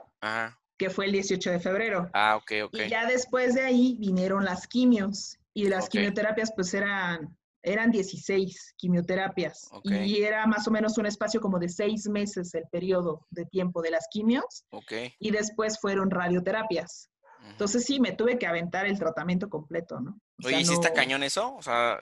que 0.78 0.88
fue 0.88 1.06
el 1.06 1.12
18 1.12 1.50
de 1.50 1.60
febrero. 1.60 2.08
Ah, 2.14 2.36
ok, 2.36 2.52
ok. 2.64 2.74
Y 2.86 2.88
ya 2.88 3.06
después 3.06 3.54
de 3.54 3.62
ahí 3.62 3.96
vinieron 3.98 4.44
las 4.44 4.66
quimios 4.66 5.36
y 5.52 5.68
las 5.68 5.88
quimioterapias 5.88 6.52
pues 6.54 6.72
eran, 6.72 7.36
eran 7.62 7.90
16 7.90 8.74
quimioterapias 8.76 9.68
y 9.84 10.22
era 10.22 10.46
más 10.46 10.66
o 10.68 10.70
menos 10.70 10.96
un 10.96 11.06
espacio 11.06 11.40
como 11.40 11.58
de 11.58 11.68
seis 11.68 12.08
meses 12.08 12.54
el 12.54 12.64
periodo 12.70 13.26
de 13.30 13.44
tiempo 13.46 13.82
de 13.82 13.90
las 13.90 14.06
quimios. 14.10 14.64
Ok. 14.70 14.92
Y 15.18 15.32
después 15.32 15.78
fueron 15.80 16.08
radioterapias. 16.10 17.10
Entonces 17.50 17.84
sí, 17.84 18.00
me 18.00 18.12
tuve 18.12 18.38
que 18.38 18.46
aventar 18.46 18.86
el 18.86 18.98
tratamiento 18.98 19.48
completo, 19.48 20.00
¿no? 20.00 20.20
Oye, 20.44 20.60
¿y 20.60 20.64
si 20.64 20.72
está 20.72 20.92
cañón 20.92 21.22
eso? 21.22 21.54
O 21.54 21.62
sea, 21.62 21.98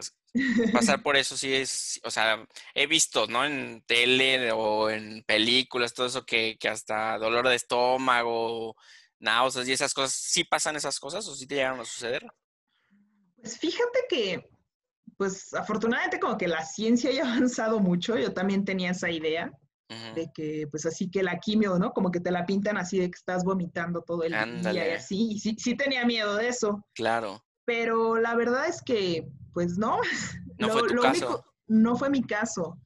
pasar 0.73 1.03
por 1.03 1.17
eso 1.17 1.37
sí 1.37 1.53
es, 1.55 2.01
o 2.05 2.11
sea, 2.11 2.47
he 2.75 2.87
visto, 2.87 3.27
¿no? 3.27 3.45
En 3.45 3.83
tele 3.87 4.53
o 4.53 4.91
en 4.91 5.23
películas, 5.25 5.95
todo 5.95 6.07
eso 6.07 6.25
que, 6.25 6.57
que 6.59 6.69
hasta 6.69 7.19
dolor 7.19 7.49
de 7.49 7.57
estómago, 7.57 8.77
náuseas 9.19 9.69
y 9.69 9.73
esas 9.73 9.95
cosas, 9.95 10.13
¿sí 10.13 10.45
pasan 10.45 10.77
esas 10.77 11.01
cosas 11.01 11.27
o 11.27 11.35
sí 11.35 11.47
te 11.47 11.57
llegaron 11.57 11.81
a 11.81 11.85
suceder? 11.85 12.27
Pues 13.37 13.59
fíjate 13.59 14.01
que, 14.09 14.51
pues 15.17 15.53
afortunadamente 15.55 16.21
como 16.21 16.37
que 16.39 16.49
la 16.49 16.65
ciencia 16.65 17.11
ya 17.11 17.25
ha 17.25 17.33
avanzado 17.37 17.81
mucho, 17.81 18.17
yo 18.17 18.33
también 18.33 18.65
tenía 18.65 18.93
esa 18.93 19.11
idea 19.11 19.53
de 20.15 20.31
que 20.35 20.67
pues 20.71 20.85
así 20.85 21.11
que 21.11 21.23
la 21.23 21.39
quimio, 21.39 21.79
¿no? 21.79 21.93
Como 21.93 22.11
que 22.11 22.21
te 22.21 22.31
la 22.31 22.45
pintan 22.45 22.77
así 22.77 22.99
de 22.99 23.11
que 23.11 23.17
estás 23.17 23.43
vomitando 23.43 24.03
todo 24.03 24.23
el 24.23 24.33
día 24.33 24.89
y 24.89 24.91
así, 24.91 25.33
y 25.33 25.39
sí, 25.39 25.57
sí 25.59 25.77
tenía 25.77 26.05
miedo 26.05 26.37
de 26.37 26.49
eso. 26.49 26.85
Claro. 26.95 27.43
Pero 27.65 28.19
la 28.19 28.35
verdad 28.35 28.67
es 28.67 28.83
que, 28.83 29.29
pues 29.53 29.79
no. 29.79 29.99
No 30.59 30.71
fue 30.71 30.89
tu 30.89 31.01
caso. 31.01 31.45
no 31.69 31.95
fue 31.95 32.11
mi 32.11 32.21
caso. 32.21 32.77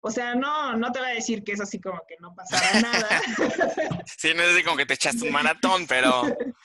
O 0.00 0.10
sea, 0.10 0.36
no, 0.36 0.76
no 0.76 0.92
te 0.92 1.00
voy 1.00 1.08
a 1.08 1.14
decir 1.14 1.42
que 1.42 1.50
es 1.50 1.60
así 1.60 1.80
como 1.80 2.00
que 2.06 2.14
no 2.20 2.32
pasara 2.32 2.80
nada. 2.80 3.08
sí, 4.06 4.32
no 4.36 4.42
es 4.44 4.54
así 4.54 4.62
como 4.62 4.76
que 4.76 4.86
te 4.86 4.94
echaste 4.94 5.26
un 5.26 5.32
maratón, 5.32 5.86
pero... 5.88 6.22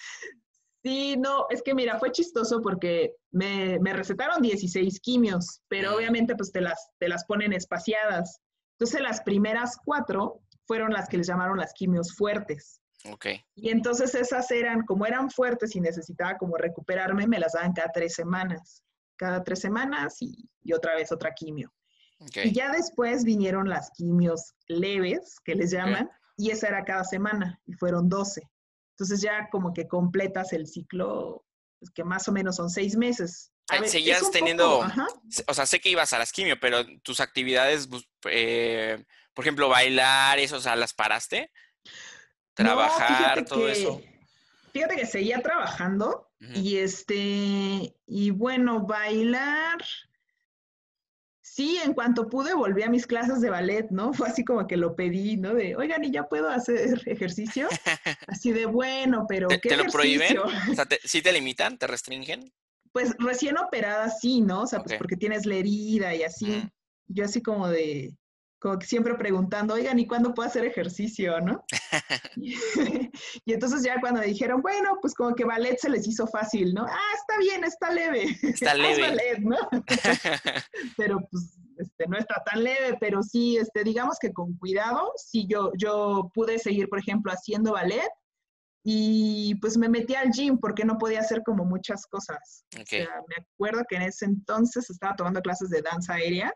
Sí, 0.85 1.15
no, 1.15 1.45
es 1.49 1.61
que 1.61 1.73
mira, 1.73 1.97
fue 1.97 2.11
chistoso 2.11 2.61
porque 2.61 3.15
me, 3.31 3.79
me 3.79 3.93
recetaron 3.93 4.41
16 4.41 4.99
quimios, 4.99 5.61
pero 5.69 5.95
obviamente 5.95 6.35
pues 6.35 6.51
te 6.51 6.59
las, 6.59 6.89
te 6.99 7.07
las 7.07 7.23
ponen 7.23 7.53
espaciadas. 7.53 8.41
Entonces 8.83 9.01
las 9.01 9.21
primeras 9.21 9.77
cuatro 9.85 10.41
fueron 10.67 10.91
las 10.91 11.07
que 11.07 11.15
les 11.15 11.25
llamaron 11.27 11.57
las 11.57 11.71
quimios 11.71 12.13
fuertes. 12.17 12.81
Ok. 13.09 13.27
Y 13.55 13.69
entonces 13.69 14.13
esas 14.13 14.51
eran, 14.51 14.81
como 14.85 15.05
eran 15.05 15.29
fuertes 15.29 15.73
y 15.77 15.79
necesitaba 15.79 16.37
como 16.37 16.57
recuperarme, 16.57 17.25
me 17.25 17.39
las 17.39 17.53
daban 17.53 17.71
cada 17.71 17.93
tres 17.93 18.13
semanas. 18.13 18.83
Cada 19.15 19.41
tres 19.41 19.61
semanas 19.61 20.17
y, 20.19 20.49
y 20.63 20.73
otra 20.73 20.95
vez 20.95 21.13
otra 21.13 21.31
quimio. 21.33 21.73
Okay. 22.19 22.49
Y 22.49 22.53
ya 22.53 22.73
después 22.73 23.23
vinieron 23.23 23.69
las 23.69 23.89
quimios 23.91 24.53
leves, 24.67 25.37
que 25.45 25.55
les 25.55 25.71
llaman, 25.71 26.09
y 26.35 26.51
esa 26.51 26.67
era 26.67 26.83
cada 26.83 27.05
semana, 27.05 27.61
y 27.65 27.73
fueron 27.75 28.09
12. 28.09 28.41
Entonces 28.95 29.21
ya 29.21 29.47
como 29.49 29.71
que 29.71 29.87
completas 29.87 30.51
el 30.51 30.67
ciclo, 30.67 31.45
pues, 31.79 31.89
que 31.91 32.03
más 32.03 32.27
o 32.27 32.33
menos 32.33 32.57
son 32.57 32.69
seis 32.69 32.97
meses. 32.97 33.52
Ver, 33.81 33.89
Seguías 33.89 34.31
teniendo, 34.31 34.85
o 35.47 35.53
sea, 35.53 35.65
sé 35.65 35.79
que 35.79 35.89
ibas 35.89 36.13
a 36.13 36.19
las 36.19 36.31
quimio, 36.31 36.59
pero 36.59 36.85
tus 36.99 37.19
actividades, 37.19 37.87
eh, 38.29 39.03
por 39.33 39.43
ejemplo, 39.43 39.69
bailar, 39.69 40.39
eso, 40.39 40.57
o 40.57 40.61
sea, 40.61 40.75
¿las 40.75 40.93
paraste? 40.93 41.51
Trabajar, 42.53 43.45
todo 43.45 43.67
eso. 43.67 44.01
Fíjate 44.71 44.95
que 44.95 45.05
seguía 45.05 45.39
trabajando 45.41 46.31
y 46.39 46.77
este, 46.77 47.95
y 48.05 48.31
bueno, 48.31 48.85
bailar, 48.85 49.83
Sí, 51.55 51.77
en 51.83 51.93
cuanto 51.93 52.29
pude 52.29 52.55
volví 52.55 52.81
a 52.81 52.89
mis 52.89 53.05
clases 53.05 53.39
de 53.39 53.51
ballet, 53.51 53.85
¿no? 53.91 54.11
Fue 54.13 54.27
así 54.27 54.43
como 54.43 54.65
que 54.65 54.75
lo 54.75 54.95
pedí, 54.95 55.37
¿no? 55.37 55.53
De, 55.53 55.75
oigan, 55.75 56.03
¿y 56.03 56.11
ya 56.11 56.23
puedo 56.23 56.49
hacer 56.49 56.99
ejercicio? 57.05 57.67
Así 58.27 58.51
de, 58.51 58.65
bueno, 58.65 59.25
pero 59.29 59.49
¿Te, 59.49 59.59
¿qué 59.59 59.77
lo 59.77 59.85
prohíben? 59.85 60.39
O 60.39 60.73
sea, 60.73 60.87
¿sí 61.03 61.21
te 61.21 61.31
limitan? 61.31 61.77
¿Te 61.77 61.85
restringen? 61.85 62.51
Pues 62.93 63.13
recién 63.19 63.57
operada 63.57 64.09
sí, 64.09 64.41
¿no? 64.41 64.61
O 64.61 64.67
sea, 64.67 64.79
pues 64.79 64.97
porque 64.97 65.17
tienes 65.17 65.45
la 65.45 65.55
herida 65.55 66.15
y 66.15 66.23
así. 66.23 66.63
Yo 67.07 67.25
así 67.25 67.41
como 67.41 67.67
de, 67.67 68.15
como 68.63 68.79
que 68.79 68.85
siempre 68.85 69.15
preguntando, 69.15 69.73
oigan, 69.73 69.99
¿y 69.99 70.07
cuándo 70.07 70.33
puedo 70.33 70.47
hacer 70.47 70.63
ejercicio, 70.63 71.41
no? 71.41 71.65
y 73.45 73.53
entonces 73.53 73.83
ya 73.83 73.99
cuando 73.99 74.21
me 74.21 74.27
dijeron, 74.27 74.61
bueno, 74.61 74.99
pues 75.01 75.13
como 75.13 75.35
que 75.35 75.43
ballet 75.43 75.77
se 75.77 75.89
les 75.89 76.07
hizo 76.07 76.25
fácil, 76.27 76.73
¿no? 76.73 76.85
Ah, 76.85 77.13
está 77.13 77.37
bien, 77.39 77.65
está 77.65 77.91
leve. 77.91 78.37
Está 78.41 78.73
leve. 78.75 79.01
ballet, 79.01 79.39
¿no? 79.39 79.57
pero 80.95 81.19
pues 81.29 81.57
este, 81.77 82.07
no 82.07 82.17
está 82.17 82.41
tan 82.45 82.63
leve, 82.63 82.95
pero 83.01 83.21
sí, 83.21 83.57
este, 83.57 83.83
digamos 83.83 84.17
que 84.17 84.31
con 84.31 84.55
cuidado, 84.57 85.11
sí, 85.17 85.45
yo, 85.45 85.73
yo 85.77 86.31
pude 86.33 86.57
seguir, 86.57 86.87
por 86.87 86.99
ejemplo, 86.99 87.33
haciendo 87.33 87.73
ballet 87.73 88.09
y 88.83 89.55
pues 89.55 89.77
me 89.77 89.87
metí 89.87 90.13
al 90.13 90.31
gym 90.31 90.57
porque 90.57 90.83
no 90.83 90.97
podía 90.97 91.21
hacer 91.21 91.41
como 91.43 91.63
muchas 91.63 92.05
cosas. 92.05 92.65
O 92.75 92.85
sea, 92.85 93.21
me 93.29 93.43
acuerdo 93.43 93.83
que 93.87 93.95
en 93.95 94.01
ese 94.03 94.25
entonces 94.25 94.89
estaba 94.89 95.15
tomando 95.15 95.41
clases 95.41 95.69
de 95.69 95.81
danza 95.81 96.15
aérea 96.15 96.53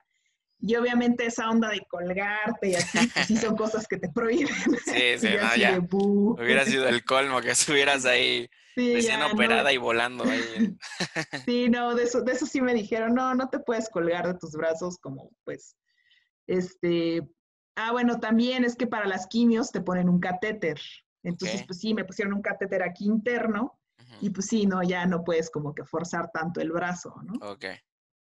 y 0.60 0.76
obviamente 0.76 1.26
esa 1.26 1.50
onda 1.50 1.70
de 1.70 1.82
colgarte 1.88 2.70
y 2.70 2.76
así, 2.76 3.08
pues 3.08 3.28
sí 3.28 3.38
son 3.38 3.56
cosas 3.58 3.88
que 3.88 3.98
te 3.98 4.10
prohíben. 4.10 4.56
Sí, 4.86 5.18
sí, 5.18 5.28
no, 5.42 5.56
ya. 5.56 5.80
Hubiera 5.80 6.66
sido 6.66 6.88
el 6.88 7.06
colmo 7.06 7.42
que 7.42 7.52
estuvieras 7.52 8.06
ahí 8.06 8.50
recién 8.76 9.22
operada 9.22 9.72
y 9.72 9.78
volando 9.78 10.24
ahí. 10.26 10.76
Sí, 11.46 11.70
no, 11.70 11.96
de 11.96 12.04
eso, 12.04 12.22
de 12.22 12.34
eso 12.34 12.46
sí 12.46 12.60
me 12.62 12.74
dijeron, 12.74 13.13
no, 13.13 13.34
no 13.36 13.50
te 13.50 13.60
puedes 13.60 13.90
colgar 13.90 14.28
de 14.28 14.38
tus 14.38 14.52
brazos 14.52 14.98
como 14.98 15.32
pues, 15.46 15.76
este, 16.48 17.22
ah, 17.76 17.92
bueno, 17.92 18.20
también 18.20 18.66
es 18.66 18.76
que 18.76 18.88
para 18.88 19.08
las 19.08 19.28
quimios 19.28 19.72
te 19.72 19.82
ponen 19.82 20.10
un 20.10 20.20
catéter. 20.20 20.80
Entonces, 21.23 21.63
pues 21.65 21.80
sí, 21.80 21.93
me 21.93 22.06
pusieron 22.06 22.34
un 22.34 22.41
catéter 22.41 22.84
aquí 22.84 23.06
interno 23.06 23.80
y 24.21 24.30
pues 24.30 24.47
sí, 24.47 24.65
no, 24.65 24.82
ya 24.84 25.06
no 25.06 25.23
puedes 25.23 25.49
como 25.49 25.73
que 25.73 25.84
forzar 25.84 26.32
tanto 26.32 26.62
el 26.62 26.71
brazo, 26.71 27.13
¿no? 27.23 27.34
Ok. 27.49 27.65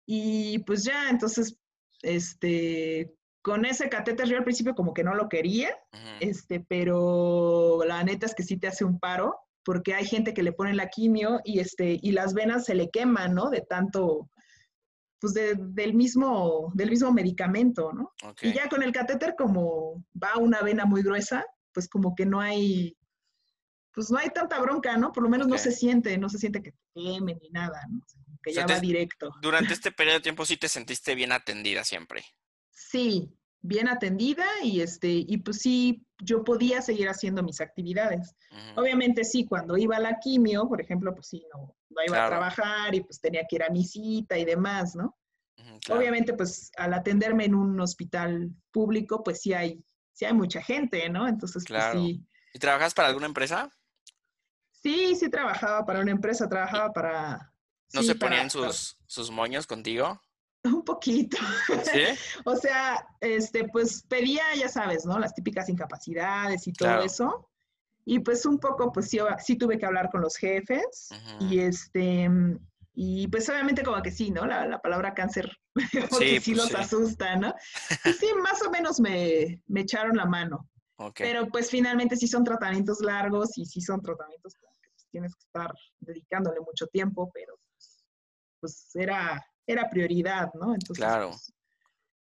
Y 0.06 0.60
pues 0.60 0.84
ya, 0.84 1.10
entonces 1.10 1.58
este, 2.02 3.14
con 3.42 3.66
ese 3.66 3.90
catéter 3.90 4.28
yo 4.28 4.38
al 4.38 4.44
principio 4.44 4.76
como 4.76 4.94
que 4.94 5.04
no 5.04 5.16
lo 5.16 5.30
quería, 5.30 5.76
este, 6.20 6.60
pero 6.60 7.84
la 7.86 8.04
neta 8.04 8.26
es 8.26 8.36
que 8.36 8.44
sí 8.44 8.58
te 8.58 8.68
hace 8.68 8.86
un 8.86 9.00
paro, 9.00 9.40
porque 9.64 9.94
hay 9.94 10.06
gente 10.06 10.34
que 10.34 10.44
le 10.44 10.54
pone 10.54 10.74
la 10.74 10.88
quimio 10.88 11.40
y, 11.44 11.60
este, 11.60 12.00
y 12.02 12.12
las 12.12 12.34
venas 12.34 12.66
se 12.66 12.76
le 12.76 12.90
queman, 12.90 13.34
¿no? 13.36 13.50
De 13.50 13.62
tanto, 13.62 14.30
pues 15.20 15.34
del, 15.34 15.94
mismo, 15.94 16.72
del 16.74 16.90
mismo 16.90 17.12
medicamento, 17.12 17.92
¿no? 17.94 18.12
Y 18.42 18.54
ya 18.54 18.70
con 18.70 18.84
el 18.84 18.92
catéter 18.92 19.36
como 19.38 20.04
va 20.22 20.38
una 20.38 20.62
vena 20.62 20.86
muy 20.86 21.04
gruesa, 21.04 21.46
pues 21.74 21.88
como 21.88 22.16
que 22.16 22.26
no 22.26 22.40
hay, 22.40 22.98
pues 23.94 24.12
no 24.12 24.18
hay 24.18 24.30
tanta 24.30 24.60
bronca, 24.60 24.98
¿no? 24.98 25.12
Por 25.12 25.24
lo 25.24 25.30
menos 25.30 25.48
no 25.48 25.58
se 25.58 25.72
siente, 25.72 26.18
no 26.18 26.30
se 26.30 26.38
siente 26.38 26.62
que 26.62 26.72
te 26.72 26.78
quemen 26.94 27.40
ni 27.42 27.50
nada, 27.50 27.82
¿no? 27.90 28.02
que 28.42 28.54
ya 28.54 28.66
va 28.66 28.80
directo. 28.80 29.32
Durante 29.42 29.74
este 29.74 29.92
periodo 29.92 30.18
de 30.18 30.24
tiempo 30.24 30.46
sí 30.46 30.58
te 30.58 30.68
sentiste 30.68 31.16
bien 31.16 31.32
atendida 31.32 31.84
siempre. 31.84 32.24
Sí, 32.72 33.32
bien 33.62 33.88
atendida 33.88 34.46
y 34.64 34.82
este 34.82 35.10
y 35.10 35.38
pues 35.38 35.60
sí 35.60 36.04
yo 36.18 36.44
podía 36.44 36.82
seguir 36.82 37.10
haciendo 37.10 37.44
mis 37.44 37.62
actividades. 37.62 38.36
Obviamente 38.76 39.24
sí, 39.24 39.46
cuando 39.46 39.78
iba 39.78 39.98
a 39.98 40.00
la 40.00 40.20
quimio, 40.20 40.68
por 40.68 40.82
ejemplo, 40.82 41.14
pues 41.14 41.28
sí, 41.28 41.46
no, 41.54 41.76
no 41.90 42.04
iba 42.06 42.26
a 42.26 42.30
trabajar 42.30 42.96
y 42.96 43.02
pues 43.02 43.20
tenía 43.22 43.46
que 43.48 43.58
ir 43.58 43.64
a 43.64 43.70
mi 43.70 43.86
cita 43.86 44.38
y 44.38 44.46
demás, 44.46 44.96
¿no? 44.96 45.18
Obviamente 45.90 46.34
pues 46.34 46.72
al 46.78 46.94
atenderme 46.94 47.46
en 47.46 47.56
un 47.56 47.80
hospital 47.80 48.50
público, 48.72 49.24
pues 49.24 49.42
sí 49.42 49.54
hay 49.54 49.84
sí 50.22 50.26
hay 50.26 50.34
mucha 50.34 50.62
gente, 50.62 51.10
¿no? 51.10 51.28
Entonces 51.28 51.64
pues 51.68 51.84
sí. 51.94 52.24
¿Y 52.54 52.60
trabajas 52.60 52.94
para 52.94 53.08
alguna 53.08 53.26
empresa? 53.26 53.72
Sí, 54.72 55.16
sí 55.16 55.30
trabajaba 55.30 55.84
para 55.84 56.00
una 56.00 56.12
empresa, 56.12 56.48
trabajaba 56.48 56.94
para 56.94 57.52
¿No 57.94 58.04
se 58.04 58.14
ponían 58.14 58.52
sus, 58.52 58.98
sus 59.08 59.32
moños 59.32 59.66
contigo? 59.66 60.22
Un 60.64 60.86
poquito. 60.86 61.38
¿Sí? 61.92 62.04
o 62.46 62.56
sea, 62.56 63.04
este, 63.20 63.68
pues 63.70 64.04
pedía, 64.08 64.44
ya 64.56 64.70
sabes, 64.70 65.08
¿no? 65.08 65.18
Las 65.18 65.34
típicas 65.34 65.70
incapacidades 65.70 66.68
y 66.68 66.74
todo 66.74 67.02
eso. 67.02 67.50
Y 68.06 68.20
pues 68.20 68.46
un 68.46 68.60
poco, 68.60 68.92
pues 68.92 69.10
sí, 69.10 69.18
sí 69.40 69.56
tuve 69.56 69.80
que 69.80 69.88
hablar 69.88 70.12
con 70.12 70.22
los 70.22 70.36
jefes. 70.36 71.10
Y 71.40 71.62
este, 71.62 72.30
y 72.94 73.28
pues 73.28 73.48
obviamente 73.50 73.84
como 73.84 74.02
que 74.02 74.12
sí, 74.12 74.32
¿no? 74.32 74.46
La, 74.46 74.68
la 74.68 74.80
palabra 74.80 75.14
cáncer, 75.14 75.50
porque 76.10 76.40
sí, 76.42 76.54
pues 76.54 76.72
los 76.72 76.76
asusta, 76.76 77.36
¿no? 77.36 77.54
Y 78.06 78.14
sí, 78.14 78.28
más 78.42 78.62
o 78.62 78.70
menos 78.70 79.00
me, 79.00 79.62
me 79.68 79.82
echaron 79.82 80.18
la 80.18 80.26
mano. 80.26 80.68
Pero 81.18 81.48
pues 81.48 81.70
finalmente 81.70 82.16
sí 82.16 82.28
son 82.28 82.44
tratamientos 82.44 83.02
largos 83.02 83.58
y 83.58 83.66
sí 83.66 83.82
son 83.82 84.02
tratamientos 84.02 84.54
que 84.56 84.68
pues, 84.92 85.08
tienes 85.10 85.34
que 85.36 85.42
estar 85.42 85.74
dedicándole 86.00 86.60
mucho 86.60 86.86
tiempo, 86.88 87.32
pero 87.34 87.56
pues 88.60 88.96
era, 88.96 89.44
era 89.66 89.90
prioridad, 89.90 90.52
¿no? 90.54 90.74
Entonces, 90.74 91.04
claro. 91.04 91.30
Pues, 91.30 91.52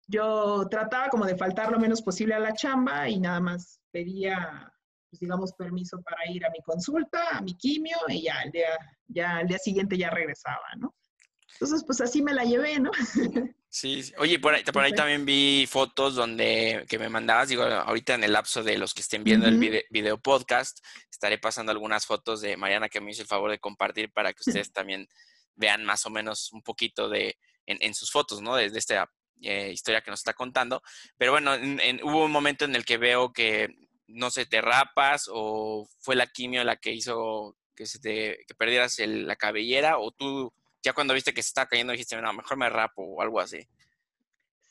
yo 0.07 0.67
trataba 0.71 1.09
como 1.09 1.27
de 1.27 1.37
faltar 1.37 1.71
lo 1.71 1.79
menos 1.79 2.03
posible 2.03 2.35
a 2.35 2.39
la 2.39 2.53
chamba 2.53 3.09
y 3.09 3.21
nada 3.21 3.41
más 3.41 3.81
pedía, 3.91 4.73
pues 5.15 5.21
digamos, 5.21 5.53
permiso 5.53 6.03
para 6.03 6.29
ir 6.29 6.45
a 6.45 6.51
mi 6.51 6.61
consulta, 6.61 7.37
a 7.37 7.41
mi 7.41 7.57
quimio 7.57 7.97
y 8.09 8.23
ya 8.23 8.41
al 8.41 8.51
día, 8.51 8.79
ya 9.07 9.37
al 9.37 9.47
día 9.47 9.59
siguiente 9.59 9.97
ya 9.97 10.11
regresaba, 10.11 10.75
¿no? 10.77 10.93
Entonces, 11.53 11.85
pues 11.87 12.01
así 12.01 12.21
me 12.21 12.35
la 12.35 12.45
llevé, 12.45 12.81
¿no? 12.81 12.91
Sí, 13.69 14.13
oye, 14.19 14.39
por 14.39 14.55
ahí, 14.55 14.63
por 14.63 14.85
ahí 14.85 14.93
también 14.93 15.27
vi 15.27 15.67
fotos 15.69 16.15
donde 16.15 16.87
que 16.89 16.97
me 16.97 17.09
mandabas, 17.09 17.49
digo, 17.49 17.65
ahorita 17.65 18.15
en 18.15 18.23
el 18.23 18.33
lapso 18.33 18.63
de 18.63 18.79
los 18.79 18.95
que 18.95 19.01
estén 19.01 19.25
viendo 19.25 19.49
el 19.49 19.59
video, 19.91 20.17
podcast, 20.17 20.79
estaré 21.11 21.39
pasando 21.39 21.73
algunas 21.73 22.07
fotos 22.07 22.41
de 22.41 22.57
Mariana 22.57 22.89
que 22.89 23.01
me 23.01 23.11
hizo 23.11 23.23
el 23.23 23.27
favor 23.27 23.51
de 23.51 23.59
compartir 23.59 24.13
para 24.13 24.33
que 24.33 24.43
ustedes 24.47 24.73
también 24.73 25.09
vean 25.57 25.85
más 25.85 26.07
o 26.07 26.11
menos 26.11 26.53
un 26.53 26.63
poquito 26.63 27.09
de 27.09 27.37
en, 27.67 27.95
sus 27.95 28.13
fotos, 28.13 28.41
¿no? 28.41 28.55
De, 28.55 28.67
esta 28.67 29.11
eh, 29.43 29.73
historia 29.73 30.03
que 30.03 30.13
nos 30.13 30.21
está 30.21 30.35
contando. 30.35 30.81
Pero 31.19 31.33
bueno, 31.33 31.51
hubo 32.05 32.27
un 32.27 32.31
momento 32.31 32.65
en 32.67 32.77
el 32.77 32.85
que 32.85 32.97
veo 32.97 33.33
que, 33.33 33.75
no 34.07 34.31
sé, 34.31 34.47
te 34.47 34.61
rapas 34.61 35.29
o 35.33 35.89
fue 36.01 36.17
la 36.17 36.27
quimio 36.27 36.63
la 36.65 36.77
que 36.77 36.93
hizo 36.93 37.57
que, 37.75 37.87
se 37.87 37.99
te, 37.99 38.45
que 38.47 38.55
perdieras 38.55 38.99
la 38.99 39.37
cabellera 39.37 39.99
o 39.99 40.13
tú 40.13 40.53
ya 40.83 40.93
cuando 40.93 41.15
viste 41.15 41.33
que 41.33 41.43
se 41.43 41.49
estaba 41.49 41.69
cayendo 41.69 41.93
dijiste, 41.93 42.21
no, 42.21 42.33
mejor 42.33 42.57
me 42.57 42.69
rapo 42.69 43.03
o 43.03 43.23
algo 43.23 43.41
así? 43.41 43.67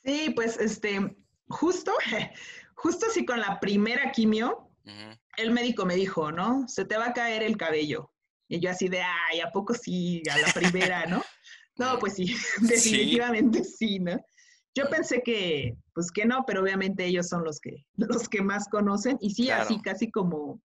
Sí, 0.03 0.29
pues 0.35 0.57
este, 0.57 1.15
justo, 1.47 1.91
justo 2.75 3.07
así 3.07 3.25
con 3.25 3.39
la 3.39 3.59
primera 3.59 4.11
quimio, 4.11 4.69
el 5.37 5.51
médico 5.51 5.85
me 5.85 5.95
dijo, 5.95 6.31
¿no? 6.31 6.67
Se 6.67 6.85
te 6.85 6.97
va 6.97 7.07
a 7.07 7.13
caer 7.13 7.41
el 7.41 7.57
cabello. 7.57 8.11
Y 8.49 8.59
yo 8.59 8.69
así 8.69 8.89
de, 8.89 9.01
ay, 9.01 9.39
¿a 9.39 9.49
poco 9.49 9.73
sí? 9.73 10.21
A 10.29 10.37
la 10.37 10.53
primera, 10.53 11.05
¿no? 11.05 11.23
no, 11.77 11.97
pues 11.99 12.13
sí, 12.17 12.35
definitivamente 12.59 13.63
sí, 13.63 13.99
¿no? 13.99 14.23
Yo 14.75 14.89
pensé 14.89 15.21
que, 15.23 15.77
pues 15.93 16.11
que 16.11 16.25
no, 16.25 16.43
pero 16.45 16.61
obviamente 16.61 17.05
ellos 17.05 17.27
son 17.27 17.43
los 17.43 17.59
que, 17.59 17.85
los 17.95 18.27
que 18.29 18.41
más 18.41 18.67
conocen. 18.69 19.17
Y 19.21 19.31
sí, 19.31 19.49
así 19.49 19.81
casi 19.81 20.11
como... 20.11 20.61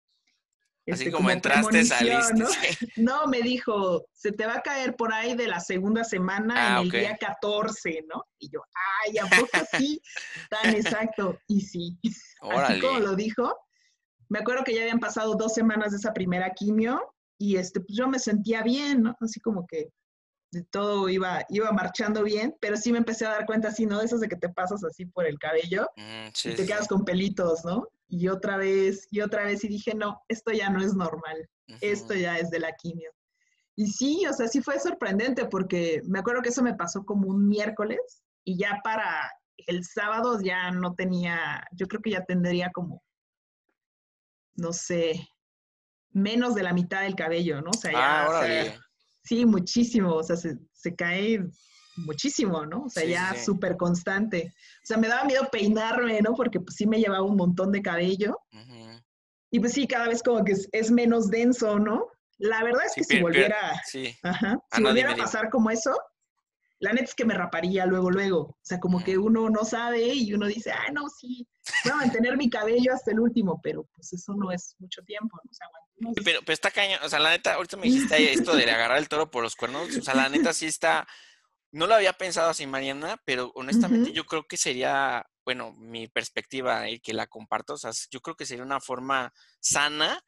Así 0.85 1.03
este, 1.05 1.11
como, 1.13 1.29
entraste, 1.29 1.85
saliste. 1.85 2.33
¿no? 2.33 2.47
¿no? 2.97 3.27
me 3.27 3.41
dijo, 3.41 4.05
se 4.11 4.33
te 4.33 4.45
va 4.45 4.55
a 4.55 4.61
caer 4.61 4.97
por 4.97 5.13
ahí 5.13 5.33
de 5.33 5.47
la 5.47 5.61
segunda 5.61 6.03
semana 6.03 6.53
en 6.55 6.73
ah, 6.73 6.81
el 6.81 6.91
día 6.91 7.17
14, 7.17 8.05
¿no? 8.13 8.25
Y 8.37 8.49
yo, 8.49 8.59
ay, 9.05 9.17
¿a 9.17 9.25
poco 9.27 9.65
sí? 9.77 10.01
Tan 10.49 10.75
exacto. 10.75 11.39
Y 11.47 11.61
sí, 11.61 11.97
así 12.51 12.81
como 12.81 12.99
lo 12.99 13.15
dijo. 13.15 13.57
Me 14.27 14.39
acuerdo 14.39 14.65
que 14.65 14.73
ya 14.73 14.81
habían 14.81 14.99
pasado 14.99 15.35
dos 15.35 15.53
semanas 15.53 15.91
de 15.91 15.97
esa 15.99 16.11
primera 16.11 16.49
quimio 16.49 17.13
y 17.37 17.55
este, 17.55 17.79
pues 17.79 17.97
yo 17.97 18.09
me 18.09 18.19
sentía 18.19 18.61
bien, 18.61 19.03
¿no? 19.03 19.15
Así 19.21 19.39
como 19.39 19.65
que 19.65 19.89
todo 20.61 21.09
iba, 21.09 21.43
iba 21.49 21.71
marchando 21.71 22.23
bien, 22.23 22.55
pero 22.59 22.77
sí 22.77 22.91
me 22.91 22.99
empecé 22.99 23.25
a 23.25 23.31
dar 23.31 23.45
cuenta 23.45 23.69
así, 23.69 23.85
¿no? 23.85 23.99
De 23.99 24.05
esos 24.05 24.19
de 24.19 24.27
que 24.27 24.35
te 24.35 24.49
pasas 24.49 24.83
así 24.83 25.05
por 25.05 25.25
el 25.25 25.39
cabello 25.39 25.89
mm, 25.97 26.27
y 26.49 26.55
te 26.55 26.65
quedas 26.65 26.87
con 26.87 27.03
pelitos, 27.03 27.65
¿no? 27.65 27.87
Y 28.07 28.27
otra 28.27 28.57
vez, 28.57 29.07
y 29.09 29.21
otra 29.21 29.45
vez, 29.45 29.63
y 29.63 29.67
dije, 29.67 29.95
no, 29.95 30.21
esto 30.27 30.51
ya 30.51 30.69
no 30.69 30.81
es 30.81 30.93
normal, 30.93 31.49
esto 31.81 32.13
ya 32.13 32.37
es 32.37 32.51
de 32.51 32.59
la 32.59 32.73
quimio. 32.73 33.11
Y 33.75 33.87
sí, 33.87 34.25
o 34.29 34.33
sea, 34.33 34.47
sí 34.47 34.61
fue 34.61 34.79
sorprendente 34.79 35.45
porque 35.45 36.01
me 36.05 36.19
acuerdo 36.19 36.43
que 36.43 36.49
eso 36.49 36.61
me 36.61 36.75
pasó 36.75 37.03
como 37.05 37.27
un 37.27 37.47
miércoles 37.47 38.23
y 38.43 38.57
ya 38.57 38.81
para 38.83 39.31
el 39.57 39.83
sábado 39.83 40.39
ya 40.41 40.69
no 40.71 40.93
tenía, 40.93 41.65
yo 41.71 41.87
creo 41.87 42.01
que 42.01 42.11
ya 42.11 42.23
tendría 42.23 42.71
como, 42.71 43.03
no 44.55 44.73
sé, 44.73 45.27
menos 46.11 46.53
de 46.53 46.63
la 46.63 46.73
mitad 46.73 47.01
del 47.01 47.15
cabello, 47.15 47.61
¿no? 47.61 47.71
O 47.71 47.77
sea, 47.77 47.91
ya, 47.91 48.25
ah, 48.27 48.79
Sí, 49.23 49.45
muchísimo, 49.45 50.15
o 50.15 50.23
sea, 50.23 50.35
se, 50.35 50.57
se 50.73 50.95
cae 50.95 51.39
muchísimo, 51.97 52.65
¿no? 52.65 52.83
O 52.83 52.89
sea, 52.89 53.05
ya 53.05 53.35
súper 53.35 53.77
constante. 53.77 54.53
O 54.83 54.85
sea, 54.85 54.97
me 54.97 55.07
daba 55.07 55.25
miedo 55.25 55.47
peinarme, 55.51 56.21
¿no? 56.21 56.33
Porque 56.33 56.59
pues 56.59 56.75
sí 56.75 56.85
me 56.87 56.99
llevaba 56.99 57.23
un 57.23 57.37
montón 57.37 57.71
de 57.71 57.81
cabello. 57.81 58.37
Y 59.51 59.59
pues 59.59 59.73
sí, 59.73 59.87
cada 59.87 60.07
vez 60.07 60.23
como 60.23 60.43
que 60.43 60.55
es, 60.71 60.91
menos 60.91 61.29
denso, 61.29 61.77
¿no? 61.77 62.07
La 62.39 62.63
verdad 62.63 62.85
es 62.85 62.93
que 62.95 63.03
si 63.03 63.21
volviera, 63.21 63.71
ajá, 64.23 64.57
ah, 64.57 64.75
si 64.75 64.81
volviera 64.81 65.11
a 65.11 65.15
pasar 65.15 65.49
como 65.49 65.69
eso, 65.69 65.95
la 66.79 66.91
neta 66.91 67.05
es 67.05 67.15
que 67.15 67.23
me 67.23 67.35
raparía 67.35 67.85
luego, 67.85 68.09
luego. 68.09 68.39
O 68.39 68.57
sea, 68.63 68.79
como 68.79 69.03
que 69.03 69.17
uno 69.17 69.49
no 69.49 69.63
sabe 69.63 70.07
y 70.07 70.33
uno 70.33 70.47
dice, 70.47 70.71
ah, 70.71 70.91
no, 70.91 71.07
sí, 71.07 71.47
voy 71.83 71.93
a 71.93 71.97
mantener 71.97 72.35
mi 72.35 72.49
cabello 72.49 72.93
hasta 72.93 73.11
el 73.11 73.19
último, 73.19 73.61
pero 73.61 73.87
pues 73.95 74.11
eso 74.13 74.33
no 74.33 74.51
es 74.51 74.75
mucho 74.79 75.03
tiempo, 75.03 75.37
¿no? 75.43 75.51
O 75.51 75.53
sea, 75.53 75.67
pero, 76.23 76.39
pero 76.41 76.53
está 76.53 76.71
caño, 76.71 76.97
o 77.03 77.09
sea, 77.09 77.19
la 77.19 77.31
neta, 77.31 77.53
ahorita 77.53 77.77
me 77.77 77.83
dijiste 77.83 78.33
esto 78.33 78.55
de 78.55 78.69
agarrar 78.69 78.97
el 78.97 79.09
toro 79.09 79.29
por 79.29 79.43
los 79.43 79.55
cuernos, 79.55 79.95
o 79.95 80.01
sea, 80.01 80.15
la 80.15 80.29
neta 80.29 80.53
sí 80.53 80.65
está, 80.65 81.07
no 81.71 81.87
lo 81.87 81.95
había 81.95 82.13
pensado 82.13 82.49
así, 82.49 82.65
Mariana, 82.67 83.21
pero 83.25 83.51
honestamente 83.55 84.11
yo 84.11 84.25
creo 84.25 84.43
que 84.43 84.57
sería, 84.57 85.25
bueno, 85.45 85.73
mi 85.73 86.07
perspectiva 86.07 86.89
y 86.89 86.99
que 86.99 87.13
la 87.13 87.27
comparto, 87.27 87.73
o 87.73 87.77
sea, 87.77 87.91
yo 88.11 88.21
creo 88.21 88.35
que 88.35 88.45
sería 88.45 88.63
una 88.63 88.81
forma 88.81 89.33
sana 89.59 90.21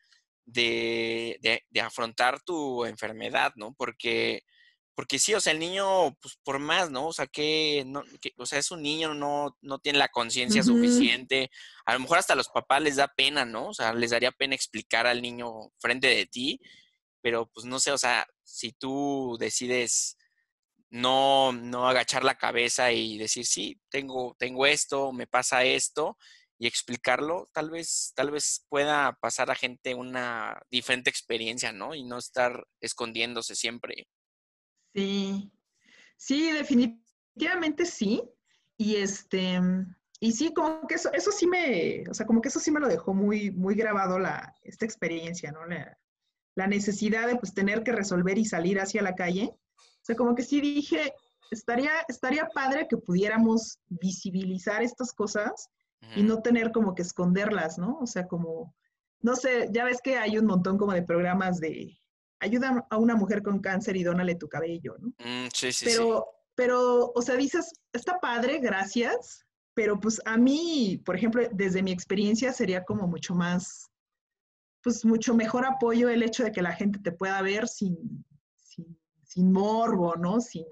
de, 0.45 1.39
de 1.69 1.81
afrontar 1.81 2.41
tu 2.41 2.85
enfermedad, 2.85 3.53
¿no? 3.55 3.73
Porque 3.73 4.43
porque 4.95 5.19
sí, 5.19 5.33
o 5.33 5.41
sea, 5.41 5.51
el 5.53 5.59
niño, 5.59 6.15
pues 6.21 6.37
por 6.43 6.57
más, 6.59 6.89
¿no? 6.89 7.07
O 7.07 7.13
sea, 7.13 7.27
que, 7.27 7.83
no, 7.85 8.03
o 8.37 8.45
sea, 8.45 8.59
es 8.59 8.71
un 8.71 8.81
niño, 8.81 9.13
no, 9.13 9.57
no 9.61 9.79
tiene 9.79 9.99
la 9.99 10.07
conciencia 10.07 10.63
suficiente. 10.63 11.51
A 11.85 11.93
lo 11.93 11.99
mejor 11.99 12.17
hasta 12.17 12.33
a 12.33 12.37
los 12.37 12.47
papás 12.49 12.81
les 12.81 12.95
da 12.95 13.07
pena, 13.09 13.43
¿no? 13.45 13.67
O 13.67 13.73
sea, 13.73 13.93
les 13.93 14.11
daría 14.11 14.31
pena 14.31 14.55
explicar 14.55 15.05
al 15.05 15.21
niño 15.21 15.51
frente 15.79 16.07
de 16.07 16.25
ti, 16.25 16.61
pero 17.21 17.47
pues 17.47 17.65
no 17.65 17.79
sé, 17.79 17.91
o 17.91 17.97
sea, 17.97 18.25
si 18.43 18.71
tú 18.71 19.35
decides 19.39 20.17
no, 20.89 21.51
no 21.51 21.89
agachar 21.89 22.23
la 22.23 22.37
cabeza 22.37 22.91
y 22.91 23.17
decir, 23.17 23.45
sí, 23.45 23.81
tengo, 23.89 24.35
tengo 24.39 24.65
esto, 24.65 25.11
me 25.11 25.27
pasa 25.27 25.65
esto, 25.65 26.17
y 26.57 26.67
explicarlo, 26.67 27.49
tal 27.53 27.69
vez, 27.69 28.13
tal 28.15 28.31
vez 28.31 28.65
pueda 28.69 29.17
pasar 29.19 29.51
a 29.51 29.55
gente 29.55 29.93
una 29.93 30.61
diferente 30.71 31.09
experiencia, 31.09 31.73
¿no? 31.73 31.95
Y 31.95 32.03
no 32.03 32.17
estar 32.17 32.65
escondiéndose 32.79 33.55
siempre. 33.55 34.07
Sí, 34.95 35.51
sí, 36.15 36.51
definitivamente 36.53 37.85
sí. 37.85 38.23
Y 38.77 38.95
este, 38.95 39.59
y 40.19 40.31
sí, 40.31 40.53
como 40.53 40.87
que 40.87 40.95
eso, 40.95 41.11
eso 41.11 41.31
sí 41.31 41.47
me, 41.47 42.03
o 42.09 42.13
sea, 42.13 42.25
como 42.25 42.41
que 42.41 42.47
eso 42.47 42.59
sí 42.59 42.71
me 42.71 42.79
lo 42.79 42.87
dejó 42.87 43.13
muy, 43.13 43.51
muy 43.51 43.75
grabado 43.75 44.19
la, 44.19 44.55
esta 44.63 44.85
experiencia, 44.85 45.51
¿no? 45.51 45.65
La, 45.65 45.97
la 46.55 46.67
necesidad 46.67 47.27
de 47.27 47.35
pues 47.35 47.53
tener 47.53 47.83
que 47.83 47.91
resolver 47.91 48.37
y 48.37 48.45
salir 48.45 48.79
hacia 48.79 49.01
la 49.01 49.15
calle. 49.15 49.51
O 49.53 50.03
sea, 50.05 50.15
como 50.15 50.33
que 50.33 50.43
sí 50.43 50.61
dije, 50.61 51.13
estaría, 51.51 51.91
estaría 52.07 52.47
padre 52.53 52.87
que 52.89 52.97
pudiéramos 52.97 53.79
visibilizar 53.87 54.81
estas 54.81 55.11
cosas 55.11 55.69
y 56.15 56.21
no 56.21 56.41
tener 56.41 56.71
como 56.71 56.93
que 56.93 57.01
esconderlas, 57.01 57.79
¿no? 57.79 57.97
O 57.99 58.05
sea, 58.05 58.27
como, 58.27 58.75
no 59.21 59.35
sé, 59.35 59.69
ya 59.71 59.83
ves 59.83 60.01
que 60.01 60.17
hay 60.17 60.37
un 60.37 60.45
montón 60.45 60.77
como 60.77 60.93
de 60.93 61.01
programas 61.01 61.59
de, 61.59 61.97
ayuda 62.39 62.85
a 62.89 62.97
una 62.97 63.15
mujer 63.15 63.41
con 63.41 63.59
cáncer 63.59 63.95
y 63.95 64.03
dónale 64.03 64.35
tu 64.35 64.47
cabello, 64.47 64.95
¿no? 64.99 65.09
Mm, 65.19 65.49
sí, 65.53 65.71
sí, 65.71 65.85
pero, 65.85 66.19
sí. 66.19 66.51
pero, 66.55 67.11
o 67.13 67.21
sea, 67.21 67.35
dices, 67.35 67.73
está 67.93 68.19
padre, 68.19 68.59
gracias, 68.59 69.45
pero 69.75 69.99
pues 69.99 70.21
a 70.25 70.37
mí, 70.37 71.01
por 71.05 71.15
ejemplo, 71.15 71.47
desde 71.51 71.83
mi 71.83 71.91
experiencia 71.91 72.53
sería 72.53 72.83
como 72.83 73.07
mucho 73.07 73.35
más, 73.35 73.91
pues 74.81 75.03
mucho 75.05 75.35
mejor 75.35 75.65
apoyo 75.65 76.09
el 76.09 76.23
hecho 76.23 76.43
de 76.43 76.51
que 76.51 76.61
la 76.61 76.71
gente 76.71 76.99
te 76.99 77.11
pueda 77.11 77.41
ver 77.41 77.67
sin, 77.67 78.25
sin, 79.25 79.51
morbo, 79.51 80.15
¿no? 80.15 80.39
Sin, 80.39 80.63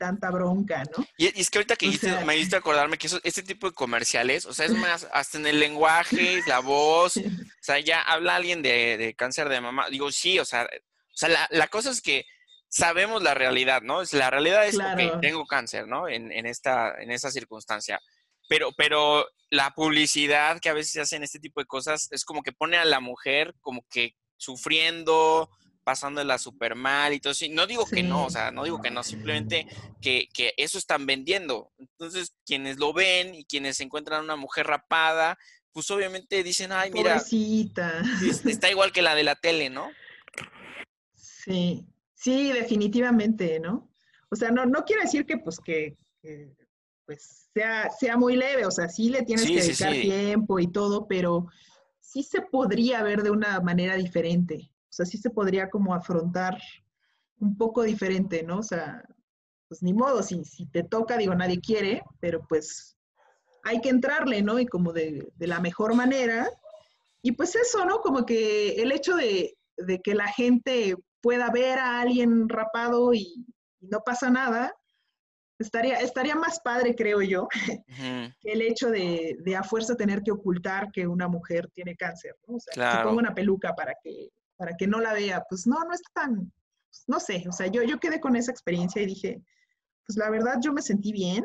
tanta 0.00 0.32
bronca, 0.32 0.82
¿no? 0.96 1.06
Y, 1.16 1.40
es 1.40 1.50
que 1.50 1.58
ahorita 1.58 1.76
que 1.76 1.86
me 2.26 2.36
hiciste 2.36 2.56
acordarme 2.56 2.98
que 2.98 3.06
eso, 3.06 3.20
este 3.22 3.44
tipo 3.44 3.68
de 3.68 3.74
comerciales, 3.74 4.44
o 4.44 4.52
sea, 4.52 4.66
es 4.66 4.72
más, 4.90 5.06
hasta 5.12 5.38
en 5.38 5.46
el 5.46 5.60
lenguaje, 5.60 6.40
la 6.48 6.58
voz, 6.58 7.16
o 7.16 7.62
sea, 7.62 7.78
ya 7.78 8.02
habla 8.02 8.34
alguien 8.34 8.60
de, 8.60 8.96
de 8.96 9.14
cáncer 9.14 9.48
de 9.48 9.60
mamá, 9.60 9.88
digo, 9.88 10.10
sí, 10.10 10.40
o 10.40 10.44
sea, 10.44 10.68
o 11.12 11.16
sea, 11.16 11.48
la, 11.50 11.68
cosa 11.68 11.90
es 11.90 12.00
que 12.00 12.24
sabemos 12.68 13.22
la 13.22 13.34
realidad, 13.34 13.82
¿no? 13.82 14.02
La 14.12 14.30
realidad 14.30 14.66
es 14.66 14.78
que 14.96 15.12
tengo 15.20 15.46
cáncer, 15.46 15.86
¿no? 15.86 16.08
En, 16.08 16.32
en, 16.32 16.46
esta, 16.46 16.94
en 17.00 17.10
esta 17.10 17.30
circunstancia. 17.30 18.00
Pero, 18.48 18.72
pero 18.76 19.26
la 19.50 19.70
publicidad 19.74 20.58
que 20.60 20.68
a 20.68 20.74
veces 20.74 20.92
se 20.92 21.00
hace 21.00 21.16
en 21.16 21.22
este 21.22 21.38
tipo 21.38 21.60
de 21.60 21.66
cosas 21.66 22.08
es 22.10 22.24
como 22.24 22.42
que 22.42 22.52
pone 22.52 22.76
a 22.76 22.84
la 22.84 23.00
mujer 23.00 23.54
como 23.60 23.84
que 23.90 24.14
sufriendo, 24.36 25.50
pasándola 25.84 26.38
súper 26.38 26.74
mal 26.74 27.12
y 27.12 27.20
todo 27.20 27.32
eso. 27.32 27.46
No 27.50 27.66
digo 27.66 27.86
que 27.86 28.02
no, 28.02 28.26
o 28.26 28.30
sea, 28.30 28.50
no 28.50 28.64
digo 28.64 28.80
que 28.80 28.90
no, 28.90 29.02
simplemente 29.02 29.66
que, 30.00 30.28
que, 30.32 30.54
eso 30.56 30.78
están 30.78 31.06
vendiendo. 31.06 31.72
Entonces, 31.78 32.34
quienes 32.44 32.78
lo 32.78 32.92
ven 32.92 33.34
y 33.34 33.44
quienes 33.44 33.80
encuentran 33.80 34.24
una 34.24 34.36
mujer 34.36 34.66
rapada, 34.66 35.38
pues 35.72 35.90
obviamente 35.90 36.42
dicen, 36.42 36.72
ay, 36.72 36.90
mira, 36.90 37.14
Pobrecita. 37.14 38.02
está 38.46 38.70
igual 38.70 38.92
que 38.92 39.02
la 39.02 39.14
de 39.14 39.24
la 39.24 39.34
tele, 39.34 39.70
¿no? 39.70 39.90
Sí, 41.44 41.86
sí, 42.14 42.52
definitivamente, 42.52 43.58
¿no? 43.58 43.90
O 44.30 44.36
sea, 44.36 44.50
no, 44.50 44.64
no 44.64 44.84
quiero 44.84 45.02
decir 45.02 45.26
que 45.26 45.38
pues 45.38 45.58
que, 45.58 45.96
pues 47.04 47.48
sea, 47.52 47.90
sea 47.90 48.16
muy 48.16 48.36
leve, 48.36 48.64
o 48.64 48.70
sea, 48.70 48.88
sí 48.88 49.10
le 49.10 49.22
tienes 49.22 49.46
que 49.46 49.60
dedicar 49.60 49.92
tiempo 49.92 50.58
y 50.58 50.70
todo, 50.70 51.06
pero 51.06 51.48
sí 52.00 52.22
se 52.22 52.42
podría 52.42 53.02
ver 53.02 53.22
de 53.22 53.30
una 53.30 53.60
manera 53.60 53.96
diferente. 53.96 54.70
O 54.84 54.92
sea, 54.92 55.06
sí 55.06 55.18
se 55.18 55.30
podría 55.30 55.68
como 55.68 55.94
afrontar 55.94 56.58
un 57.40 57.56
poco 57.56 57.82
diferente, 57.82 58.42
¿no? 58.42 58.58
O 58.58 58.62
sea, 58.62 59.02
pues 59.68 59.82
ni 59.82 59.92
modo, 59.92 60.22
si, 60.22 60.44
si 60.44 60.66
te 60.66 60.84
toca, 60.84 61.16
digo, 61.16 61.34
nadie 61.34 61.60
quiere, 61.60 62.02
pero 62.20 62.46
pues 62.48 62.96
hay 63.64 63.80
que 63.80 63.88
entrarle, 63.88 64.42
¿no? 64.42 64.58
Y 64.58 64.66
como 64.66 64.92
de, 64.92 65.32
de 65.34 65.46
la 65.46 65.60
mejor 65.60 65.94
manera. 65.94 66.48
Y 67.20 67.32
pues 67.32 67.56
eso, 67.56 67.84
¿no? 67.84 68.00
Como 68.00 68.24
que 68.26 68.82
el 68.82 68.92
hecho 68.92 69.16
de, 69.16 69.56
de 69.76 70.00
que 70.00 70.14
la 70.14 70.28
gente 70.28 70.96
pueda 71.22 71.50
ver 71.50 71.78
a 71.78 72.00
alguien 72.00 72.48
rapado 72.48 73.14
y, 73.14 73.46
no 73.80 74.00
pasa 74.00 74.30
nada, 74.30 74.74
estaría, 75.58 75.96
estaría 76.00 76.36
más 76.36 76.60
padre, 76.60 76.94
creo 76.94 77.22
yo, 77.22 77.48
que 78.40 78.52
el 78.52 78.62
hecho 78.62 78.90
de, 78.90 79.36
de, 79.40 79.56
a 79.56 79.62
fuerza 79.62 79.96
tener 79.96 80.22
que 80.22 80.32
ocultar 80.32 80.90
que 80.92 81.06
una 81.06 81.28
mujer 81.28 81.70
tiene 81.72 81.96
cáncer, 81.96 82.36
¿no? 82.46 82.56
O 82.56 82.60
sea, 82.60 82.98
que 82.98 83.04
ponga 83.04 83.20
una 83.20 83.34
peluca 83.34 83.74
para 83.74 83.94
que, 84.02 84.28
para 84.56 84.76
que 84.76 84.86
no 84.86 85.00
la 85.00 85.14
vea, 85.14 85.44
pues 85.48 85.66
no, 85.66 85.82
no 85.84 85.94
está 85.94 86.10
tan, 86.14 86.52
pues, 86.92 87.04
no 87.06 87.18
sé, 87.18 87.44
o 87.48 87.52
sea, 87.52 87.68
yo, 87.68 87.82
yo 87.82 87.98
quedé 87.98 88.20
con 88.20 88.36
esa 88.36 88.50
experiencia 88.50 89.02
y 89.02 89.06
dije, 89.06 89.42
pues 90.06 90.16
la 90.16 90.30
verdad 90.30 90.58
yo 90.60 90.72
me 90.72 90.82
sentí 90.82 91.12
bien, 91.12 91.44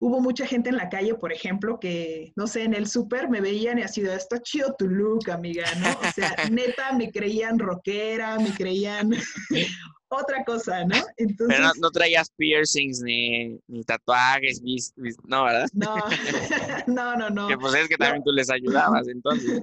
hubo 0.00 0.20
mucha 0.20 0.46
gente 0.46 0.70
en 0.70 0.76
la 0.76 0.88
calle, 0.88 1.14
por 1.14 1.32
ejemplo, 1.32 1.78
que, 1.78 2.32
no 2.34 2.46
sé, 2.46 2.64
en 2.64 2.74
el 2.74 2.88
súper 2.88 3.28
me 3.28 3.40
veían 3.40 3.78
y 3.78 3.82
así 3.82 4.00
de, 4.00 4.14
está 4.14 4.40
chido 4.40 4.74
tu 4.76 4.88
look, 4.88 5.30
amiga, 5.30 5.66
¿no? 5.78 5.90
O 5.90 6.12
sea, 6.12 6.34
neta, 6.50 6.92
me 6.92 7.12
creían 7.12 7.58
rockera, 7.58 8.38
me 8.38 8.50
creían 8.54 9.10
otra 10.08 10.42
cosa, 10.44 10.84
¿no? 10.86 10.96
Entonces, 11.18 11.58
Pero 11.58 11.70
no, 11.78 11.90
traías 11.90 12.30
piercings 12.30 13.02
ni, 13.02 13.60
tatuajes, 13.86 14.62
no, 15.24 15.44
¿verdad? 15.44 15.68
No, 15.74 15.94
no, 16.86 17.16
no, 17.16 17.30
no. 17.30 17.48
Que 17.48 17.58
pues 17.58 17.74
es 17.74 17.88
que 17.88 17.96
también 17.96 18.24
tú 18.24 18.32
les 18.32 18.50
ayudabas, 18.50 19.06
entonces. 19.06 19.62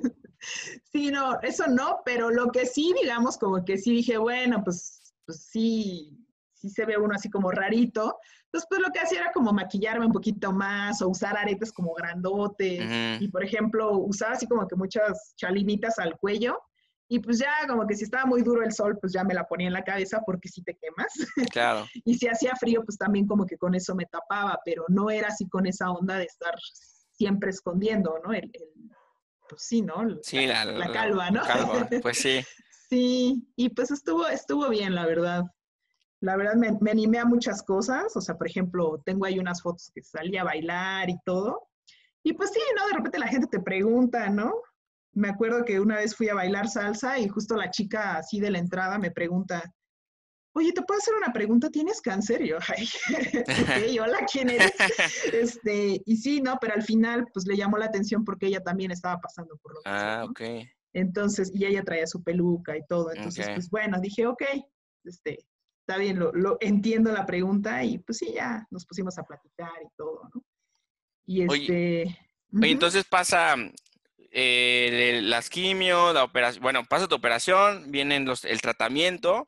Sí, 0.92 1.10
no, 1.10 1.42
eso 1.42 1.66
no, 1.68 2.02
pero 2.06 2.30
lo 2.30 2.52
que 2.52 2.68
sí, 2.68 2.94
digamos, 3.02 3.38
como 3.38 3.66
que 3.66 3.80
sí 3.80 3.92
dije, 3.92 4.20
bueno, 4.20 4.64
pues, 4.64 5.14
pues 5.26 5.48
sí, 5.52 6.16
sí 6.58 6.70
se 6.70 6.86
ve 6.86 6.98
uno 6.98 7.14
así 7.16 7.30
como 7.30 7.52
rarito, 7.52 8.18
entonces, 8.48 8.68
pues 8.70 8.82
lo 8.82 8.94
que 8.94 9.00
hacía 9.00 9.20
era 9.20 9.32
como 9.34 9.52
maquillarme 9.52 10.06
un 10.06 10.14
poquito 10.14 10.54
más 10.54 11.02
o 11.02 11.10
usar 11.10 11.38
aretes 11.38 11.74
como 11.74 11.94
grandotes. 11.94 13.22
Y, 13.22 13.28
por 13.28 13.44
ejemplo, 13.44 13.98
usaba 13.98 14.34
así 14.34 14.48
como 14.48 14.66
que 14.68 14.76
muchas 14.76 15.34
chalinitas 15.36 16.00
al 16.00 16.18
cuello. 16.18 16.62
Y 17.10 17.20
pues 17.20 17.40
ya 17.40 17.54
como 17.68 17.88
que 17.88 17.96
si 17.96 18.04
estaba 18.04 18.26
muy 18.26 18.42
duro 18.44 18.64
el 18.64 18.74
sol, 18.74 18.98
pues 19.00 19.14
ya 19.14 19.24
me 19.24 19.34
la 19.34 19.46
ponía 19.46 19.68
en 19.68 19.74
la 19.74 19.84
cabeza 19.84 20.22
porque 20.26 20.50
si 20.50 20.62
te 20.62 20.76
quemas. 20.76 21.08
Claro. 21.54 21.86
y 22.04 22.16
si 22.16 22.28
hacía 22.28 22.56
frío, 22.56 22.84
pues 22.84 22.98
también 22.98 23.28
como 23.28 23.46
que 23.46 23.58
con 23.58 23.76
eso 23.76 23.96
me 23.96 24.06
tapaba, 24.06 24.60
pero 24.66 24.84
no 24.90 25.10
era 25.10 25.30
así 25.30 25.48
con 25.48 25.66
esa 25.66 25.90
onda 25.90 26.18
de 26.18 26.26
estar 26.26 26.54
siempre 27.12 27.50
escondiendo, 27.50 28.20
¿no? 28.26 28.34
El, 28.34 28.52
pues 29.48 29.62
sí, 29.62 29.82
¿no? 29.82 30.06
Sí, 30.22 30.48
la, 30.48 30.66
la 30.66 30.92
calva, 30.92 31.32
¿no? 31.32 31.44
Calva, 31.44 31.88
pues 32.02 32.18
sí. 32.18 32.42
sí, 32.90 33.48
y 33.56 33.70
pues 33.70 33.90
estuvo, 33.92 34.28
estuvo 34.28 34.68
bien, 34.68 34.94
la 34.94 35.06
verdad 35.06 35.46
la 36.20 36.36
verdad 36.36 36.56
me, 36.56 36.92
animé 36.92 37.20
a 37.20 37.26
muchas 37.26 37.62
cosas, 37.64 38.16
o 38.16 38.22
sea, 38.22 38.38
por 38.38 38.48
ejemplo, 38.48 39.02
tengo 39.06 39.26
ahí 39.26 39.40
unas 39.40 39.62
fotos 39.62 39.92
que 39.94 40.02
salí 40.02 40.38
a 40.38 40.44
bailar 40.44 41.10
y 41.10 41.18
todo. 41.24 41.68
Y 42.24 42.34
pues 42.34 42.52
sí, 42.52 42.60
¿no? 42.76 42.88
De 42.88 42.94
repente 42.94 43.20
la 43.20 43.28
gente 43.28 43.48
te 43.48 43.60
pregunta, 43.60 44.30
¿no? 44.30 44.54
Me 45.14 45.30
acuerdo 45.30 45.64
que 45.64 45.80
una 45.80 45.98
vez 45.98 46.16
fui 46.16 46.30
a 46.30 46.34
bailar 46.34 46.68
salsa 46.68 47.20
y 47.20 47.28
justo 47.28 47.56
la 47.56 47.70
chica 47.70 48.18
así 48.18 48.40
de 48.40 48.52
la 48.52 48.60
entrada 48.60 48.98
me 48.98 49.12
pregunta, 49.12 49.64
oye, 50.54 50.74
¿te 50.74 50.82
puedo 50.82 50.98
hacer 50.98 51.14
una 51.16 51.32
pregunta? 51.32 51.70
¿Tienes 51.70 52.02
cáncer? 52.02 52.42
Y 52.42 52.50
yo, 52.50 52.58
ay, 52.68 52.90
ok, 53.98 54.02
hola, 54.02 54.20
¿quién 54.32 54.50
eres? 54.50 54.74
Este, 55.34 56.02
y 56.04 56.18
sí, 56.18 56.42
¿no? 56.42 56.58
Pero 56.60 56.74
al 56.74 56.84
final, 56.84 57.28
pues 57.32 57.46
le 57.46 57.56
llamó 57.56 57.78
la 57.78 57.86
atención 57.86 58.26
porque 58.26 58.48
ella 58.48 58.62
también 58.62 58.92
estaba 58.92 59.20
pasando 59.20 59.56
por 59.58 59.74
lo 59.74 59.80
mismo. 59.80 60.10
Ah, 60.10 60.26
ok. 60.28 60.42
Entonces, 60.94 61.52
y 61.54 61.66
ella 61.66 61.84
traía 61.84 62.08
su 62.08 62.24
peluca 62.24 62.76
y 62.76 62.82
todo. 62.88 63.12
Entonces, 63.14 63.48
pues 63.54 63.70
bueno, 63.70 64.00
dije, 64.02 64.26
ok, 64.26 64.42
este, 65.04 65.46
está 65.88 65.98
bien, 65.98 66.20
lo, 66.20 66.58
entiendo 66.60 67.14
la 67.14 67.26
pregunta 67.26 67.82
y 67.82 67.98
pues 68.00 68.18
sí, 68.18 68.34
ya 68.34 68.68
nos 68.72 68.86
pusimos 68.86 69.18
a 69.18 69.24
platicar 69.24 69.72
y 69.82 69.88
todo, 69.96 70.30
¿no? 70.36 70.44
Y 71.26 71.44
este... 71.44 72.18
Oye, 72.54 72.72
entonces 72.72 73.06
pasa 73.06 73.56
eh, 74.32 75.22
las 75.24 75.50
quimio, 75.50 76.12
la 76.12 76.26
operación, 76.26 76.62
bueno, 76.62 76.84
pasa 76.84 77.08
tu 77.08 77.16
operación, 77.16 77.90
vienen 77.90 78.26
los, 78.26 78.44
el 78.44 78.62
tratamiento 78.62 79.48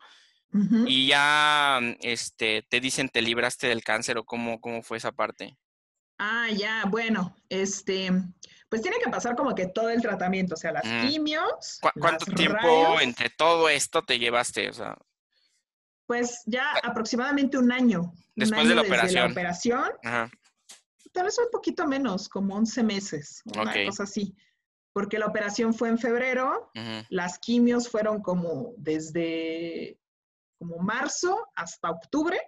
y 0.87 1.07
ya 1.07 1.79
este, 2.01 2.65
te 2.67 2.79
dicen 2.79 3.09
te 3.09 3.21
libraste 3.21 3.67
del 3.67 3.83
cáncer 3.83 4.17
o 4.17 4.23
cómo, 4.23 4.59
cómo 4.59 4.81
fue 4.81 4.97
esa 4.97 5.11
parte. 5.11 5.57
Ah, 6.17 6.47
ya, 6.51 6.85
bueno, 6.87 7.35
este, 7.49 8.11
pues 8.69 8.81
tiene 8.81 8.97
que 9.03 9.11
pasar 9.11 9.35
como 9.35 9.53
que 9.53 9.67
todo 9.67 9.89
el 9.89 10.01
tratamiento, 10.01 10.55
o 10.55 10.57
sea, 10.57 10.71
las 10.71 10.85
mm. 10.85 11.07
quimios. 11.07 11.79
¿Cuánto 11.99 12.25
tiempo 12.27 12.99
entre 12.99 13.29
todo 13.29 13.69
esto 13.69 14.01
te 14.01 14.17
llevaste? 14.17 14.69
O 14.69 14.73
sea, 14.73 14.97
pues 16.09 16.41
ya 16.47 16.73
aproximadamente 16.81 17.55
un 17.59 17.71
año. 17.71 18.11
Después 18.35 18.67
de 18.67 18.73
la 18.73 18.81
operación. 18.81 19.25
la 19.25 19.31
operación. 19.31 19.91
Tal 21.11 21.25
vez 21.25 21.37
un 21.37 21.51
poquito 21.51 21.87
menos, 21.87 22.27
como 22.27 22.55
11 22.55 22.81
meses, 22.81 23.43
una 23.45 23.71
cosa 23.85 24.03
así. 24.03 24.35
Porque 24.91 25.19
la 25.19 25.27
operación 25.27 25.71
fue 25.71 25.89
en 25.89 25.99
febrero, 25.99 26.71
las 27.09 27.37
quimios 27.37 27.87
fueron 27.89 28.23
como 28.23 28.73
desde 28.77 29.99
como 30.57 30.79
marzo 30.79 31.47
hasta 31.55 31.91
octubre. 31.91 32.41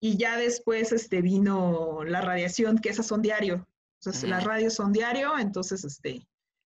Y 0.00 0.16
ya 0.16 0.38
después 0.38 0.90
este, 0.92 1.20
vino 1.20 2.02
la 2.02 2.22
radiación, 2.22 2.78
que 2.78 2.88
esas 2.88 3.06
son 3.06 3.20
diario. 3.20 3.68
Entonces, 4.00 4.26
las 4.26 4.42
radios 4.42 4.72
son 4.72 4.90
diario, 4.90 5.38
entonces, 5.38 5.84
este, 5.84 6.26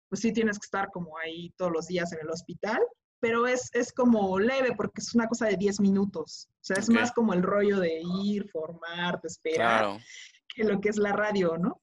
pues 0.07 0.21
sí 0.21 0.33
tienes 0.33 0.59
que 0.59 0.65
estar 0.65 0.91
como 0.91 1.17
ahí 1.17 1.51
todos 1.57 1.71
los 1.71 1.87
días 1.87 2.13
en 2.13 2.19
el 2.21 2.29
hospital 2.29 2.79
pero 3.19 3.47
es, 3.47 3.69
es 3.73 3.91
como 3.91 4.39
leve 4.39 4.73
porque 4.75 5.01
es 5.01 5.13
una 5.15 5.27
cosa 5.27 5.47
de 5.47 5.57
10 5.57 5.79
minutos. 5.81 6.47
O 6.49 6.63
sea, 6.63 6.77
es 6.77 6.89
más 6.89 7.11
como 7.11 7.33
el 7.33 7.43
rollo 7.43 7.79
de 7.79 8.01
ir, 8.23 8.49
formar, 8.49 9.19
esperar, 9.23 9.99
que 10.47 10.63
lo 10.63 10.79
que 10.79 10.89
es 10.89 10.97
la 10.97 11.13
radio, 11.13 11.57
¿no? 11.57 11.81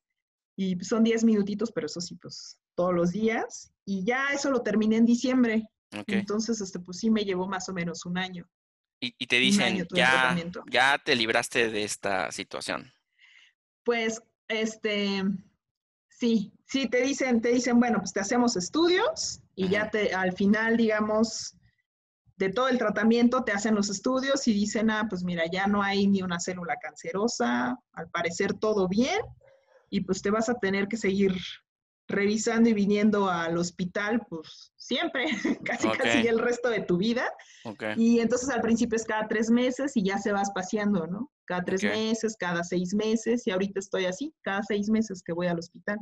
Y 0.56 0.82
son 0.84 1.04
10 1.04 1.24
minutitos, 1.24 1.70
pero 1.72 1.86
eso 1.86 2.00
sí, 2.00 2.14
pues 2.16 2.58
todos 2.74 2.94
los 2.94 3.12
días. 3.12 3.72
Y 3.84 4.04
ya 4.04 4.28
eso 4.32 4.50
lo 4.50 4.62
terminé 4.62 4.96
en 4.96 5.06
diciembre. 5.06 5.68
Entonces, 6.06 6.60
este, 6.60 6.80
pues 6.80 6.98
sí 6.98 7.10
me 7.10 7.24
llevó 7.24 7.46
más 7.46 7.68
o 7.68 7.72
menos 7.72 8.04
un 8.06 8.18
año. 8.18 8.48
Y, 8.98 9.26
te 9.26 9.36
dicen, 9.36 9.86
ya, 9.94 10.34
ya 10.70 11.00
te 11.04 11.14
libraste 11.14 11.70
de 11.70 11.84
esta 11.84 12.32
situación. 12.32 12.90
Pues, 13.84 14.22
este, 14.48 15.22
Sí, 16.18 16.50
sí, 16.64 16.88
te 16.88 17.02
dicen, 17.02 17.42
te 17.42 17.50
dicen, 17.50 17.78
bueno, 17.78 17.98
pues 17.98 18.12
te 18.12 18.20
hacemos 18.20 18.56
estudios 18.56 19.42
y 19.56 19.68
ya 19.68 19.90
te, 19.90 20.14
al 20.14 20.32
final, 20.32 20.76
digamos, 20.76 21.56
de 22.36 22.50
todo 22.50 22.68
el 22.68 22.78
tratamiento 22.78 23.42
te 23.42 23.50
hacen 23.50 23.74
los 23.74 23.90
estudios 23.90 24.46
y 24.46 24.52
dicen, 24.52 24.90
ah, 24.90 25.06
pues 25.08 25.24
mira, 25.24 25.44
ya 25.50 25.66
no 25.66 25.82
hay 25.82 26.06
ni 26.06 26.22
una 26.22 26.38
célula 26.38 26.76
cancerosa, 26.80 27.76
al 27.92 28.08
parecer 28.10 28.54
todo 28.54 28.86
bien, 28.86 29.20
y 29.90 30.02
pues 30.02 30.22
te 30.22 30.30
vas 30.30 30.48
a 30.48 30.54
tener 30.54 30.86
que 30.86 30.96
seguir 30.96 31.34
revisando 32.06 32.68
y 32.68 32.74
viniendo 32.74 33.28
al 33.28 33.58
hospital, 33.58 34.24
pues 34.28 34.72
siempre, 34.76 35.26
casi 35.64 35.88
casi 35.88 36.28
el 36.28 36.38
resto 36.38 36.68
de 36.68 36.82
tu 36.82 36.98
vida. 36.98 37.28
Y 37.96 38.20
entonces 38.20 38.50
al 38.50 38.60
principio 38.60 38.94
es 38.94 39.04
cada 39.04 39.26
tres 39.26 39.50
meses 39.50 39.96
y 39.96 40.04
ya 40.04 40.18
se 40.18 40.30
va 40.30 40.42
espaciando, 40.42 41.08
¿no? 41.08 41.32
cada 41.46 41.64
tres 41.64 41.82
meses, 41.82 42.36
cada 42.36 42.62
seis 42.62 42.92
meses, 42.92 43.46
y 43.46 43.50
ahorita 43.50 43.80
estoy 43.80 44.04
así, 44.04 44.34
cada 44.42 44.62
seis 44.62 44.90
meses 44.90 45.22
que 45.22 45.32
voy 45.32 45.46
al 45.46 45.58
hospital. 45.58 45.98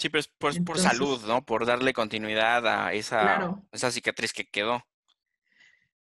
Sí, 0.00 0.08
pero 0.08 0.20
es 0.20 0.28
por, 0.28 0.78
salud, 0.78 1.22
¿no? 1.26 1.44
Por 1.44 1.66
darle 1.66 1.92
continuidad 1.92 2.66
a 2.66 2.94
esa, 2.94 3.60
esa 3.70 3.90
cicatriz 3.90 4.32
que 4.32 4.48
quedó. 4.48 4.82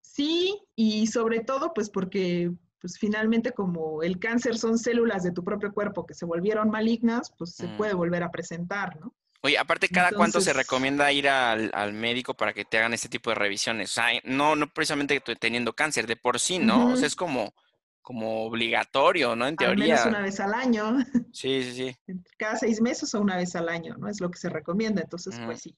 Sí, 0.02 0.62
y 0.76 1.08
sobre 1.08 1.40
todo, 1.40 1.74
pues 1.74 1.90
porque 1.90 2.52
pues 2.82 3.00
finalmente 3.00 3.52
como 3.52 4.04
el 4.04 4.20
cáncer 4.20 4.58
son 4.58 4.78
células 4.78 5.24
de 5.24 5.32
tu 5.32 5.44
propio 5.44 5.74
cuerpo 5.74 6.06
que 6.06 6.14
se 6.14 6.26
volvieron 6.26 6.70
malignas, 6.70 7.34
pues 7.38 7.56
se 7.56 7.68
mm. 7.68 7.78
puede 7.78 7.94
volver 7.94 8.22
a 8.22 8.32
presentar, 8.32 9.00
¿no? 9.00 9.16
Oye, 9.42 9.58
aparte, 9.58 9.90
¿cada 9.90 10.12
cuánto 10.12 10.42
se 10.42 10.54
recomienda 10.54 11.12
ir 11.12 11.30
al, 11.30 11.94
médico 11.94 12.34
para 12.34 12.52
que 12.52 12.66
te 12.66 12.80
hagan 12.80 12.94
este 12.94 13.10
tipo 13.10 13.30
de 13.30 13.36
revisiones? 13.36 13.92
O 13.92 13.94
sea, 13.94 14.08
no, 14.24 14.56
no 14.56 14.68
precisamente 14.74 15.22
teniendo 15.40 15.74
cáncer, 15.74 16.08
de 16.08 16.16
por 16.16 16.40
sí, 16.40 16.58
¿no? 16.58 16.94
O 16.94 16.96
sea, 16.96 17.06
es 17.06 17.16
como, 17.16 17.54
como 18.06 18.46
obligatorio, 18.46 19.36
¿no? 19.36 19.48
En 19.48 19.56
teoría. 19.56 19.96
Al 19.96 20.00
menos 20.00 20.06
una 20.06 20.22
vez 20.22 20.40
al 20.40 20.54
año. 20.54 20.98
Sí, 21.34 21.64
sí, 21.64 21.96
sí. 22.06 22.22
Cada 22.38 22.56
seis 22.56 22.80
meses 22.80 23.14
o 23.16 23.20
una 23.20 23.36
vez 23.36 23.56
al 23.56 23.68
año, 23.68 23.98
¿no? 23.98 24.08
Es 24.08 24.22
lo 24.22 24.30
que 24.30 24.38
se 24.38 24.48
recomienda. 24.48 25.02
Entonces, 25.02 25.38
pues 25.44 25.62
sí. 25.64 25.76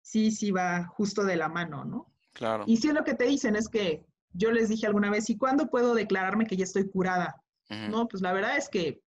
Sí, 0.00 0.32
sí 0.32 0.50
va 0.50 0.86
justo 0.86 1.24
de 1.24 1.36
la 1.36 1.48
mano, 1.48 1.84
¿no? 1.84 2.12
Claro. 2.32 2.64
Y 2.66 2.78
sí 2.78 2.90
lo 2.90 3.04
que 3.04 3.14
te 3.14 3.26
dicen 3.26 3.54
es 3.54 3.68
que 3.68 4.04
yo 4.32 4.50
les 4.50 4.70
dije 4.70 4.86
alguna 4.86 5.10
vez, 5.10 5.28
¿y 5.28 5.36
cuándo 5.36 5.68
puedo 5.68 5.94
declararme 5.94 6.46
que 6.46 6.56
ya 6.56 6.64
estoy 6.64 6.88
curada? 6.88 7.36
No, 7.68 8.08
pues 8.08 8.22
la 8.22 8.32
verdad 8.32 8.56
es 8.56 8.68
que, 8.68 9.00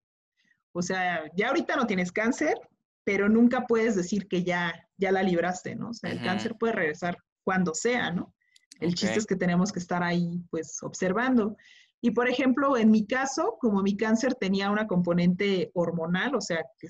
o 0.72 0.82
sea, 0.82 1.24
ya 1.36 1.50
ahorita 1.50 1.76
no 1.76 1.88
tienes 1.88 2.12
cáncer, 2.12 2.56
pero 3.04 3.28
nunca 3.28 3.66
puedes 3.68 3.96
decir 3.96 4.28
que 4.28 4.44
ya, 4.44 4.88
ya 4.98 5.12
la 5.12 5.24
libraste, 5.24 5.76
¿no? 5.76 5.90
O 5.90 5.94
sea, 5.94 6.12
el 6.12 6.22
cáncer 6.22 6.56
puede 6.58 6.74
regresar 6.74 7.18
cuando 7.44 7.74
sea, 7.74 8.12
¿no? 8.12 8.34
El 8.80 8.94
chiste 8.94 9.20
es 9.20 9.26
que 9.26 9.36
tenemos 9.36 9.72
que 9.72 9.80
estar 9.80 10.04
ahí, 10.04 10.42
pues, 10.50 10.82
observando. 10.84 11.58
Y 12.06 12.12
por 12.12 12.30
ejemplo, 12.30 12.78
en 12.78 12.92
mi 12.92 13.08
caso, 13.08 13.58
como 13.60 13.82
mi 13.82 13.98
cáncer 13.98 14.36
tenía 14.36 14.70
una 14.70 14.86
componente 14.86 15.72
hormonal, 15.74 16.36
o 16.36 16.40
sea, 16.40 16.64
que 16.78 16.88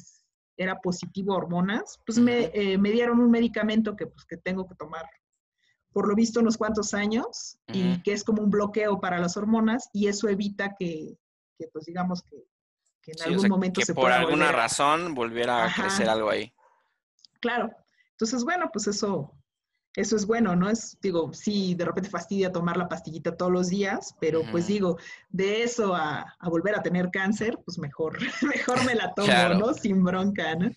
era 0.58 0.82
positivo 0.82 1.32
a 1.32 1.38
hormonas, 1.38 2.02
pues 2.06 2.18
eh, 2.18 2.78
me, 2.78 2.92
dieron 2.92 3.22
un 3.22 3.32
medicamento 3.32 3.96
que, 3.96 4.08
pues, 4.08 4.26
que 4.26 4.36
tengo 4.36 4.68
que 4.68 4.76
tomar 4.76 5.06
por 5.94 6.10
lo 6.10 6.16
visto 6.16 6.42
unos 6.42 6.58
cuantos 6.58 6.94
años 6.94 7.58
y 7.68 8.04
que 8.04 8.12
es 8.12 8.26
como 8.26 8.42
un 8.42 8.50
bloqueo 8.50 9.00
para 9.00 9.18
las 9.18 9.38
hormonas 9.38 9.88
y 9.94 10.08
eso 10.08 10.28
evita 10.28 10.76
que, 10.78 11.18
pues 11.72 11.86
digamos 11.86 12.22
que, 12.22 12.36
en 13.14 13.34
algún 13.34 13.48
momento 13.48 13.80
que 13.88 13.94
por 13.94 14.12
alguna 14.12 14.52
razón 14.52 15.16
volviera 15.16 15.64
a 15.64 15.74
crecer 15.74 16.10
algo 16.10 16.30
ahí. 16.30 16.52
Claro. 17.40 17.72
Entonces, 18.12 18.44
bueno, 18.44 18.70
pues 18.74 18.88
eso 18.88 19.32
eso 19.96 20.16
es 20.16 20.26
bueno, 20.26 20.56
¿no? 20.56 20.70
Es, 20.70 20.98
digo, 21.02 21.32
sí, 21.34 21.74
de 21.76 21.86
repente 21.86 22.10
fastidia 22.10 22.52
tomar 22.52 22.78
la 22.78 22.90
pastillita 22.90 23.38
todos 23.38 23.52
los 23.52 23.70
días, 23.70 24.16
pero 24.20 24.42
pues 24.52 24.68
digo, 24.68 24.98
de 25.30 25.64
eso 25.64 25.96
a, 25.96 26.36
volver 26.44 26.76
a 26.76 26.84
tener 26.84 27.10
cáncer, 27.12 27.58
pues 27.64 27.78
mejor, 27.78 28.18
mejor 28.42 28.84
me 28.86 28.96
la 28.96 29.14
tomo, 29.14 29.32
¿no? 29.58 29.74
Sin 29.74 30.04
bronca, 30.04 30.56
¿no? 30.56 30.70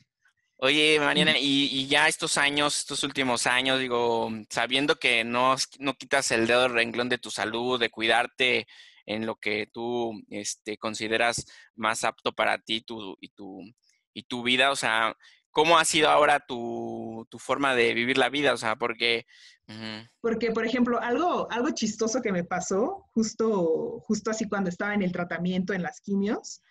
Oye, 0.60 0.98
Mariana, 0.98 1.34
y, 1.38 1.86
ya 1.86 2.08
estos 2.08 2.36
años, 2.36 2.78
estos 2.78 3.04
últimos 3.04 3.46
años, 3.46 3.78
digo, 3.78 4.28
sabiendo 4.50 4.96
que 4.96 5.22
no, 5.22 5.54
no 5.78 5.94
quitas 5.94 6.32
el 6.32 6.48
dedo 6.48 6.62
del 6.62 6.72
renglón 6.72 7.08
de 7.08 7.18
tu 7.18 7.30
salud, 7.30 7.78
de 7.78 7.90
cuidarte 7.90 8.66
en 9.06 9.24
lo 9.24 9.36
que 9.36 9.68
tú 9.72 10.20
este, 10.30 10.76
consideras 10.76 11.46
más 11.76 12.02
apto 12.02 12.32
para 12.32 12.58
ti 12.58 12.80
tu, 12.80 13.16
y, 13.20 13.28
tu, 13.28 13.60
y 14.12 14.24
tu 14.24 14.42
vida? 14.42 14.72
O 14.72 14.76
sea, 14.76 15.16
¿cómo 15.58 15.76
ha 15.76 15.84
sido 15.84 16.08
ahora 16.08 16.38
tu, 16.38 17.26
tu 17.30 17.40
forma 17.40 17.74
de 17.74 17.92
vivir 17.92 18.16
la 18.16 18.28
vida? 18.28 18.52
O 18.52 18.56
sea, 18.56 18.76
porque... 18.76 19.26
Porque, 20.20 20.52
por 20.52 20.64
ejemplo, 20.64 21.00
algo, 21.02 21.50
algo 21.50 21.70
chistoso 21.70 22.22
que 22.22 22.30
me 22.30 22.44
pasó 22.44 23.06
justo, 23.12 23.98
justo 24.06 24.30
así 24.30 24.48
cuando 24.48 24.70
estaba 24.70 24.94
en 24.94 25.02
el 25.02 25.10
tratamiento, 25.10 25.72
en 25.72 25.82
las 25.82 26.00
quimios, 26.00 26.62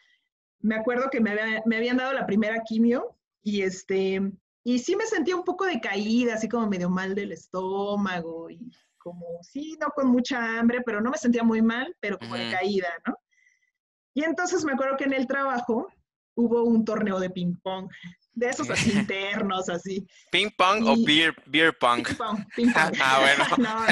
me 0.62 0.76
acuerdo 0.76 1.10
que 1.12 1.20
me, 1.20 1.36
me 1.66 1.76
habían 1.76 1.98
dado 1.98 2.14
la 2.14 2.26
primera 2.26 2.64
quimio 2.64 3.18
y 3.44 3.62
este, 3.64 4.22
y 4.64 4.80
sí 4.80 4.96
me 4.96 5.06
sentía 5.06 5.36
un 5.36 5.44
poco 5.44 5.66
decaída, 5.66 6.36
así 6.36 6.48
como 6.48 6.68
medio 6.68 6.90
mal 6.90 7.14
del 7.14 7.34
estómago 7.34 8.50
y 8.50 8.72
como, 8.98 9.26
sí, 9.42 9.78
no 9.82 9.88
con 9.90 10.08
mucha 10.08 10.58
hambre, 10.58 10.82
pero 10.86 11.02
no 11.02 11.12
me 11.12 11.18
sentía 11.18 11.44
muy 11.44 11.62
mal, 11.62 11.94
pero 12.00 12.18
como 12.18 12.36
decaída, 12.36 12.88
¿no? 13.06 13.18
Y 14.14 14.24
entonces 14.24 14.64
me 14.64 14.72
acuerdo 14.72 14.96
que 14.96 15.04
en 15.04 15.14
el 15.14 15.28
trabajo 15.28 15.90
hubo 16.36 16.64
un 16.64 16.86
torneo 16.86 17.20
de 17.20 17.30
ping 17.30 17.56
pong, 17.62 17.90
de 18.38 18.50
esos 18.50 18.70
así 18.70 18.92
internos, 18.98 19.68
así. 19.68 20.08
¿Ping 20.32 20.50
pong 20.56 20.88
o 20.88 20.96
beer, 21.04 21.36
beer 21.48 21.76
pong? 21.78 22.06
Ping 22.06 22.16
pong, 22.16 22.46
ping 22.56 22.72
pong. 22.72 22.94
ah, 23.02 23.20
bueno. 23.22 23.44
no, 23.58 23.86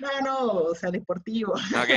no. 0.00 0.20
no, 0.20 0.20
no, 0.20 0.46
o 0.70 0.74
sea, 0.74 0.90
deportivo. 0.90 1.54
Ok. 1.54 1.90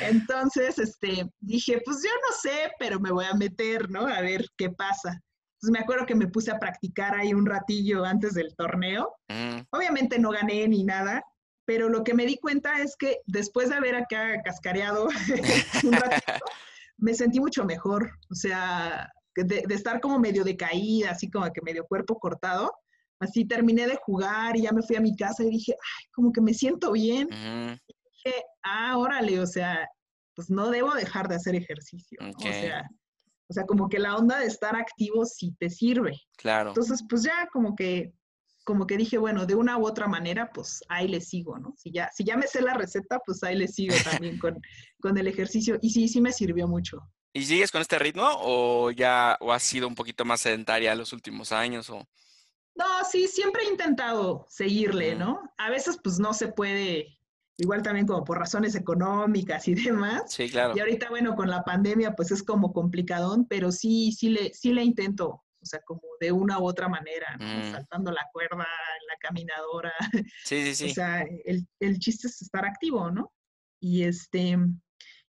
Entonces, 0.00 0.78
este, 0.78 1.30
dije, 1.40 1.80
pues 1.84 2.02
yo 2.02 2.10
no 2.28 2.36
sé, 2.36 2.72
pero 2.78 2.98
me 2.98 3.12
voy 3.12 3.26
a 3.26 3.34
meter, 3.34 3.88
¿no? 3.90 4.06
A 4.06 4.20
ver 4.20 4.44
qué 4.56 4.70
pasa. 4.70 5.10
Entonces 5.10 5.70
me 5.70 5.78
acuerdo 5.78 6.04
que 6.04 6.16
me 6.16 6.26
puse 6.26 6.50
a 6.50 6.58
practicar 6.58 7.14
ahí 7.14 7.32
un 7.32 7.46
ratillo 7.46 8.04
antes 8.04 8.34
del 8.34 8.54
torneo. 8.56 9.14
Mm. 9.28 9.60
Obviamente 9.70 10.18
no 10.18 10.30
gané 10.30 10.66
ni 10.66 10.82
nada, 10.82 11.22
pero 11.64 11.88
lo 11.88 12.02
que 12.02 12.12
me 12.12 12.26
di 12.26 12.38
cuenta 12.38 12.82
es 12.82 12.96
que 12.96 13.18
después 13.26 13.68
de 13.68 13.76
haber 13.76 13.94
acá 13.94 14.42
cascareado 14.42 15.08
un 15.84 15.92
ratito, 15.92 16.44
me 16.98 17.14
sentí 17.14 17.38
mucho 17.38 17.64
mejor. 17.64 18.10
O 18.30 18.34
sea, 18.34 19.10
de, 19.42 19.64
estar 19.74 20.00
como 20.00 20.18
medio 20.18 20.44
decaída, 20.44 21.10
así 21.10 21.30
como 21.30 21.50
que 21.52 21.62
medio 21.62 21.84
cuerpo 21.86 22.18
cortado. 22.18 22.72
Así 23.20 23.44
terminé 23.44 23.86
de 23.86 23.96
jugar 23.96 24.56
y 24.56 24.62
ya 24.62 24.72
me 24.72 24.82
fui 24.82 24.96
a 24.96 25.00
mi 25.00 25.16
casa 25.16 25.44
y 25.44 25.50
dije, 25.50 25.72
ay, 25.72 26.06
como 26.12 26.32
que 26.32 26.40
me 26.40 26.52
siento 26.52 26.92
bien. 26.92 27.28
Y 27.32 27.94
dije, 28.24 28.44
ah, 28.62 28.98
órale, 28.98 29.40
o 29.40 29.46
sea, 29.46 29.88
pues 30.34 30.50
no 30.50 30.70
debo 30.70 30.92
dejar 30.94 31.28
de 31.28 31.36
hacer 31.36 31.54
ejercicio. 31.54 32.18
O 32.20 32.40
sea, 32.40 32.84
o 33.48 33.52
sea, 33.52 33.66
como 33.66 33.88
que 33.88 33.98
la 33.98 34.16
onda 34.16 34.38
de 34.38 34.46
estar 34.46 34.74
activo 34.74 35.24
sí 35.24 35.54
te 35.58 35.70
sirve. 35.70 36.20
Claro. 36.36 36.70
Entonces, 36.70 37.04
pues 37.08 37.22
ya 37.22 37.48
como 37.52 37.76
que, 37.76 38.12
como 38.64 38.86
que 38.86 38.96
dije, 38.96 39.18
bueno, 39.18 39.44
de 39.46 39.54
una 39.54 39.76
u 39.76 39.86
otra 39.86 40.08
manera, 40.08 40.50
pues 40.52 40.82
ahí 40.88 41.08
le 41.08 41.20
sigo, 41.20 41.58
¿no? 41.58 41.74
Si 41.76 41.92
ya, 41.92 42.10
si 42.14 42.24
ya 42.24 42.36
me 42.36 42.46
sé 42.46 42.62
la 42.62 42.74
receta, 42.74 43.20
pues 43.24 43.42
ahí 43.42 43.56
le 43.56 43.68
sigo 43.68 43.94
también 44.10 44.38
con, 44.38 44.58
con 45.00 45.18
el 45.18 45.26
ejercicio. 45.26 45.78
Y 45.82 45.90
sí, 45.90 46.08
sí 46.08 46.20
me 46.20 46.32
sirvió 46.32 46.66
mucho. 46.66 47.06
¿Y 47.36 47.44
sigues 47.44 47.72
con 47.72 47.80
este 47.82 47.98
ritmo 47.98 48.24
o 48.26 48.92
ya 48.92 49.36
o 49.40 49.52
has 49.52 49.64
sido 49.64 49.88
un 49.88 49.96
poquito 49.96 50.24
más 50.24 50.40
sedentaria 50.40 50.94
los 50.94 51.12
últimos 51.12 51.50
años? 51.50 51.90
O... 51.90 52.06
No, 52.76 52.86
sí, 53.10 53.26
siempre 53.26 53.64
he 53.64 53.70
intentado 53.70 54.46
seguirle, 54.48 55.16
¿no? 55.16 55.52
A 55.58 55.68
veces 55.68 55.98
pues 56.02 56.20
no 56.20 56.32
se 56.32 56.48
puede 56.48 57.18
igual 57.56 57.82
también 57.82 58.06
como 58.06 58.24
por 58.24 58.38
razones 58.38 58.76
económicas 58.76 59.66
y 59.66 59.74
demás. 59.74 60.22
Sí, 60.28 60.48
claro. 60.48 60.74
Y 60.76 60.80
ahorita, 60.80 61.10
bueno, 61.10 61.34
con 61.34 61.50
la 61.50 61.64
pandemia, 61.64 62.14
pues 62.14 62.30
es 62.30 62.42
como 62.44 62.72
complicadón, 62.72 63.46
pero 63.46 63.72
sí, 63.72 64.12
sí 64.12 64.28
le, 64.28 64.54
sí 64.54 64.72
le 64.72 64.84
intento, 64.84 65.28
o 65.60 65.66
sea, 65.66 65.80
como 65.80 66.02
de 66.20 66.30
una 66.30 66.60
u 66.60 66.66
otra 66.66 66.88
manera, 66.88 67.36
¿no? 67.36 67.72
saltando 67.72 68.12
la 68.12 68.28
cuerda, 68.32 68.58
la 68.58 69.16
caminadora. 69.18 69.92
Sí, 70.44 70.62
sí, 70.62 70.74
sí. 70.74 70.90
O 70.90 70.94
sea, 70.94 71.22
el, 71.44 71.66
el, 71.80 71.98
chiste 71.98 72.28
es 72.28 72.42
estar 72.42 72.64
activo, 72.64 73.10
¿no? 73.10 73.32
Y 73.80 74.04
este, 74.04 74.56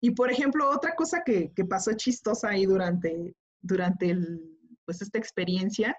y 0.02 0.12
por 0.12 0.32
ejemplo, 0.32 0.70
otra 0.70 0.96
cosa 0.96 1.22
que, 1.24 1.54
que 1.54 1.64
pasó 1.64 1.94
chistosa 1.94 2.50
ahí 2.50 2.66
durante, 2.66 3.36
durante 3.62 4.10
el, 4.10 4.58
pues 4.84 5.02
esta 5.02 5.20
experiencia, 5.20 5.96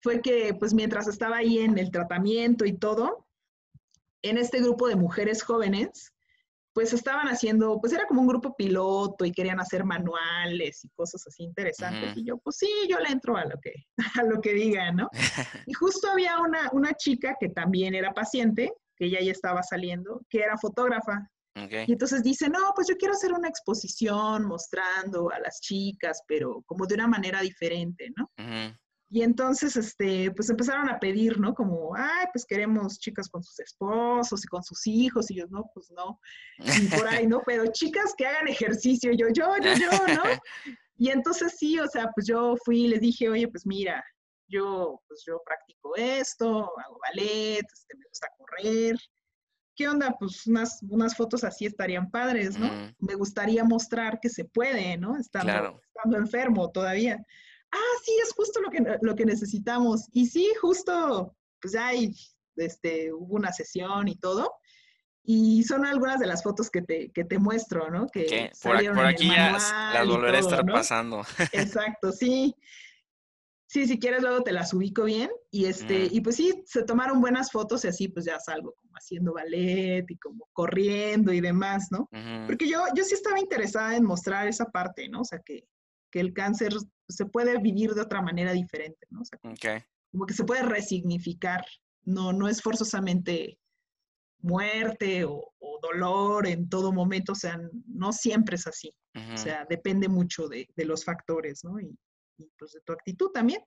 fue 0.00 0.22
que 0.22 0.54
pues 0.54 0.72
mientras 0.72 1.08
estaba 1.08 1.38
ahí 1.38 1.58
en 1.58 1.78
el 1.78 1.90
tratamiento 1.90 2.64
y 2.64 2.78
todo, 2.78 3.26
en 4.22 4.38
este 4.38 4.60
grupo 4.60 4.88
de 4.88 4.96
mujeres 4.96 5.42
jóvenes, 5.42 6.12
pues 6.72 6.92
estaban 6.92 7.26
haciendo, 7.28 7.80
pues 7.80 7.94
era 7.94 8.06
como 8.06 8.20
un 8.20 8.28
grupo 8.28 8.54
piloto 8.54 9.24
y 9.24 9.32
querían 9.32 9.58
hacer 9.60 9.82
manuales 9.82 10.84
y 10.84 10.90
cosas 10.90 11.26
así 11.26 11.42
interesantes. 11.42 12.14
Y 12.16 12.24
yo, 12.24 12.36
pues 12.36 12.56
sí, 12.58 12.68
yo 12.88 12.98
le 13.00 13.08
entro 13.08 13.36
a 13.36 13.46
lo 13.46 13.58
que, 13.60 13.72
a 14.20 14.24
lo 14.24 14.40
que 14.42 14.52
digan, 14.52 14.96
¿no? 14.96 15.08
y 15.66 15.72
justo 15.72 16.08
había 16.08 16.38
una, 16.38 16.68
una 16.72 16.92
chica 16.92 17.34
que 17.40 17.48
también 17.48 17.94
era 17.94 18.12
paciente, 18.12 18.72
que 18.94 19.06
ella 19.06 19.20
ya 19.22 19.32
estaba 19.32 19.62
saliendo, 19.62 20.20
que 20.28 20.40
era 20.40 20.58
fotógrafa. 20.58 21.30
Y 21.86 21.92
entonces 21.92 22.22
dice, 22.22 22.48
no, 22.50 22.72
pues 22.74 22.86
yo 22.88 22.96
quiero 22.96 23.14
hacer 23.14 23.32
una 23.32 23.48
exposición 23.48 24.44
mostrando 24.44 25.30
a 25.30 25.38
las 25.38 25.60
chicas, 25.60 26.22
pero 26.28 26.62
como 26.66 26.86
de 26.86 26.94
una 26.94 27.08
manera 27.08 27.40
diferente, 27.40 28.12
¿no? 28.16 28.30
Y 29.08 29.22
entonces, 29.22 29.76
este, 29.76 30.32
pues 30.32 30.50
empezaron 30.50 30.88
a 30.88 30.98
pedir, 30.98 31.38
¿no? 31.38 31.54
Como, 31.54 31.94
ay, 31.96 32.26
pues 32.32 32.44
queremos 32.44 32.98
chicas 32.98 33.28
con 33.28 33.42
sus 33.42 33.60
esposos 33.60 34.44
y 34.44 34.48
con 34.48 34.64
sus 34.64 34.84
hijos. 34.86 35.30
Y 35.30 35.36
yo, 35.36 35.46
no, 35.48 35.70
pues 35.72 35.90
no. 35.92 36.18
Y 36.58 36.88
por 36.88 37.06
ahí, 37.06 37.26
¿no? 37.26 37.40
Pero 37.46 37.70
chicas 37.72 38.14
que 38.18 38.26
hagan 38.26 38.48
ejercicio. 38.48 39.12
yo, 39.12 39.28
yo, 39.32 39.56
yo, 39.62 39.72
yo, 39.74 40.14
¿no? 40.14 40.22
Y 40.98 41.10
entonces 41.10 41.54
sí, 41.58 41.78
o 41.78 41.86
sea, 41.86 42.10
pues 42.14 42.26
yo 42.26 42.56
fui 42.64 42.84
y 42.84 42.88
les 42.88 43.02
dije, 43.02 43.28
oye, 43.28 43.46
pues 43.48 43.66
mira, 43.66 44.02
yo, 44.48 45.02
pues 45.06 45.22
yo 45.26 45.42
practico 45.44 45.94
esto, 45.94 46.72
hago 46.78 46.98
ballet, 47.02 47.60
este, 47.70 47.96
me 47.98 48.04
gusta 48.08 48.28
correr. 48.38 48.96
¿Qué 49.76 49.88
onda? 49.88 50.16
Pues 50.18 50.46
unas, 50.46 50.82
unas 50.88 51.14
fotos 51.14 51.44
así 51.44 51.66
estarían 51.66 52.10
padres, 52.10 52.58
¿no? 52.58 52.70
Me 52.98 53.14
gustaría 53.14 53.62
mostrar 53.62 54.18
que 54.20 54.30
se 54.30 54.44
puede, 54.44 54.96
¿no? 54.96 55.16
Estando, 55.16 55.80
estando 55.94 56.16
enfermo 56.16 56.70
todavía 56.70 57.24
ah, 57.72 58.00
sí, 58.04 58.12
es 58.22 58.32
justo 58.34 58.60
lo 58.60 58.70
que, 58.70 58.84
lo 59.00 59.14
que 59.14 59.24
necesitamos. 59.24 60.08
Y 60.12 60.26
sí, 60.26 60.52
justo, 60.60 61.36
pues 61.60 61.74
ya 61.74 61.88
hay, 61.88 62.14
este, 62.56 63.12
hubo 63.12 63.36
una 63.36 63.52
sesión 63.52 64.08
y 64.08 64.16
todo. 64.16 64.52
Y 65.28 65.64
son 65.64 65.84
algunas 65.84 66.20
de 66.20 66.26
las 66.26 66.42
fotos 66.42 66.70
que 66.70 66.82
te, 66.82 67.10
que 67.10 67.24
te 67.24 67.38
muestro, 67.38 67.90
¿no? 67.90 68.06
Que 68.06 68.52
por, 68.62 68.76
aquí 68.76 69.28
ya 69.28 69.52
las 69.92 70.06
volveré 70.06 70.36
a 70.36 70.40
estar 70.40 70.64
pasando. 70.64 71.22
Exacto, 71.52 72.12
sí. 72.12 72.54
Sí, 73.68 73.86
si 73.86 73.98
quieres 73.98 74.22
luego 74.22 74.42
te 74.42 74.52
las 74.52 74.72
ubico 74.72 75.04
bien. 75.04 75.30
Y 75.50 75.66
este, 75.66 76.06
mm. 76.06 76.08
y 76.12 76.20
pues 76.20 76.36
sí, 76.36 76.62
se 76.66 76.82
tomaron 76.82 77.20
buenas 77.20 77.50
fotos 77.50 77.84
y 77.84 77.88
así 77.88 78.08
pues 78.08 78.24
ya 78.24 78.38
salgo 78.38 78.74
como 78.74 78.92
haciendo 78.94 79.34
ballet 79.34 80.04
y 80.08 80.16
como 80.18 80.48
corriendo 80.52 81.32
y 81.32 81.40
demás, 81.40 81.88
¿no? 81.90 82.08
Porque 82.46 82.68
yo, 82.68 82.84
yo 82.94 83.04
sí 83.04 83.14
estaba 83.14 83.40
interesada 83.40 83.96
en 83.96 84.04
mostrar 84.04 84.46
esa 84.48 84.66
parte, 84.66 85.08
¿no? 85.08 85.20
O 85.20 85.24
sea, 85.24 85.40
que, 85.40 85.64
que 86.10 86.20
el 86.20 86.32
cáncer 86.32 86.72
se 87.08 87.26
puede 87.26 87.58
vivir 87.58 87.94
de 87.94 88.02
otra 88.02 88.22
manera 88.22 88.52
diferente, 88.52 89.06
¿no? 89.10 89.22
O 89.22 89.24
sea, 89.24 89.38
como 90.10 90.26
que 90.26 90.34
se 90.34 90.44
puede 90.44 90.62
resignificar, 90.62 91.64
no, 92.04 92.32
no 92.32 92.48
es 92.48 92.62
forzosamente 92.62 93.58
muerte 94.40 95.24
o, 95.24 95.52
dolor 95.82 96.46
en 96.48 96.68
todo 96.68 96.90
momento, 96.90 97.32
o 97.32 97.36
sea, 97.36 97.60
no 97.86 98.12
siempre 98.12 98.56
es 98.56 98.66
así, 98.66 98.92
o 99.34 99.36
sea, 99.36 99.66
depende 99.68 100.08
mucho 100.08 100.48
de, 100.48 100.66
los 100.78 101.04
factores, 101.04 101.62
¿no? 101.62 101.78
Y, 101.78 101.96
pues 102.58 102.72
de 102.72 102.80
tu 102.80 102.92
actitud 102.92 103.30
también. 103.32 103.62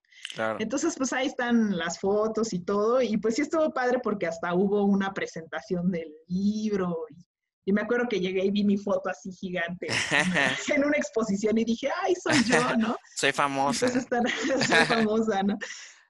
Entonces, 0.60 0.96
pues 0.98 1.14
ahí 1.14 1.28
están 1.28 1.78
las 1.78 2.00
fotos 2.00 2.54
y 2.54 2.60
todo, 2.60 3.02
y 3.02 3.18
pues 3.18 3.36
sí 3.36 3.42
estuvo 3.42 3.74
padre 3.74 4.00
porque 4.04 4.28
hasta 4.28 4.54
hubo 4.54 4.84
una 4.84 5.14
presentación 5.14 5.92
del 5.92 6.12
libro 6.28 7.06
y 7.10 7.30
y 7.70 7.72
me 7.72 7.82
acuerdo 7.82 8.08
que 8.10 8.20
llegué 8.20 8.46
y 8.46 8.50
vi 8.50 8.64
mi 8.64 8.78
foto 8.78 9.10
así 9.10 9.32
gigante 9.32 9.86
en 10.76 10.84
una 10.84 10.98
exposición 10.98 11.56
y 11.60 11.66
dije, 11.66 11.88
ay, 12.02 12.16
soy 12.16 12.44
yo, 12.46 12.58
¿no? 12.78 12.98
soy 13.16 13.32
famosa. 13.32 13.88
soy 13.92 14.86
famosa, 14.88 15.44
¿no? 15.44 15.56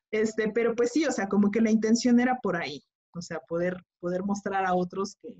Este, 0.09 0.49
pero 0.53 0.73
pues 0.73 0.91
sí, 0.93 1.03
o 1.05 1.11
sea, 1.11 1.27
como 1.27 1.51
que 1.51 1.59
la 1.59 1.69
intención 1.69 2.17
era 2.21 2.39
por 2.41 2.55
ahí, 2.55 2.81
o 3.13 3.21
sea, 3.21 3.39
poder, 3.41 3.75
poder 3.99 4.23
mostrar 4.23 4.65
a 4.65 4.73
otros 4.73 5.17
que, 5.21 5.35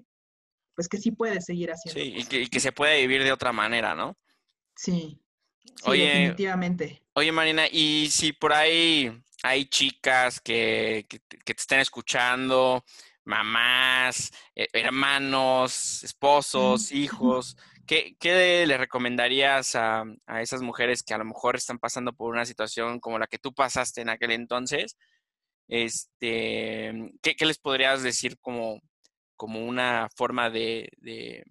pues 0.75 0.89
que 0.89 0.97
sí 0.97 1.11
puedes 1.11 1.45
seguir 1.45 1.71
haciendo. 1.71 2.01
Sí, 2.01 2.37
y 2.37 2.49
que, 2.49 2.59
se 2.59 2.73
puede 2.73 2.99
vivir 2.99 3.23
de 3.23 3.31
otra 3.31 3.53
manera, 3.53 3.95
¿no? 3.95 4.17
Sí, 4.75 5.21
sí 5.63 5.91
definitivamente. 6.01 7.01
Oye, 7.19 7.33
Marina, 7.33 7.67
y 7.69 8.07
si 8.11 8.31
por 8.31 8.53
ahí 8.53 9.11
hay 9.43 9.65
chicas 9.65 10.39
que, 10.39 11.05
que, 11.09 11.19
que 11.19 11.53
te 11.53 11.59
estén 11.59 11.81
escuchando, 11.81 12.85
mamás, 13.25 14.31
eh, 14.55 14.69
hermanos, 14.71 16.01
esposos, 16.05 16.93
hijos. 16.93 17.57
¿Qué, 17.85 18.15
¿Qué, 18.17 18.65
le 18.65 18.77
recomendarías 18.77 19.75
a, 19.75 20.05
a, 20.27 20.41
esas 20.41 20.61
mujeres 20.61 21.03
que 21.03 21.13
a 21.13 21.17
lo 21.17 21.25
mejor 21.25 21.57
están 21.57 21.77
pasando 21.77 22.13
por 22.13 22.31
una 22.31 22.45
situación 22.45 23.01
como 23.01 23.19
la 23.19 23.27
que 23.27 23.37
tú 23.37 23.53
pasaste 23.53 23.99
en 23.99 24.07
aquel 24.07 24.31
entonces? 24.31 24.95
Este, 25.67 26.93
¿qué, 27.21 27.35
qué 27.35 27.45
les 27.45 27.57
podrías 27.57 28.01
decir 28.01 28.39
como, 28.39 28.79
como 29.35 29.65
una 29.65 30.07
forma 30.15 30.49
de, 30.49 30.89
de, 30.99 31.43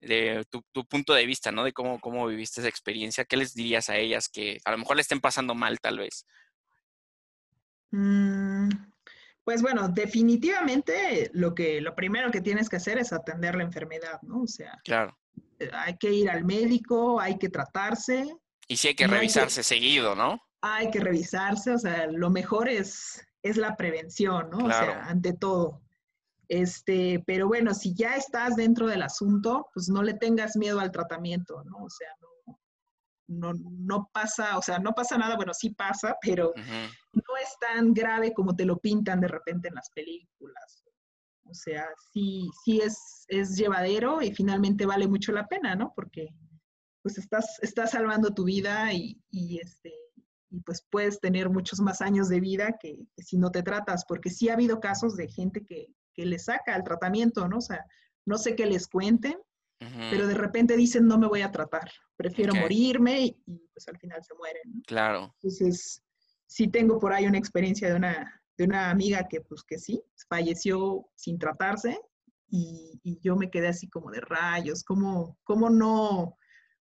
de 0.00 0.44
tu, 0.50 0.62
tu, 0.72 0.84
punto 0.86 1.12
de 1.14 1.26
vista, 1.26 1.52
¿no? 1.52 1.64
De 1.64 1.72
cómo, 1.72 2.00
cómo 2.00 2.26
viviste 2.26 2.60
esa 2.60 2.68
experiencia. 2.68 3.24
¿Qué 3.24 3.36
les 3.36 3.54
dirías 3.54 3.90
a 3.90 3.96
ellas 3.96 4.28
que 4.28 4.58
a 4.64 4.70
lo 4.70 4.78
mejor 4.78 4.96
le 4.96 5.02
estén 5.02 5.20
pasando 5.20 5.54
mal 5.54 5.78
tal 5.80 5.98
vez? 5.98 6.26
Mm, 7.90 8.68
Pues 9.44 9.62
bueno, 9.62 9.88
definitivamente 9.88 11.30
lo 11.34 11.54
que 11.54 11.80
lo 11.80 11.94
primero 11.94 12.30
que 12.30 12.40
tienes 12.40 12.68
que 12.68 12.76
hacer 12.76 12.98
es 12.98 13.12
atender 13.12 13.54
la 13.56 13.64
enfermedad, 13.64 14.20
¿no? 14.22 14.42
O 14.42 14.46
sea, 14.46 14.78
Claro. 14.84 15.18
eh, 15.58 15.70
hay 15.72 15.96
que 15.96 16.12
ir 16.12 16.30
al 16.30 16.44
médico, 16.44 17.18
hay 17.20 17.38
que 17.38 17.48
tratarse, 17.48 18.26
Y 18.68 18.76
sí 18.76 18.88
hay 18.88 18.94
que 18.94 19.04
No 19.06 19.14
hay 19.14 19.16
que- 19.16 19.20
revisarse 19.22 19.62
seguido, 19.64 20.14
¿no? 20.14 20.40
hay 20.62 20.90
que 20.90 21.00
revisarse, 21.00 21.72
o 21.72 21.78
sea, 21.78 22.06
lo 22.06 22.28
mejor 22.30 22.68
es, 22.68 23.26
es 23.42 23.56
la 23.56 23.76
prevención, 23.76 24.50
¿no? 24.50 24.58
O 24.66 24.70
sea, 24.70 25.06
ante 25.06 25.32
todo. 25.32 25.80
Este, 26.50 27.22
pero 27.28 27.46
bueno, 27.46 27.74
si 27.74 27.94
ya 27.94 28.16
estás 28.16 28.56
dentro 28.56 28.88
del 28.88 29.02
asunto, 29.02 29.68
pues 29.72 29.88
no 29.88 30.02
le 30.02 30.14
tengas 30.14 30.56
miedo 30.56 30.80
al 30.80 30.90
tratamiento, 30.90 31.62
¿no? 31.62 31.84
O 31.84 31.88
sea, 31.88 32.08
no, 32.20 32.58
no, 33.28 33.60
no 33.70 34.10
pasa, 34.12 34.58
o 34.58 34.62
sea, 34.62 34.80
no 34.80 34.92
pasa 34.92 35.16
nada, 35.16 35.36
bueno, 35.36 35.54
sí 35.54 35.70
pasa, 35.70 36.16
pero 36.20 36.52
no 36.56 37.36
es 37.40 37.56
tan 37.60 37.94
grave 37.94 38.34
como 38.34 38.56
te 38.56 38.64
lo 38.64 38.80
pintan 38.80 39.20
de 39.20 39.28
repente 39.28 39.68
en 39.68 39.76
las 39.76 39.90
películas. 39.94 40.82
O 41.44 41.54
sea, 41.54 41.86
sí, 42.12 42.50
sí 42.64 42.80
es, 42.80 43.26
es 43.28 43.56
llevadero 43.56 44.20
y 44.20 44.34
finalmente 44.34 44.86
vale 44.86 45.06
mucho 45.06 45.30
la 45.30 45.46
pena, 45.46 45.76
¿no? 45.76 45.92
Porque 45.94 46.30
pues 47.02 47.16
estás, 47.16 47.60
estás 47.62 47.92
salvando 47.92 48.34
tu 48.34 48.42
vida 48.42 48.92
y, 48.92 49.22
y, 49.30 49.60
este, 49.60 49.94
y 50.50 50.60
pues 50.62 50.84
puedes 50.90 51.20
tener 51.20 51.48
muchos 51.48 51.78
más 51.78 52.00
años 52.00 52.28
de 52.28 52.40
vida 52.40 52.76
que, 52.76 53.06
que 53.14 53.22
si 53.22 53.38
no 53.38 53.52
te 53.52 53.62
tratas, 53.62 54.04
porque 54.04 54.30
sí 54.30 54.48
ha 54.48 54.54
habido 54.54 54.80
casos 54.80 55.14
de 55.14 55.28
gente 55.28 55.64
que, 55.64 55.94
que 56.20 56.26
le 56.26 56.38
saca 56.38 56.76
el 56.76 56.84
tratamiento, 56.84 57.48
¿no? 57.48 57.56
O 57.58 57.62
sea, 57.62 57.86
no 58.26 58.36
sé 58.36 58.54
qué 58.54 58.66
les 58.66 58.86
cuenten, 58.86 59.38
Ujú. 59.80 60.10
pero 60.10 60.26
de 60.26 60.34
repente 60.34 60.76
dicen 60.76 61.06
no 61.06 61.16
me 61.16 61.26
voy 61.26 61.40
a 61.40 61.50
tratar, 61.50 61.90
prefiero 62.14 62.52
Ok. 62.52 62.60
morirme 62.60 63.20
y, 63.22 63.42
y, 63.46 63.68
pues 63.72 63.88
al 63.88 63.96
final 63.98 64.22
se 64.22 64.34
mueren, 64.34 64.62
¿no? 64.66 64.82
Claro. 64.86 65.34
Entonces, 65.36 66.02
sí 66.46 66.68
tengo 66.68 66.98
por 66.98 67.14
ahí 67.14 67.26
una 67.26 67.38
experiencia 67.38 67.88
de 67.88 67.94
una, 67.94 68.42
de 68.58 68.64
una 68.64 68.90
amiga 68.90 69.26
que, 69.28 69.40
pues, 69.40 69.62
que 69.62 69.78
sí, 69.78 70.02
falleció 70.28 71.08
sin 71.14 71.38
tratarse 71.38 71.98
y, 72.50 73.00
y 73.02 73.18
yo 73.20 73.34
me 73.34 73.50
quedé 73.50 73.68
así 73.68 73.88
como 73.88 74.10
de 74.10 74.20
rayos, 74.20 74.84
¿cómo, 74.84 75.38
cómo 75.44 75.70
no, 75.70 76.36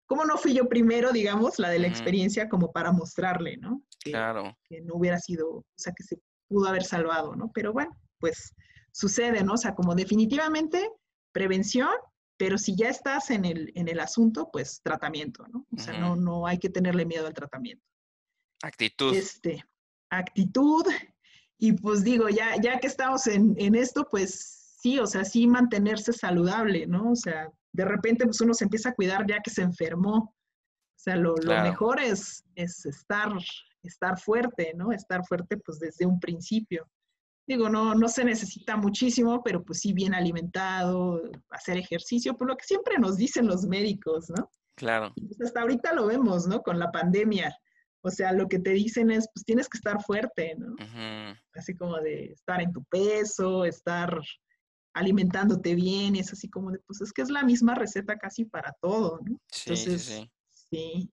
cómo 0.05 0.25
no 0.25 0.37
fui 0.37 0.53
yo 0.53 0.67
primero, 0.67 1.13
digamos, 1.13 1.59
la 1.59 1.69
de 1.69 1.79
la 1.79 1.87
experiencia 1.87 2.49
como 2.49 2.73
para 2.73 2.91
mostrarle, 2.91 3.55
¿no? 3.55 3.83
Que, 4.03 4.11
Claro. 4.11 4.57
que 4.67 4.81
no 4.81 4.95
hubiera 4.95 5.17
sido, 5.17 5.49
o 5.49 5.65
sea, 5.77 5.93
que 5.95 6.03
se 6.03 6.19
pudo 6.49 6.67
haber 6.67 6.83
salvado, 6.83 7.37
¿no? 7.37 7.49
Pero 7.53 7.71
bueno, 7.71 7.91
pues 8.19 8.53
sucede, 8.99 9.43
¿no? 9.43 9.53
O 9.53 9.57
sea, 9.57 9.75
como 9.75 9.95
definitivamente 9.95 10.91
prevención, 11.31 11.89
pero 12.37 12.57
si 12.57 12.75
ya 12.75 12.89
estás 12.89 13.31
en 13.31 13.45
el, 13.45 13.71
en 13.75 13.87
el 13.87 13.99
asunto, 13.99 14.49
pues 14.51 14.81
tratamiento, 14.83 15.47
¿no? 15.47 15.65
O 15.75 15.79
sea, 15.79 15.97
no, 15.97 16.15
no 16.15 16.45
hay 16.45 16.57
que 16.57 16.69
tenerle 16.69 17.05
miedo 17.05 17.27
al 17.27 17.33
tratamiento 17.33 17.85
Actitud. 18.61 19.15
este, 19.15 19.63
actitud. 20.09 20.85
Y 21.57 21.73
pues 21.73 22.03
digo, 22.03 22.29
ya, 22.29 22.55
ya 22.61 22.79
que 22.79 22.87
estamos 22.87 23.27
en, 23.27 23.55
en 23.57 23.75
esto, 23.75 24.07
pues 24.09 24.77
sí, 24.81 24.99
o 24.99 25.07
sea, 25.07 25.23
sí 25.23 25.47
mantenerse 25.47 26.13
saludable, 26.13 26.85
¿no? 26.87 27.11
O 27.11 27.15
sea, 27.15 27.49
de 27.73 27.85
repente 27.85 28.25
pues 28.25 28.41
uno 28.41 28.53
se 28.53 28.65
empieza 28.65 28.89
a 28.89 28.95
cuidar 28.95 29.25
ya 29.27 29.39
que 29.41 29.49
se 29.49 29.61
enfermó. 29.61 30.15
O 30.17 31.01
sea, 31.01 31.15
lo, 31.15 31.35
lo 31.35 31.61
mejor 31.61 32.01
es, 32.01 32.43
es 32.55 32.85
estar, 32.85 33.31
estar 33.83 34.19
fuerte, 34.19 34.73
¿no? 34.75 34.91
Estar 34.91 35.25
fuerte 35.25 35.57
pues 35.57 35.79
desde 35.79 36.05
un 36.05 36.19
principio. 36.19 36.89
Digo, 37.49 37.67
no, 37.67 37.95
no 37.95 38.07
se 38.07 38.23
necesita 38.23 38.77
muchísimo, 38.77 39.41
pero 39.43 39.63
pues 39.63 39.79
sí 39.79 39.91
bien 39.91 40.13
alimentado, 40.13 41.19
hacer 41.49 41.77
ejercicio, 41.77 42.37
por 42.37 42.47
lo 42.47 42.55
que 42.55 42.63
siempre 42.63 42.99
nos 42.99 43.17
dicen 43.17 43.47
los 43.47 43.65
médicos, 43.65 44.29
¿no? 44.29 44.51
Claro. 44.75 45.11
Pues, 45.15 45.41
hasta 45.41 45.61
ahorita 45.61 45.93
lo 45.93 46.05
vemos, 46.05 46.45
¿no? 46.45 46.61
Con 46.61 46.77
la 46.77 46.91
pandemia. 46.91 47.57
O 48.01 48.11
sea, 48.11 48.33
lo 48.33 48.47
que 48.47 48.59
te 48.59 48.69
dicen 48.69 49.09
es, 49.09 49.27
pues 49.33 49.43
tienes 49.45 49.67
que 49.67 49.79
estar 49.79 49.99
fuerte, 50.03 50.57
¿no? 50.59 50.75
Así 51.55 51.75
como 51.75 51.97
de 51.97 52.25
estar 52.25 52.61
en 52.61 52.71
tu 52.71 52.83
peso, 52.83 53.65
estar 53.65 54.15
alimentándote 54.93 55.73
bien, 55.73 56.17
es 56.17 56.31
así 56.31 56.51
como 56.51 56.69
de, 56.69 56.77
pues 56.85 57.01
es 57.01 57.11
que 57.11 57.23
es 57.23 57.31
la 57.31 57.41
misma 57.41 57.73
receta 57.73 58.19
casi 58.19 58.45
para 58.45 58.75
todo, 58.79 59.21
¿no? 59.23 59.41
Sí, 59.47 59.75
sí, 59.75 59.89
Entonces, 59.89 60.01
sí. 60.03 60.31
sí, 60.51 61.11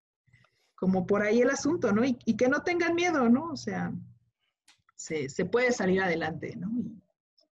como 0.74 1.06
por 1.06 1.22
ahí 1.22 1.40
el 1.40 1.48
asunto, 1.48 1.92
¿no? 1.92 2.04
Y, 2.04 2.18
y 2.26 2.36
que 2.36 2.48
no 2.48 2.60
tengan 2.60 2.94
miedo, 2.94 3.26
¿no? 3.30 3.52
O 3.52 3.56
sea, 3.56 3.90
se, 4.96 5.28
se 5.28 5.44
puede 5.44 5.72
salir 5.72 6.00
adelante, 6.02 6.56
¿no? 6.56 6.70
Y, 6.80 7.02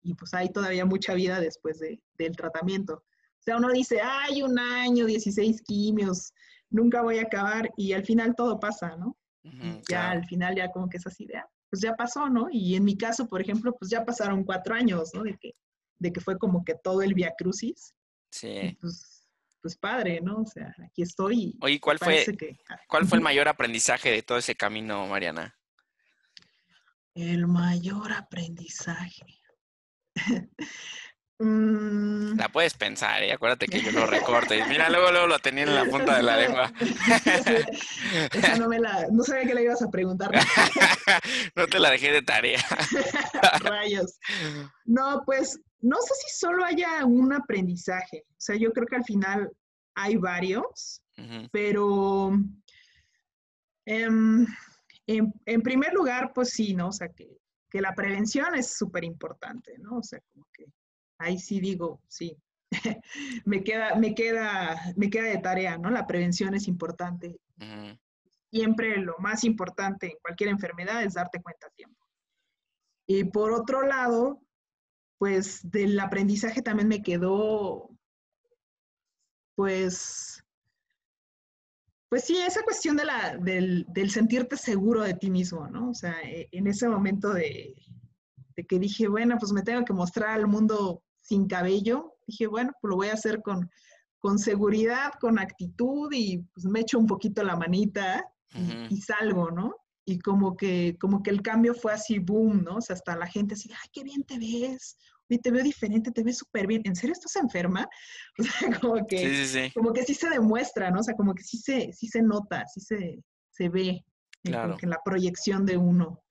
y, 0.02 0.14
pues 0.14 0.34
hay 0.34 0.50
todavía 0.50 0.84
mucha 0.84 1.14
vida 1.14 1.40
después 1.40 1.78
de, 1.78 2.00
del 2.18 2.36
tratamiento. 2.36 2.94
O 2.94 3.42
sea, 3.42 3.56
uno 3.56 3.70
dice, 3.70 4.00
ay, 4.02 4.42
un 4.42 4.58
año, 4.58 5.06
16 5.06 5.62
quimios, 5.62 6.32
nunca 6.70 7.02
voy 7.02 7.18
a 7.18 7.22
acabar, 7.22 7.70
y 7.76 7.92
al 7.92 8.04
final 8.04 8.34
todo 8.36 8.58
pasa, 8.60 8.96
¿no? 8.96 9.16
Ya 9.42 9.80
claro. 9.86 10.20
al 10.20 10.26
final 10.26 10.56
ya 10.56 10.70
como 10.70 10.88
que 10.90 10.98
esas 10.98 11.18
ideas, 11.20 11.46
pues 11.70 11.80
ya 11.80 11.94
pasó, 11.94 12.28
¿no? 12.28 12.48
Y 12.50 12.74
en 12.74 12.84
mi 12.84 12.96
caso, 12.96 13.28
por 13.28 13.40
ejemplo, 13.40 13.74
pues 13.78 13.90
ya 13.90 14.04
pasaron 14.04 14.44
cuatro 14.44 14.74
años, 14.74 15.10
¿no? 15.14 15.22
De 15.22 15.36
que, 15.38 15.54
de 15.98 16.12
que 16.12 16.20
fue 16.20 16.36
como 16.38 16.64
que 16.64 16.74
todo 16.74 17.02
el 17.02 17.14
Via 17.14 17.32
Crucis. 17.36 17.94
Y 18.32 18.36
Sí. 18.36 18.78
pues, 18.80 19.28
pues 19.62 19.76
padre, 19.76 20.20
¿no? 20.20 20.42
O 20.42 20.46
sea, 20.46 20.74
aquí 20.84 21.02
estoy. 21.02 21.56
Oye, 21.60 21.80
¿cuál 21.80 21.98
fue, 21.98 22.24
que 22.36 22.56
ah, 22.68 22.78
cuál 22.88 23.06
fue 23.06 23.18
el 23.18 23.24
mayor 23.24 23.48
aprendizaje 23.48 24.10
de 24.10 24.22
todo 24.22 24.38
ese 24.38 24.54
camino, 24.54 25.06
Mariana? 25.06 25.57
El 27.18 27.46
mayor 27.46 28.12
aprendizaje? 28.12 29.24
Mm, 31.40 32.36
La 32.36 32.48
puedes 32.48 32.74
pensar, 32.74 33.22
¿eh? 33.22 33.32
Acuérdate 33.32 33.66
que 33.66 33.80
yo 33.80 33.92
lo 33.92 34.06
recorto. 34.06 34.54
Y 34.54 34.62
mira, 34.64 34.90
luego, 34.90 35.12
luego 35.12 35.28
lo 35.28 35.38
tenía 35.38 35.62
en 35.62 35.74
la 35.74 35.84
punta 35.84 36.16
de 36.16 36.22
la 36.24 36.36
lengua. 36.36 36.72
Esa 38.32 38.56
no 38.56 38.68
me 38.68 38.80
la, 38.80 39.06
no 39.12 39.22
sabía 39.22 39.46
que 39.46 39.54
le 39.54 39.62
ibas 39.62 39.80
a 39.82 39.90
preguntar. 39.90 40.30
No 41.54 41.66
te 41.66 41.78
la 41.78 41.90
dejé 41.90 42.12
de 42.12 42.22
tarea. 42.22 42.60
Rayos. 43.60 44.18
No, 44.84 45.22
pues 45.24 45.60
no 45.80 45.96
sé 46.00 46.14
si 46.26 46.38
solo 46.38 46.64
haya 46.64 47.04
un 47.04 47.32
aprendizaje. 47.32 48.24
O 48.30 48.34
sea, 48.36 48.56
yo 48.56 48.72
creo 48.72 48.86
que 48.86 48.96
al 48.96 49.04
final 49.04 49.50
hay 49.94 50.16
varios, 50.16 51.02
pero 51.52 52.32
em, 53.86 54.46
en, 55.08 55.32
en 55.46 55.62
primer 55.62 55.92
lugar, 55.94 56.32
pues 56.34 56.50
sí, 56.50 56.74
¿no? 56.74 56.88
O 56.88 56.92
sea, 56.92 57.08
que, 57.08 57.38
que 57.70 57.80
la 57.80 57.94
prevención 57.94 58.54
es 58.54 58.76
súper 58.76 59.04
importante, 59.04 59.78
¿no? 59.78 59.98
O 59.98 60.02
sea, 60.02 60.20
como 60.32 60.46
que 60.52 60.66
ahí 61.18 61.38
sí 61.38 61.60
digo, 61.60 62.02
sí. 62.08 62.36
me 63.46 63.64
queda, 63.64 63.94
me 63.94 64.14
queda, 64.14 64.78
me 64.96 65.08
queda 65.08 65.24
de 65.24 65.38
tarea, 65.38 65.78
¿no? 65.78 65.90
La 65.90 66.06
prevención 66.06 66.54
es 66.54 66.68
importante. 66.68 67.40
Siempre 68.50 68.98
lo 68.98 69.16
más 69.18 69.44
importante 69.44 70.06
en 70.06 70.18
cualquier 70.20 70.50
enfermedad 70.50 71.02
es 71.02 71.14
darte 71.14 71.40
cuenta 71.40 71.66
a 71.66 71.70
tiempo. 71.70 72.06
Y 73.06 73.24
por 73.24 73.52
otro 73.52 73.82
lado, 73.82 74.42
pues 75.16 75.60
del 75.70 75.98
aprendizaje 75.98 76.60
también 76.60 76.88
me 76.88 77.02
quedó, 77.02 77.88
pues, 79.54 80.44
pues 82.08 82.24
sí, 82.24 82.38
esa 82.38 82.62
cuestión 82.62 82.96
de 82.96 83.04
la, 83.04 83.36
del, 83.36 83.84
del 83.88 84.10
sentirte 84.10 84.56
seguro 84.56 85.02
de 85.02 85.14
ti 85.14 85.30
mismo, 85.30 85.68
¿no? 85.68 85.90
O 85.90 85.94
sea, 85.94 86.14
e- 86.22 86.48
en 86.52 86.66
ese 86.66 86.88
momento 86.88 87.32
de, 87.32 87.74
de 88.56 88.64
que 88.64 88.78
dije, 88.78 89.08
bueno, 89.08 89.36
pues 89.38 89.52
me 89.52 89.62
tengo 89.62 89.84
que 89.84 89.92
mostrar 89.92 90.30
al 90.30 90.46
mundo 90.46 91.02
sin 91.20 91.46
cabello, 91.46 92.14
dije, 92.26 92.46
bueno, 92.46 92.72
pues 92.80 92.90
lo 92.90 92.96
voy 92.96 93.08
a 93.08 93.14
hacer 93.14 93.42
con, 93.42 93.70
con 94.18 94.38
seguridad, 94.38 95.12
con 95.20 95.38
actitud 95.38 96.10
y 96.12 96.38
pues 96.38 96.64
me 96.64 96.80
echo 96.80 96.98
un 96.98 97.06
poquito 97.06 97.42
la 97.42 97.56
manita 97.56 98.24
y, 98.88 98.96
salgo, 99.02 99.50
¿no? 99.50 99.76
Y 100.06 100.18
como 100.18 100.56
que, 100.56 100.96
como 100.98 101.22
que 101.22 101.28
el 101.30 101.42
cambio 101.42 101.74
fue 101.74 101.92
así, 101.92 102.18
boom, 102.18 102.64
¿no? 102.64 102.76
O 102.76 102.80
sea, 102.80 102.94
hasta 102.94 103.14
la 103.14 103.26
gente 103.26 103.54
así, 103.54 103.70
ay, 103.70 103.90
qué 103.92 104.02
bien 104.02 104.22
te 104.24 104.38
ves, 104.38 104.96
te 105.36 105.50
veo 105.50 105.62
diferente, 105.62 106.10
te 106.10 106.22
ves 106.22 106.38
súper 106.38 106.66
bien, 106.66 106.80
¿en 106.86 106.96
serio 106.96 107.12
estás 107.12 107.36
enferma? 107.36 107.86
O 108.38 108.42
sea, 108.42 108.80
como 108.80 109.06
que, 109.06 109.18
Sí, 109.18 109.46
sí, 109.46 109.46
sí. 109.66 109.72
como 109.74 109.92
que 109.92 110.04
sí 110.04 110.14
se 110.14 110.30
demuestra, 110.30 110.90
¿no? 110.90 111.00
O 111.00 111.02
sea, 111.02 111.14
como 111.14 111.34
que 111.34 111.42
sí 111.42 111.58
se, 111.58 111.92
sí 111.92 112.06
se 112.08 112.22
nota, 112.22 112.64
sí 112.66 112.80
se, 112.80 113.22
se 113.50 113.68
ve 113.68 114.02
Claro. 114.42 114.76
en 114.80 114.88
la 114.90 115.00
proyección 115.04 115.66
de 115.66 115.76
uno. 115.76 116.22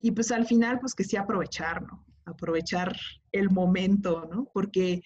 Y 0.00 0.12
pues 0.12 0.30
al 0.32 0.46
final, 0.46 0.78
pues 0.80 0.94
que 0.94 1.04
sí 1.04 1.16
aprovechar, 1.16 1.82
¿no? 1.82 2.06
Aprovechar 2.24 2.96
el 3.32 3.50
momento, 3.50 4.26
¿no? 4.32 4.48
Porque 4.54 5.02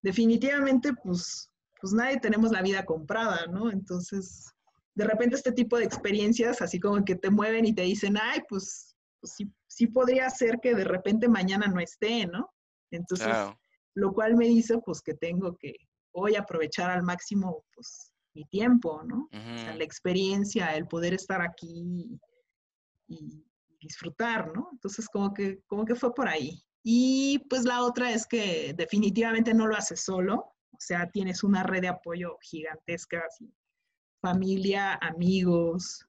definitivamente, 0.00 0.92
pues, 1.02 1.50
pues 1.80 1.92
nadie 1.92 2.18
tenemos 2.18 2.50
la 2.52 2.62
vida 2.62 2.84
comprada, 2.84 3.46
¿no? 3.46 3.70
Entonces, 3.70 4.46
de 4.94 5.04
repente 5.04 5.36
este 5.36 5.52
tipo 5.52 5.76
de 5.76 5.84
experiencias, 5.84 6.62
así 6.62 6.80
como 6.80 7.04
que 7.04 7.14
te 7.16 7.30
mueven 7.30 7.66
y 7.66 7.74
te 7.74 7.82
dicen, 7.82 8.16
ay, 8.20 8.40
pues, 8.48 8.96
pues 9.20 9.34
sí, 9.36 9.52
sí 9.66 9.86
podría 9.88 10.30
ser 10.30 10.60
que 10.62 10.74
de 10.74 10.84
repente 10.84 11.28
mañana 11.28 11.66
no 11.66 11.80
esté, 11.80 12.26
¿no? 12.26 12.48
Entonces, 12.90 13.26
Claro. 13.26 13.60
lo 13.94 14.12
cual 14.12 14.36
me 14.36 14.46
dice, 14.46 14.78
pues, 14.84 15.00
que 15.02 15.14
tengo 15.14 15.56
que 15.56 15.74
hoy 16.12 16.36
aprovechar 16.36 16.90
al 16.90 17.02
máximo, 17.02 17.64
pues, 17.74 18.12
mi 18.34 18.44
tiempo, 18.46 19.02
¿no? 19.04 19.28
O 19.32 19.58
sea, 19.58 19.70
Ujú. 19.70 19.78
la 19.78 19.84
experiencia, 19.84 20.76
el 20.76 20.86
poder 20.86 21.14
estar 21.14 21.42
aquí 21.42 22.18
y 23.08 23.44
disfrutar, 23.80 24.52
¿no? 24.54 24.68
Entonces, 24.72 25.08
como 25.08 25.32
que, 25.32 25.60
como 25.66 25.84
que 25.84 25.94
fue 25.94 26.14
por 26.14 26.28
ahí. 26.28 26.62
Y 26.82 27.40
pues 27.50 27.64
la 27.64 27.82
otra 27.82 28.12
es 28.12 28.26
que 28.26 28.72
definitivamente 28.76 29.52
no 29.52 29.66
lo 29.66 29.76
haces 29.76 30.00
solo, 30.00 30.36
o 30.36 30.76
sea, 30.78 31.10
tienes 31.10 31.42
una 31.42 31.62
red 31.62 31.82
de 31.82 31.88
apoyo 31.88 32.36
gigantesca, 32.40 33.22
así, 33.26 33.52
familia, 34.20 34.94
amigos, 35.02 36.06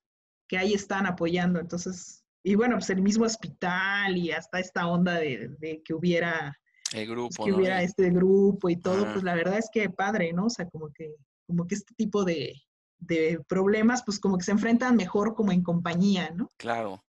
que 0.48 0.58
ahí 0.58 0.74
están 0.74 1.06
apoyando. 1.06 1.60
Entonces, 1.60 2.24
y 2.44 2.56
bueno, 2.56 2.76
pues 2.76 2.90
el 2.92 3.02
mismo 3.02 3.26
hospital 3.26 4.16
y 4.18 4.32
hasta 4.32 4.60
esta 4.60 4.88
onda 4.88 5.16
de, 5.16 5.82
que 5.84 5.94
hubiera... 5.94 6.56
El 6.94 7.08
grupo, 7.08 7.30
pues, 7.36 7.46
que 7.46 7.54
hubiera 7.54 7.82
este 7.84 8.10
grupo 8.10 8.70
y 8.70 8.78
todo, 8.78 9.12
pues 9.12 9.24
la 9.24 9.36
verdad 9.36 9.58
es 9.58 9.70
que 9.72 9.90
padre, 9.90 10.34
¿no? 10.34 10.46
O 10.46 10.50
sea, 10.50 10.68
como 10.68 10.92
que, 10.92 11.16
como 11.46 11.68
que 11.68 11.76
este 11.76 11.94
tipo 11.96 12.24
de, 12.26 12.56
de 12.98 13.40
problemas, 13.48 14.04
pues 14.04 14.20
como 14.20 14.38
que 14.38 14.44
se 14.44 14.52
enfrentan 14.52 14.96
mejor 14.96 15.36
como 15.36 15.52
en 15.52 15.64
compañía, 15.64 16.32
¿no? 16.32 16.50
Claro. 16.58 17.04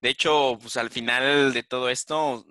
De 0.00 0.08
hecho, 0.08 0.58
pues 0.60 0.76
al 0.76 0.90
final 0.90 1.52
de 1.52 1.62
todo 1.62 1.88
esto, 1.88 2.44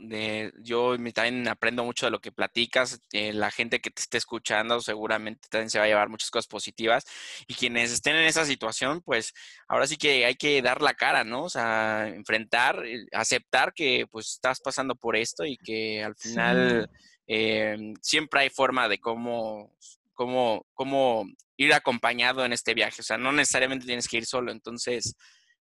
yo 0.59 0.95
también 1.13 1.47
aprendo 1.47 1.83
mucho 1.83 2.05
de 2.05 2.11
lo 2.11 2.19
que 2.19 2.31
platicas. 2.31 3.01
Eh, 3.11 3.33
la 3.33 3.51
gente 3.51 3.79
que 3.81 3.91
te 3.91 4.01
esté 4.01 4.17
escuchando 4.17 4.79
seguramente 4.81 5.47
también 5.49 5.69
se 5.69 5.79
va 5.79 5.85
a 5.85 5.87
llevar 5.87 6.09
muchas 6.09 6.31
cosas 6.31 6.47
positivas. 6.47 7.05
Y 7.47 7.55
quienes 7.55 7.91
estén 7.91 8.15
en 8.15 8.25
esa 8.25 8.45
situación, 8.45 9.01
pues 9.01 9.33
ahora 9.67 9.87
sí 9.87 9.97
que 9.97 10.25
hay 10.25 10.35
que 10.35 10.61
dar 10.61 10.81
la 10.81 10.93
cara, 10.93 11.23
¿no? 11.23 11.43
O 11.43 11.49
sea, 11.49 12.07
enfrentar, 12.07 12.85
eh, 12.85 13.05
aceptar 13.11 13.73
que 13.73 14.07
pues 14.09 14.27
estás 14.31 14.59
pasando 14.59 14.95
por 14.95 15.15
esto 15.15 15.45
y 15.45 15.57
que 15.57 16.03
al 16.03 16.15
final 16.15 16.89
eh, 17.27 17.93
siempre 18.01 18.41
hay 18.41 18.49
forma 18.49 18.87
de 18.87 18.99
cómo, 18.99 19.73
cómo, 20.13 20.65
cómo 20.73 21.25
ir 21.57 21.73
acompañado 21.73 22.45
en 22.45 22.53
este 22.53 22.73
viaje. 22.73 23.01
O 23.01 23.03
sea, 23.03 23.17
no 23.17 23.31
necesariamente 23.31 23.85
tienes 23.85 24.07
que 24.07 24.17
ir 24.17 24.25
solo. 24.25 24.51
Entonces, 24.51 25.15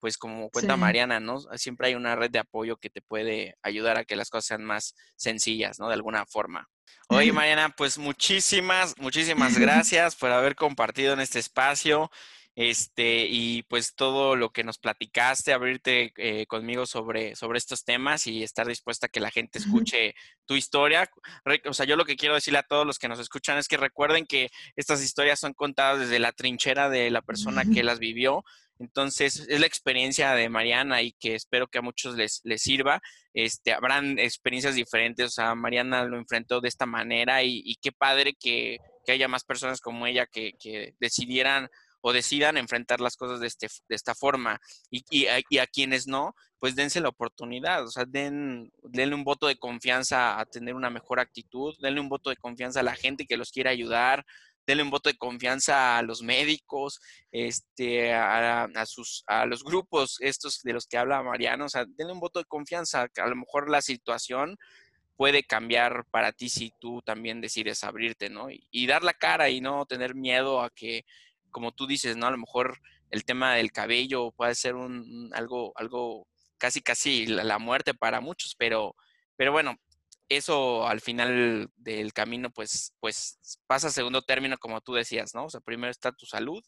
pues 0.04 0.18
como 0.18 0.50
cuenta 0.50 0.76
Mariana, 0.76 1.22
¿no? 1.22 1.40
Siempre 1.56 1.88
hay 1.88 1.96
una 1.96 2.18
red 2.18 2.30
de 2.30 2.40
apoyo 2.40 2.76
que 2.76 2.90
te 2.90 3.02
puede 3.02 3.56
ayudar 3.64 3.98
a 3.98 4.04
que 4.04 4.18
las 4.18 4.30
cosas 4.30 4.48
sean 4.48 4.66
más 4.66 4.96
sencillas, 5.16 5.80
¿no? 5.80 5.88
De 5.88 5.94
alguna 5.94 6.26
forma. 6.26 6.70
Oye, 7.08 7.32
Mariana, 7.48 7.70
pues 7.70 7.98
muchísimas, 7.98 8.98
muchísimas 8.98 9.58
gracias 9.58 10.18
por 10.18 10.32
haber 10.32 10.58
compartido 10.58 11.14
en 11.14 11.22
este 11.22 11.40
espacio. 11.40 12.12
Este, 12.56 13.26
y 13.30 13.64
pues 13.64 13.96
todo 13.96 14.36
lo 14.36 14.52
que 14.52 14.66
nos 14.66 14.78
platicaste, 14.78 15.54
abrirte 15.54 16.14
eh, 16.18 16.46
conmigo 16.48 16.86
sobre, 16.86 17.38
sobre 17.38 17.58
estos 17.58 17.86
temas 17.86 18.28
y 18.28 18.44
estar 18.44 18.68
dispuesta 18.68 19.08
a 19.08 19.10
que 19.10 19.22
la 19.22 19.32
gente 19.32 19.60
escuche 19.88 20.16
tu 20.46 20.56
historia. 20.56 21.10
O 21.66 21.74
sea, 21.74 21.86
yo 21.86 21.96
lo 21.96 22.04
que 22.04 22.18
quiero 22.18 22.36
decirle 22.36 22.60
a 22.60 22.68
todos 22.68 22.86
los 22.86 23.00
que 23.00 23.08
nos 23.08 23.20
escuchan 23.20 23.58
es 23.58 23.70
que 23.70 23.78
recuerden 23.78 24.26
que 24.26 24.50
estas 24.76 25.02
historias 25.02 25.40
son 25.40 25.54
contadas 25.54 26.02
desde 26.02 26.20
la 26.20 26.34
trinchera 26.34 26.90
de 26.90 27.10
la 27.10 27.22
persona 27.22 27.64
que 27.74 27.84
las 27.84 28.00
vivió. 28.00 28.44
Entonces, 28.80 29.46
es 29.48 29.60
la 29.60 29.68
experiencia 29.68 30.34
de 30.34 30.50
Mariana 30.50 31.02
y 31.02 31.14
que 31.14 31.36
espero 31.36 31.68
que 31.68 31.78
a 31.78 31.82
muchos 31.82 32.16
les, 32.16 32.42
les 32.44 32.62
sirva. 32.62 33.02
Este, 33.34 33.74
habrán 33.74 34.20
experiencias 34.20 34.76
diferentes, 34.76 35.26
o 35.28 35.32
sea, 35.32 35.56
Mariana 35.56 36.04
lo 36.06 36.18
enfrentó 36.18 36.62
de 36.62 36.70
esta 36.70 36.86
manera 36.86 37.44
y, 37.44 37.76
qué 37.82 37.92
padre 37.92 38.34
que, 38.34 38.78
haya 39.08 39.28
más 39.28 39.44
personas 39.44 39.82
como 39.82 40.08
ella 40.08 40.26
que, 40.26 40.54
decidieran 41.00 41.70
o 42.02 42.14
decidan 42.14 42.58
enfrentar 42.58 43.00
las 43.00 43.16
cosas 43.16 43.40
de, 43.40 43.48
este, 43.48 43.68
de 43.88 43.96
esta 43.96 44.16
forma. 44.16 44.60
Y, 44.90 45.04
y, 45.10 45.58
a, 45.58 45.68
quienes 45.68 46.08
no, 46.08 46.36
pues 46.60 46.76
dense 46.76 47.02
la 47.02 47.10
oportunidad, 47.10 47.84
o 47.86 47.90
sea, 47.90 48.06
den, 48.06 48.72
denle 48.84 49.16
un 49.16 49.24
voto 49.24 49.48
de 49.48 49.58
confianza 49.58 50.40
a 50.40 50.46
tener 50.46 50.76
una 50.76 50.90
mejor 50.90 51.20
actitud, 51.20 51.76
denle 51.82 52.02
un 52.02 52.10
voto 52.10 52.30
de 52.30 52.38
confianza 52.38 52.82
a 52.82 52.84
la 52.84 52.96
gente 52.96 53.26
que 53.26 53.38
los 53.38 53.52
quiere 53.52 53.70
ayudar, 53.70 54.26
denle 54.66 54.84
un 54.84 54.90
voto 54.90 55.10
de 55.10 55.18
confianza 55.18 55.98
a 55.98 56.02
los 56.02 56.22
médicos, 56.22 57.00
este, 57.32 58.14
a, 58.14 58.86
sus, 58.86 59.24
a 59.28 59.46
los 59.46 59.64
grupos 59.64 60.18
estos 60.22 60.62
de 60.64 60.74
los 60.74 60.88
que 60.88 60.98
habla 60.98 61.24
Mariano, 61.24 61.66
o 61.66 61.70
sea, 61.70 61.86
denle 61.86 62.14
un 62.14 62.20
voto 62.20 62.40
de 62.40 62.46
confianza, 62.46 63.08
a 63.18 63.28
lo 63.28 63.36
mejor 63.36 63.70
la 63.70 63.82
situación 63.82 64.58
puede 65.16 65.44
cambiar 65.44 66.06
para 66.12 66.32
ti 66.32 66.50
si 66.50 66.74
tú 66.80 67.02
también 67.02 67.42
decides 67.42 67.84
abrirte, 67.84 68.30
¿no? 68.30 68.48
Y, 68.50 68.88
dar 68.88 69.04
la 69.04 69.14
cara 69.14 69.50
y 69.50 69.62
no 69.62 69.86
tener 69.86 70.16
miedo 70.16 70.62
a 70.62 70.70
que, 70.70 71.06
como 71.52 71.72
tú 71.72 71.88
dices, 71.88 72.18
¿no? 72.18 72.28
A 72.28 72.32
lo 72.32 72.38
mejor 72.38 72.80
el 73.12 73.26
tema 73.26 73.56
del 73.56 73.72
cabello 73.72 74.32
puede 74.32 74.56
ser 74.56 74.76
un, 74.76 75.30
algo, 75.34 75.72
algo 75.76 76.28
casi, 76.58 76.82
casi 76.82 77.26
la, 77.28 77.60
muerte 77.60 77.94
para 77.94 78.22
muchos, 78.22 78.56
pero, 78.58 78.96
pero 79.36 79.52
bueno, 79.52 79.78
eso 80.30 80.88
al 80.88 81.02
final 81.02 81.70
del 81.76 82.14
camino, 82.14 82.50
pues, 82.52 82.94
pues 83.00 83.40
pasa 83.68 83.88
a 83.88 83.92
segundo 83.92 84.22
término, 84.22 84.58
como 84.58 84.82
tú 84.82 84.94
decías, 84.94 85.34
¿no? 85.36 85.46
O 85.46 85.50
sea, 85.50 85.62
primero 85.62 85.92
está 85.92 86.12
tu 86.12 86.26
salud 86.26 86.64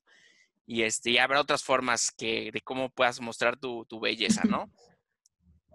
y, 0.65 0.83
este, 0.83 1.11
y 1.11 1.17
habrá 1.17 1.41
otras 1.41 1.63
formas 1.63 2.11
que, 2.11 2.49
de 2.51 2.61
cómo 2.61 2.89
puedas 2.89 3.19
mostrar 3.21 3.57
tu, 3.57 3.85
belleza, 3.99 4.41
¿no? 4.49 4.71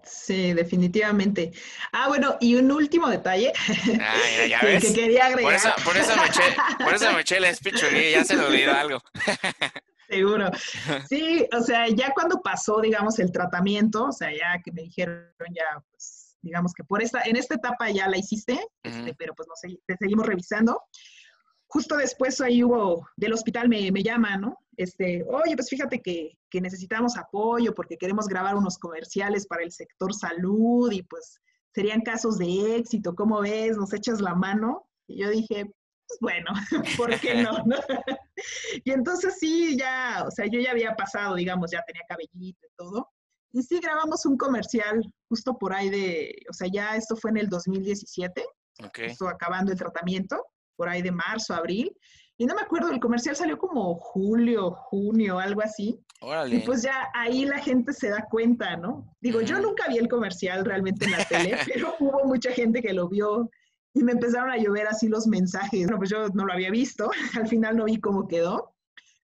Sí, 0.03 0.55
definitivamente. 0.55 1.53
Ah, 1.93 2.09
bueno, 2.09 2.39
y 2.41 2.55
un 2.55 2.72
último 2.72 3.09
detalle 3.09 3.53
ah, 4.01 4.16
ya, 4.49 4.61
ves. 4.62 4.83
que, 4.83 4.95
quería 4.95 5.26
agregar. 5.26 5.45
Por 5.45 5.55
eso, 5.55 5.70
por 5.85 5.97
eso, 5.97 6.16
me 6.16 6.26
eché, 6.26 6.57
por 6.83 6.95
eso 6.95 7.12
me 7.12 7.20
eché 7.20 7.37
el 7.37 7.55
speech 7.55 7.83
ya 8.12 8.24
se 8.24 8.35
le 8.35 8.45
olvidó 8.45 8.72
algo. 8.72 9.03
Seguro. 10.11 10.51
Sí, 11.09 11.47
o 11.57 11.61
sea, 11.62 11.89
ya 11.89 12.12
cuando 12.12 12.43
pasó, 12.43 12.81
digamos, 12.81 13.18
el 13.18 13.31
tratamiento, 13.33 14.07
o 14.07 14.12
sea, 14.12 14.31
ya 14.33 14.61
que 14.62 14.72
me 14.72 14.83
dijeron 14.83 15.31
ya, 15.51 15.83
pues, 15.91 16.20
digamos 16.43 16.72
que 16.72 16.84
por 16.84 17.03
esta, 17.03 17.22
en 17.22 17.36
esta 17.36 17.55
etapa 17.55 17.91
ya 17.91 18.09
la 18.09 18.18
hiciste, 18.18 18.59
este, 18.82 19.14
pero 19.14 19.34
pues 19.34 19.49
nos 19.49 19.61
te 19.61 19.97
seguimos 19.97 20.26
revisando. 20.26 20.82
Justo 21.66 21.97
después 21.97 22.41
ahí 22.41 22.64
hubo, 22.64 23.07
del 23.16 23.32
hospital 23.32 23.68
me, 23.68 23.93
me 23.93 24.03
llaman, 24.03 24.41
¿no? 24.41 24.59
Este, 24.76 25.24
oye, 25.28 25.55
pues 25.55 25.68
fíjate 25.68 26.01
que, 26.01 26.36
que 26.51 26.61
necesitamos 26.61 27.16
apoyo 27.16 27.74
porque 27.74 27.97
queremos 27.97 28.26
grabar 28.26 28.57
unos 28.57 28.78
comerciales 28.78 29.47
para 29.47 29.62
el 29.62 29.70
sector 29.70 30.12
salud 30.12 30.91
y 30.91 31.03
pues 31.03 31.41
serían 31.74 32.01
casos 32.01 32.38
de 32.38 32.76
éxito, 32.76 33.14
¿cómo 33.14 33.41
ves? 33.41 33.76
¿Nos 33.76 33.93
echas 33.93 34.20
la 34.20 34.34
mano? 34.34 34.88
Y 35.07 35.22
yo 35.22 35.30
dije, 35.30 35.64
pues 35.64 36.18
bueno, 36.20 36.51
¿por 36.97 37.18
qué 37.20 37.43
no? 37.43 37.53
no? 37.64 37.76
y 38.84 38.91
entonces 38.91 39.36
sí, 39.38 39.76
ya, 39.78 40.24
o 40.26 40.30
sea, 40.30 40.47
yo 40.47 40.61
ya 40.61 40.72
había 40.72 40.97
pasado, 40.97 41.36
digamos, 41.36 41.70
ya 41.70 41.84
tenía 41.86 42.03
cabellito 42.09 42.66
y 42.66 42.70
todo. 42.76 43.09
Y 43.53 43.62
sí, 43.62 43.80
grabamos 43.80 44.24
un 44.26 44.36
comercial 44.36 45.03
justo 45.28 45.59
por 45.59 45.72
ahí 45.72 45.90
de, 45.90 46.34
o 46.48 46.53
sea, 46.53 46.68
ya 46.72 46.96
esto 46.96 47.16
fue 47.16 47.30
en 47.30 47.38
el 47.38 47.48
2017, 47.48 48.44
okay. 48.84 49.09
justo 49.09 49.28
acabando 49.28 49.72
el 49.72 49.78
tratamiento, 49.78 50.44
por 50.76 50.88
ahí 50.88 51.03
de 51.03 51.12
marzo, 51.12 51.55
abril. 51.55 51.94
Y 52.36 52.46
no 52.46 52.55
me 52.55 52.62
acuerdo, 52.62 52.90
el 52.90 53.01
comercial 53.01 53.36
salió 53.36 53.59
como 53.59 53.94
julio, 53.96 54.70
junio, 54.70 55.38
algo 55.38 55.61
así. 55.61 56.01
Y 56.48 56.61
pues 56.61 56.82
ya 56.82 57.11
ahí 57.14 57.44
la 57.44 57.59
gente 57.59 57.92
se 57.92 58.09
da 58.09 58.26
cuenta, 58.30 58.76
¿no? 58.76 59.14
Digo, 59.20 59.40
yo 59.40 59.59
nunca 59.59 59.88
vi 59.88 59.98
el 59.98 60.09
comercial 60.09 60.64
realmente 60.64 61.05
en 61.05 61.12
la 61.12 61.24
tele, 61.24 61.59
pero 61.66 61.94
hubo 61.98 62.24
mucha 62.24 62.53
gente 62.53 62.80
que 62.80 62.92
lo 62.92 63.09
vio 63.09 63.51
y 63.94 64.03
me 64.03 64.12
empezaron 64.12 64.51
a 64.51 64.57
llover 64.57 64.86
así 64.86 65.09
los 65.09 65.26
mensajes. 65.26 65.82
Bueno, 65.82 65.98
pues 65.98 66.11
yo 66.11 66.28
no 66.28 66.44
lo 66.44 66.53
había 66.53 66.70
visto, 66.70 67.11
al 67.38 67.48
final 67.48 67.76
no 67.76 67.84
vi 67.84 68.01
cómo 68.01 68.28
quedó, 68.28 68.74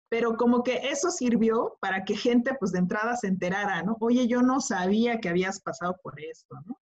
pero 0.09 0.37
como 0.37 0.63
que 0.63 0.89
eso 0.91 1.11
sirvió 1.11 1.77
para 1.81 2.05
que 2.05 2.17
gente 2.17 2.55
pues 2.59 2.73
de 2.73 2.79
entrada 2.79 3.17
se 3.17 3.27
enterara, 3.27 3.83
¿no? 3.83 3.97
Oye, 4.01 4.27
yo 4.29 4.43
no 4.43 4.61
sabía 4.61 5.19
que 5.19 5.29
habías 5.29 5.61
pasado 5.61 5.97
por 6.03 6.21
esto, 6.21 6.57
¿no? 6.65 6.79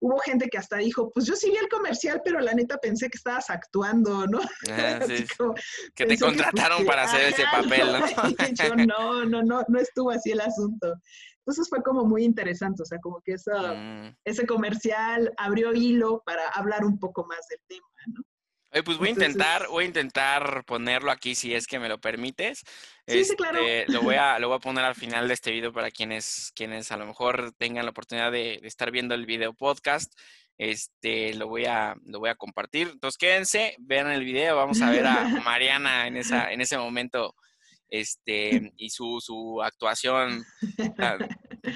Hubo 0.00 0.18
gente 0.18 0.48
que 0.50 0.58
hasta 0.58 0.76
dijo, 0.78 1.10
pues 1.12 1.24
yo 1.24 1.34
sí 1.34 1.50
vi 1.50 1.56
el 1.56 1.68
comercial, 1.68 2.20
pero 2.22 2.38
la 2.40 2.52
neta 2.52 2.76
pensé 2.76 3.08
que 3.08 3.16
estabas 3.16 3.48
actuando, 3.48 4.26
¿no? 4.26 4.40
Ah, 4.70 5.00
sí. 5.06 5.24
que 5.94 6.04
te 6.04 6.18
contrataron 6.18 6.84
para 6.84 7.04
hacer 7.04 7.32
ese 7.32 7.44
papel, 7.50 7.86
¿no? 7.92 8.06
yo, 8.52 8.76
no, 8.76 9.24
no, 9.24 9.42
no, 9.42 9.64
no 9.66 9.78
estuvo 9.78 10.10
así 10.10 10.32
el 10.32 10.40
asunto. 10.40 10.94
Entonces 11.38 11.68
fue 11.68 11.82
como 11.82 12.04
muy 12.04 12.24
interesante, 12.24 12.82
o 12.82 12.86
sea, 12.86 12.98
como 13.00 13.20
que 13.22 13.34
mm. 13.34 14.16
ese 14.24 14.46
comercial 14.46 15.32
abrió 15.36 15.72
hilo 15.72 16.22
para 16.26 16.48
hablar 16.48 16.84
un 16.84 16.98
poco 16.98 17.24
más 17.26 17.46
del 17.48 17.60
tema, 17.68 17.88
¿no? 18.08 18.22
Pues 18.82 18.98
voy 18.98 19.08
a 19.08 19.12
intentar, 19.12 19.68
voy 19.68 19.84
a 19.84 19.86
intentar 19.86 20.64
ponerlo 20.64 21.12
aquí 21.12 21.36
si 21.36 21.54
es 21.54 21.68
que 21.68 21.78
me 21.78 21.88
lo 21.88 22.00
permites. 22.00 22.64
Sí, 23.06 23.24
sí, 23.24 23.36
claro. 23.36 23.60
Este, 23.60 23.92
lo 23.92 24.02
voy 24.02 24.16
a, 24.16 24.38
lo 24.40 24.48
voy 24.48 24.56
a 24.56 24.60
poner 24.60 24.84
al 24.84 24.96
final 24.96 25.28
de 25.28 25.34
este 25.34 25.52
video 25.52 25.72
para 25.72 25.92
quienes, 25.92 26.50
quienes 26.56 26.90
a 26.90 26.96
lo 26.96 27.06
mejor 27.06 27.52
tengan 27.56 27.84
la 27.84 27.92
oportunidad 27.92 28.32
de, 28.32 28.60
estar 28.64 28.90
viendo 28.90 29.14
el 29.14 29.26
video 29.26 29.54
podcast. 29.54 30.12
Este, 30.58 31.34
lo 31.34 31.46
voy 31.46 31.66
a, 31.66 31.94
lo 32.04 32.18
voy 32.18 32.30
a 32.30 32.34
compartir. 32.34 32.88
Entonces 32.88 33.16
quédense, 33.16 33.76
vean 33.78 34.10
el 34.10 34.24
video, 34.24 34.56
vamos 34.56 34.82
a 34.82 34.90
ver 34.90 35.06
a 35.06 35.22
Mariana 35.44 36.08
en 36.08 36.16
esa, 36.16 36.50
en 36.50 36.60
ese 36.60 36.76
momento, 36.76 37.36
este, 37.88 38.72
y 38.76 38.90
su, 38.90 39.20
su 39.20 39.62
actuación 39.62 40.44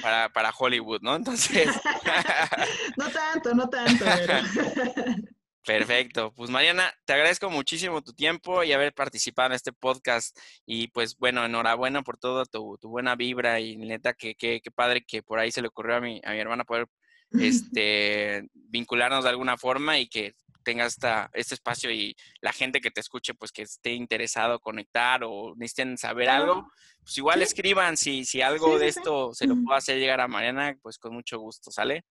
para, 0.03 0.29
para 0.31 0.51
Hollywood, 0.51 1.01
¿no? 1.03 1.15
Entonces. 1.15 1.69
no 2.97 3.09
tanto, 3.09 3.55
no 3.55 3.69
tanto. 3.69 4.05
Pero... 4.05 4.35
Perfecto. 5.69 6.33
Pues 6.35 6.49
Mariana, 6.49 6.95
te 7.05 7.13
agradezco 7.13 7.51
muchísimo 7.51 8.01
tu 8.01 8.15
tiempo 8.15 8.65
y 8.65 8.73
haber 8.73 8.95
participado 8.95 9.49
en 9.49 9.53
este 9.53 9.71
podcast. 9.71 10.35
Y 10.65 10.89
pues 10.89 11.19
bueno, 11.19 11.45
enhorabuena 11.45 12.01
por 12.03 12.17
toda 12.17 12.47
tu, 12.47 12.79
buena 12.85 13.17
vibra 13.17 13.61
y 13.61 13.77
neta, 13.77 14.15
que, 14.15 14.35
que, 14.35 14.63
padre 14.75 15.05
que 15.05 15.23
por 15.23 15.39
ahí 15.39 15.53
se 15.53 15.61
le 15.61 15.69
ocurrió 15.69 15.97
a 15.97 16.01
mi, 16.01 16.23
a 16.25 16.33
mi 16.33 16.39
hermana 16.39 16.65
poder 16.65 16.89
este, 17.33 18.49
vincularnos 18.55 19.25
de 19.25 19.31
alguna 19.31 19.59
forma 19.59 19.99
y 19.99 20.09
que 20.09 20.35
tenga 20.65 20.87
esta, 20.87 21.31
este 21.35 21.55
espacio 21.55 21.91
y 21.91 22.17
la 22.41 22.55
gente 22.55 22.81
que 22.81 22.91
te 22.91 23.01
escuche, 23.01 23.35
pues 23.35 23.53
que 23.53 23.63
esté 23.63 23.93
interesado 23.93 24.61
conectar 24.61 25.23
o 25.23 25.55
necesiten 25.55 25.99
saber 25.99 26.31
algo, 26.31 26.67
pues 27.03 27.19
igual 27.19 27.43
escriban 27.43 27.99
si, 27.99 28.25
si 28.25 28.41
algo 28.41 28.79
de 28.79 28.89
esto 28.89 29.35
se 29.35 29.47
lo 29.47 29.55
puedo 29.63 29.77
hacer 29.77 29.99
llegar 29.99 30.23
a 30.23 30.29
Mariana, 30.29 30.79
pues 30.81 30.99
con 30.99 31.13
mucho 31.13 31.39
gusto, 31.39 31.71
¿sale? 31.71 32.05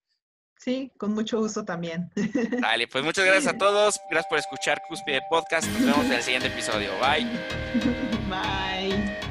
Sí, 0.60 0.92
con 0.98 1.14
mucho 1.14 1.40
gusto 1.40 1.64
también. 1.64 2.12
Vale, 2.62 2.88
pues 2.88 3.04
muchas 3.04 3.26
gracias 3.26 3.54
a 3.54 3.58
todos. 3.58 4.00
Gracias 4.10 4.30
por 4.30 4.40
escuchar 4.40 4.82
Cúspide 4.88 5.22
Podcast. 5.30 5.68
Nos 5.68 5.86
vemos 5.86 6.06
en 6.06 6.14
el 6.14 6.24
siguiente 6.24 6.48
episodio. 6.48 6.92
Bye. 7.00 7.28
Bye. 8.30 9.27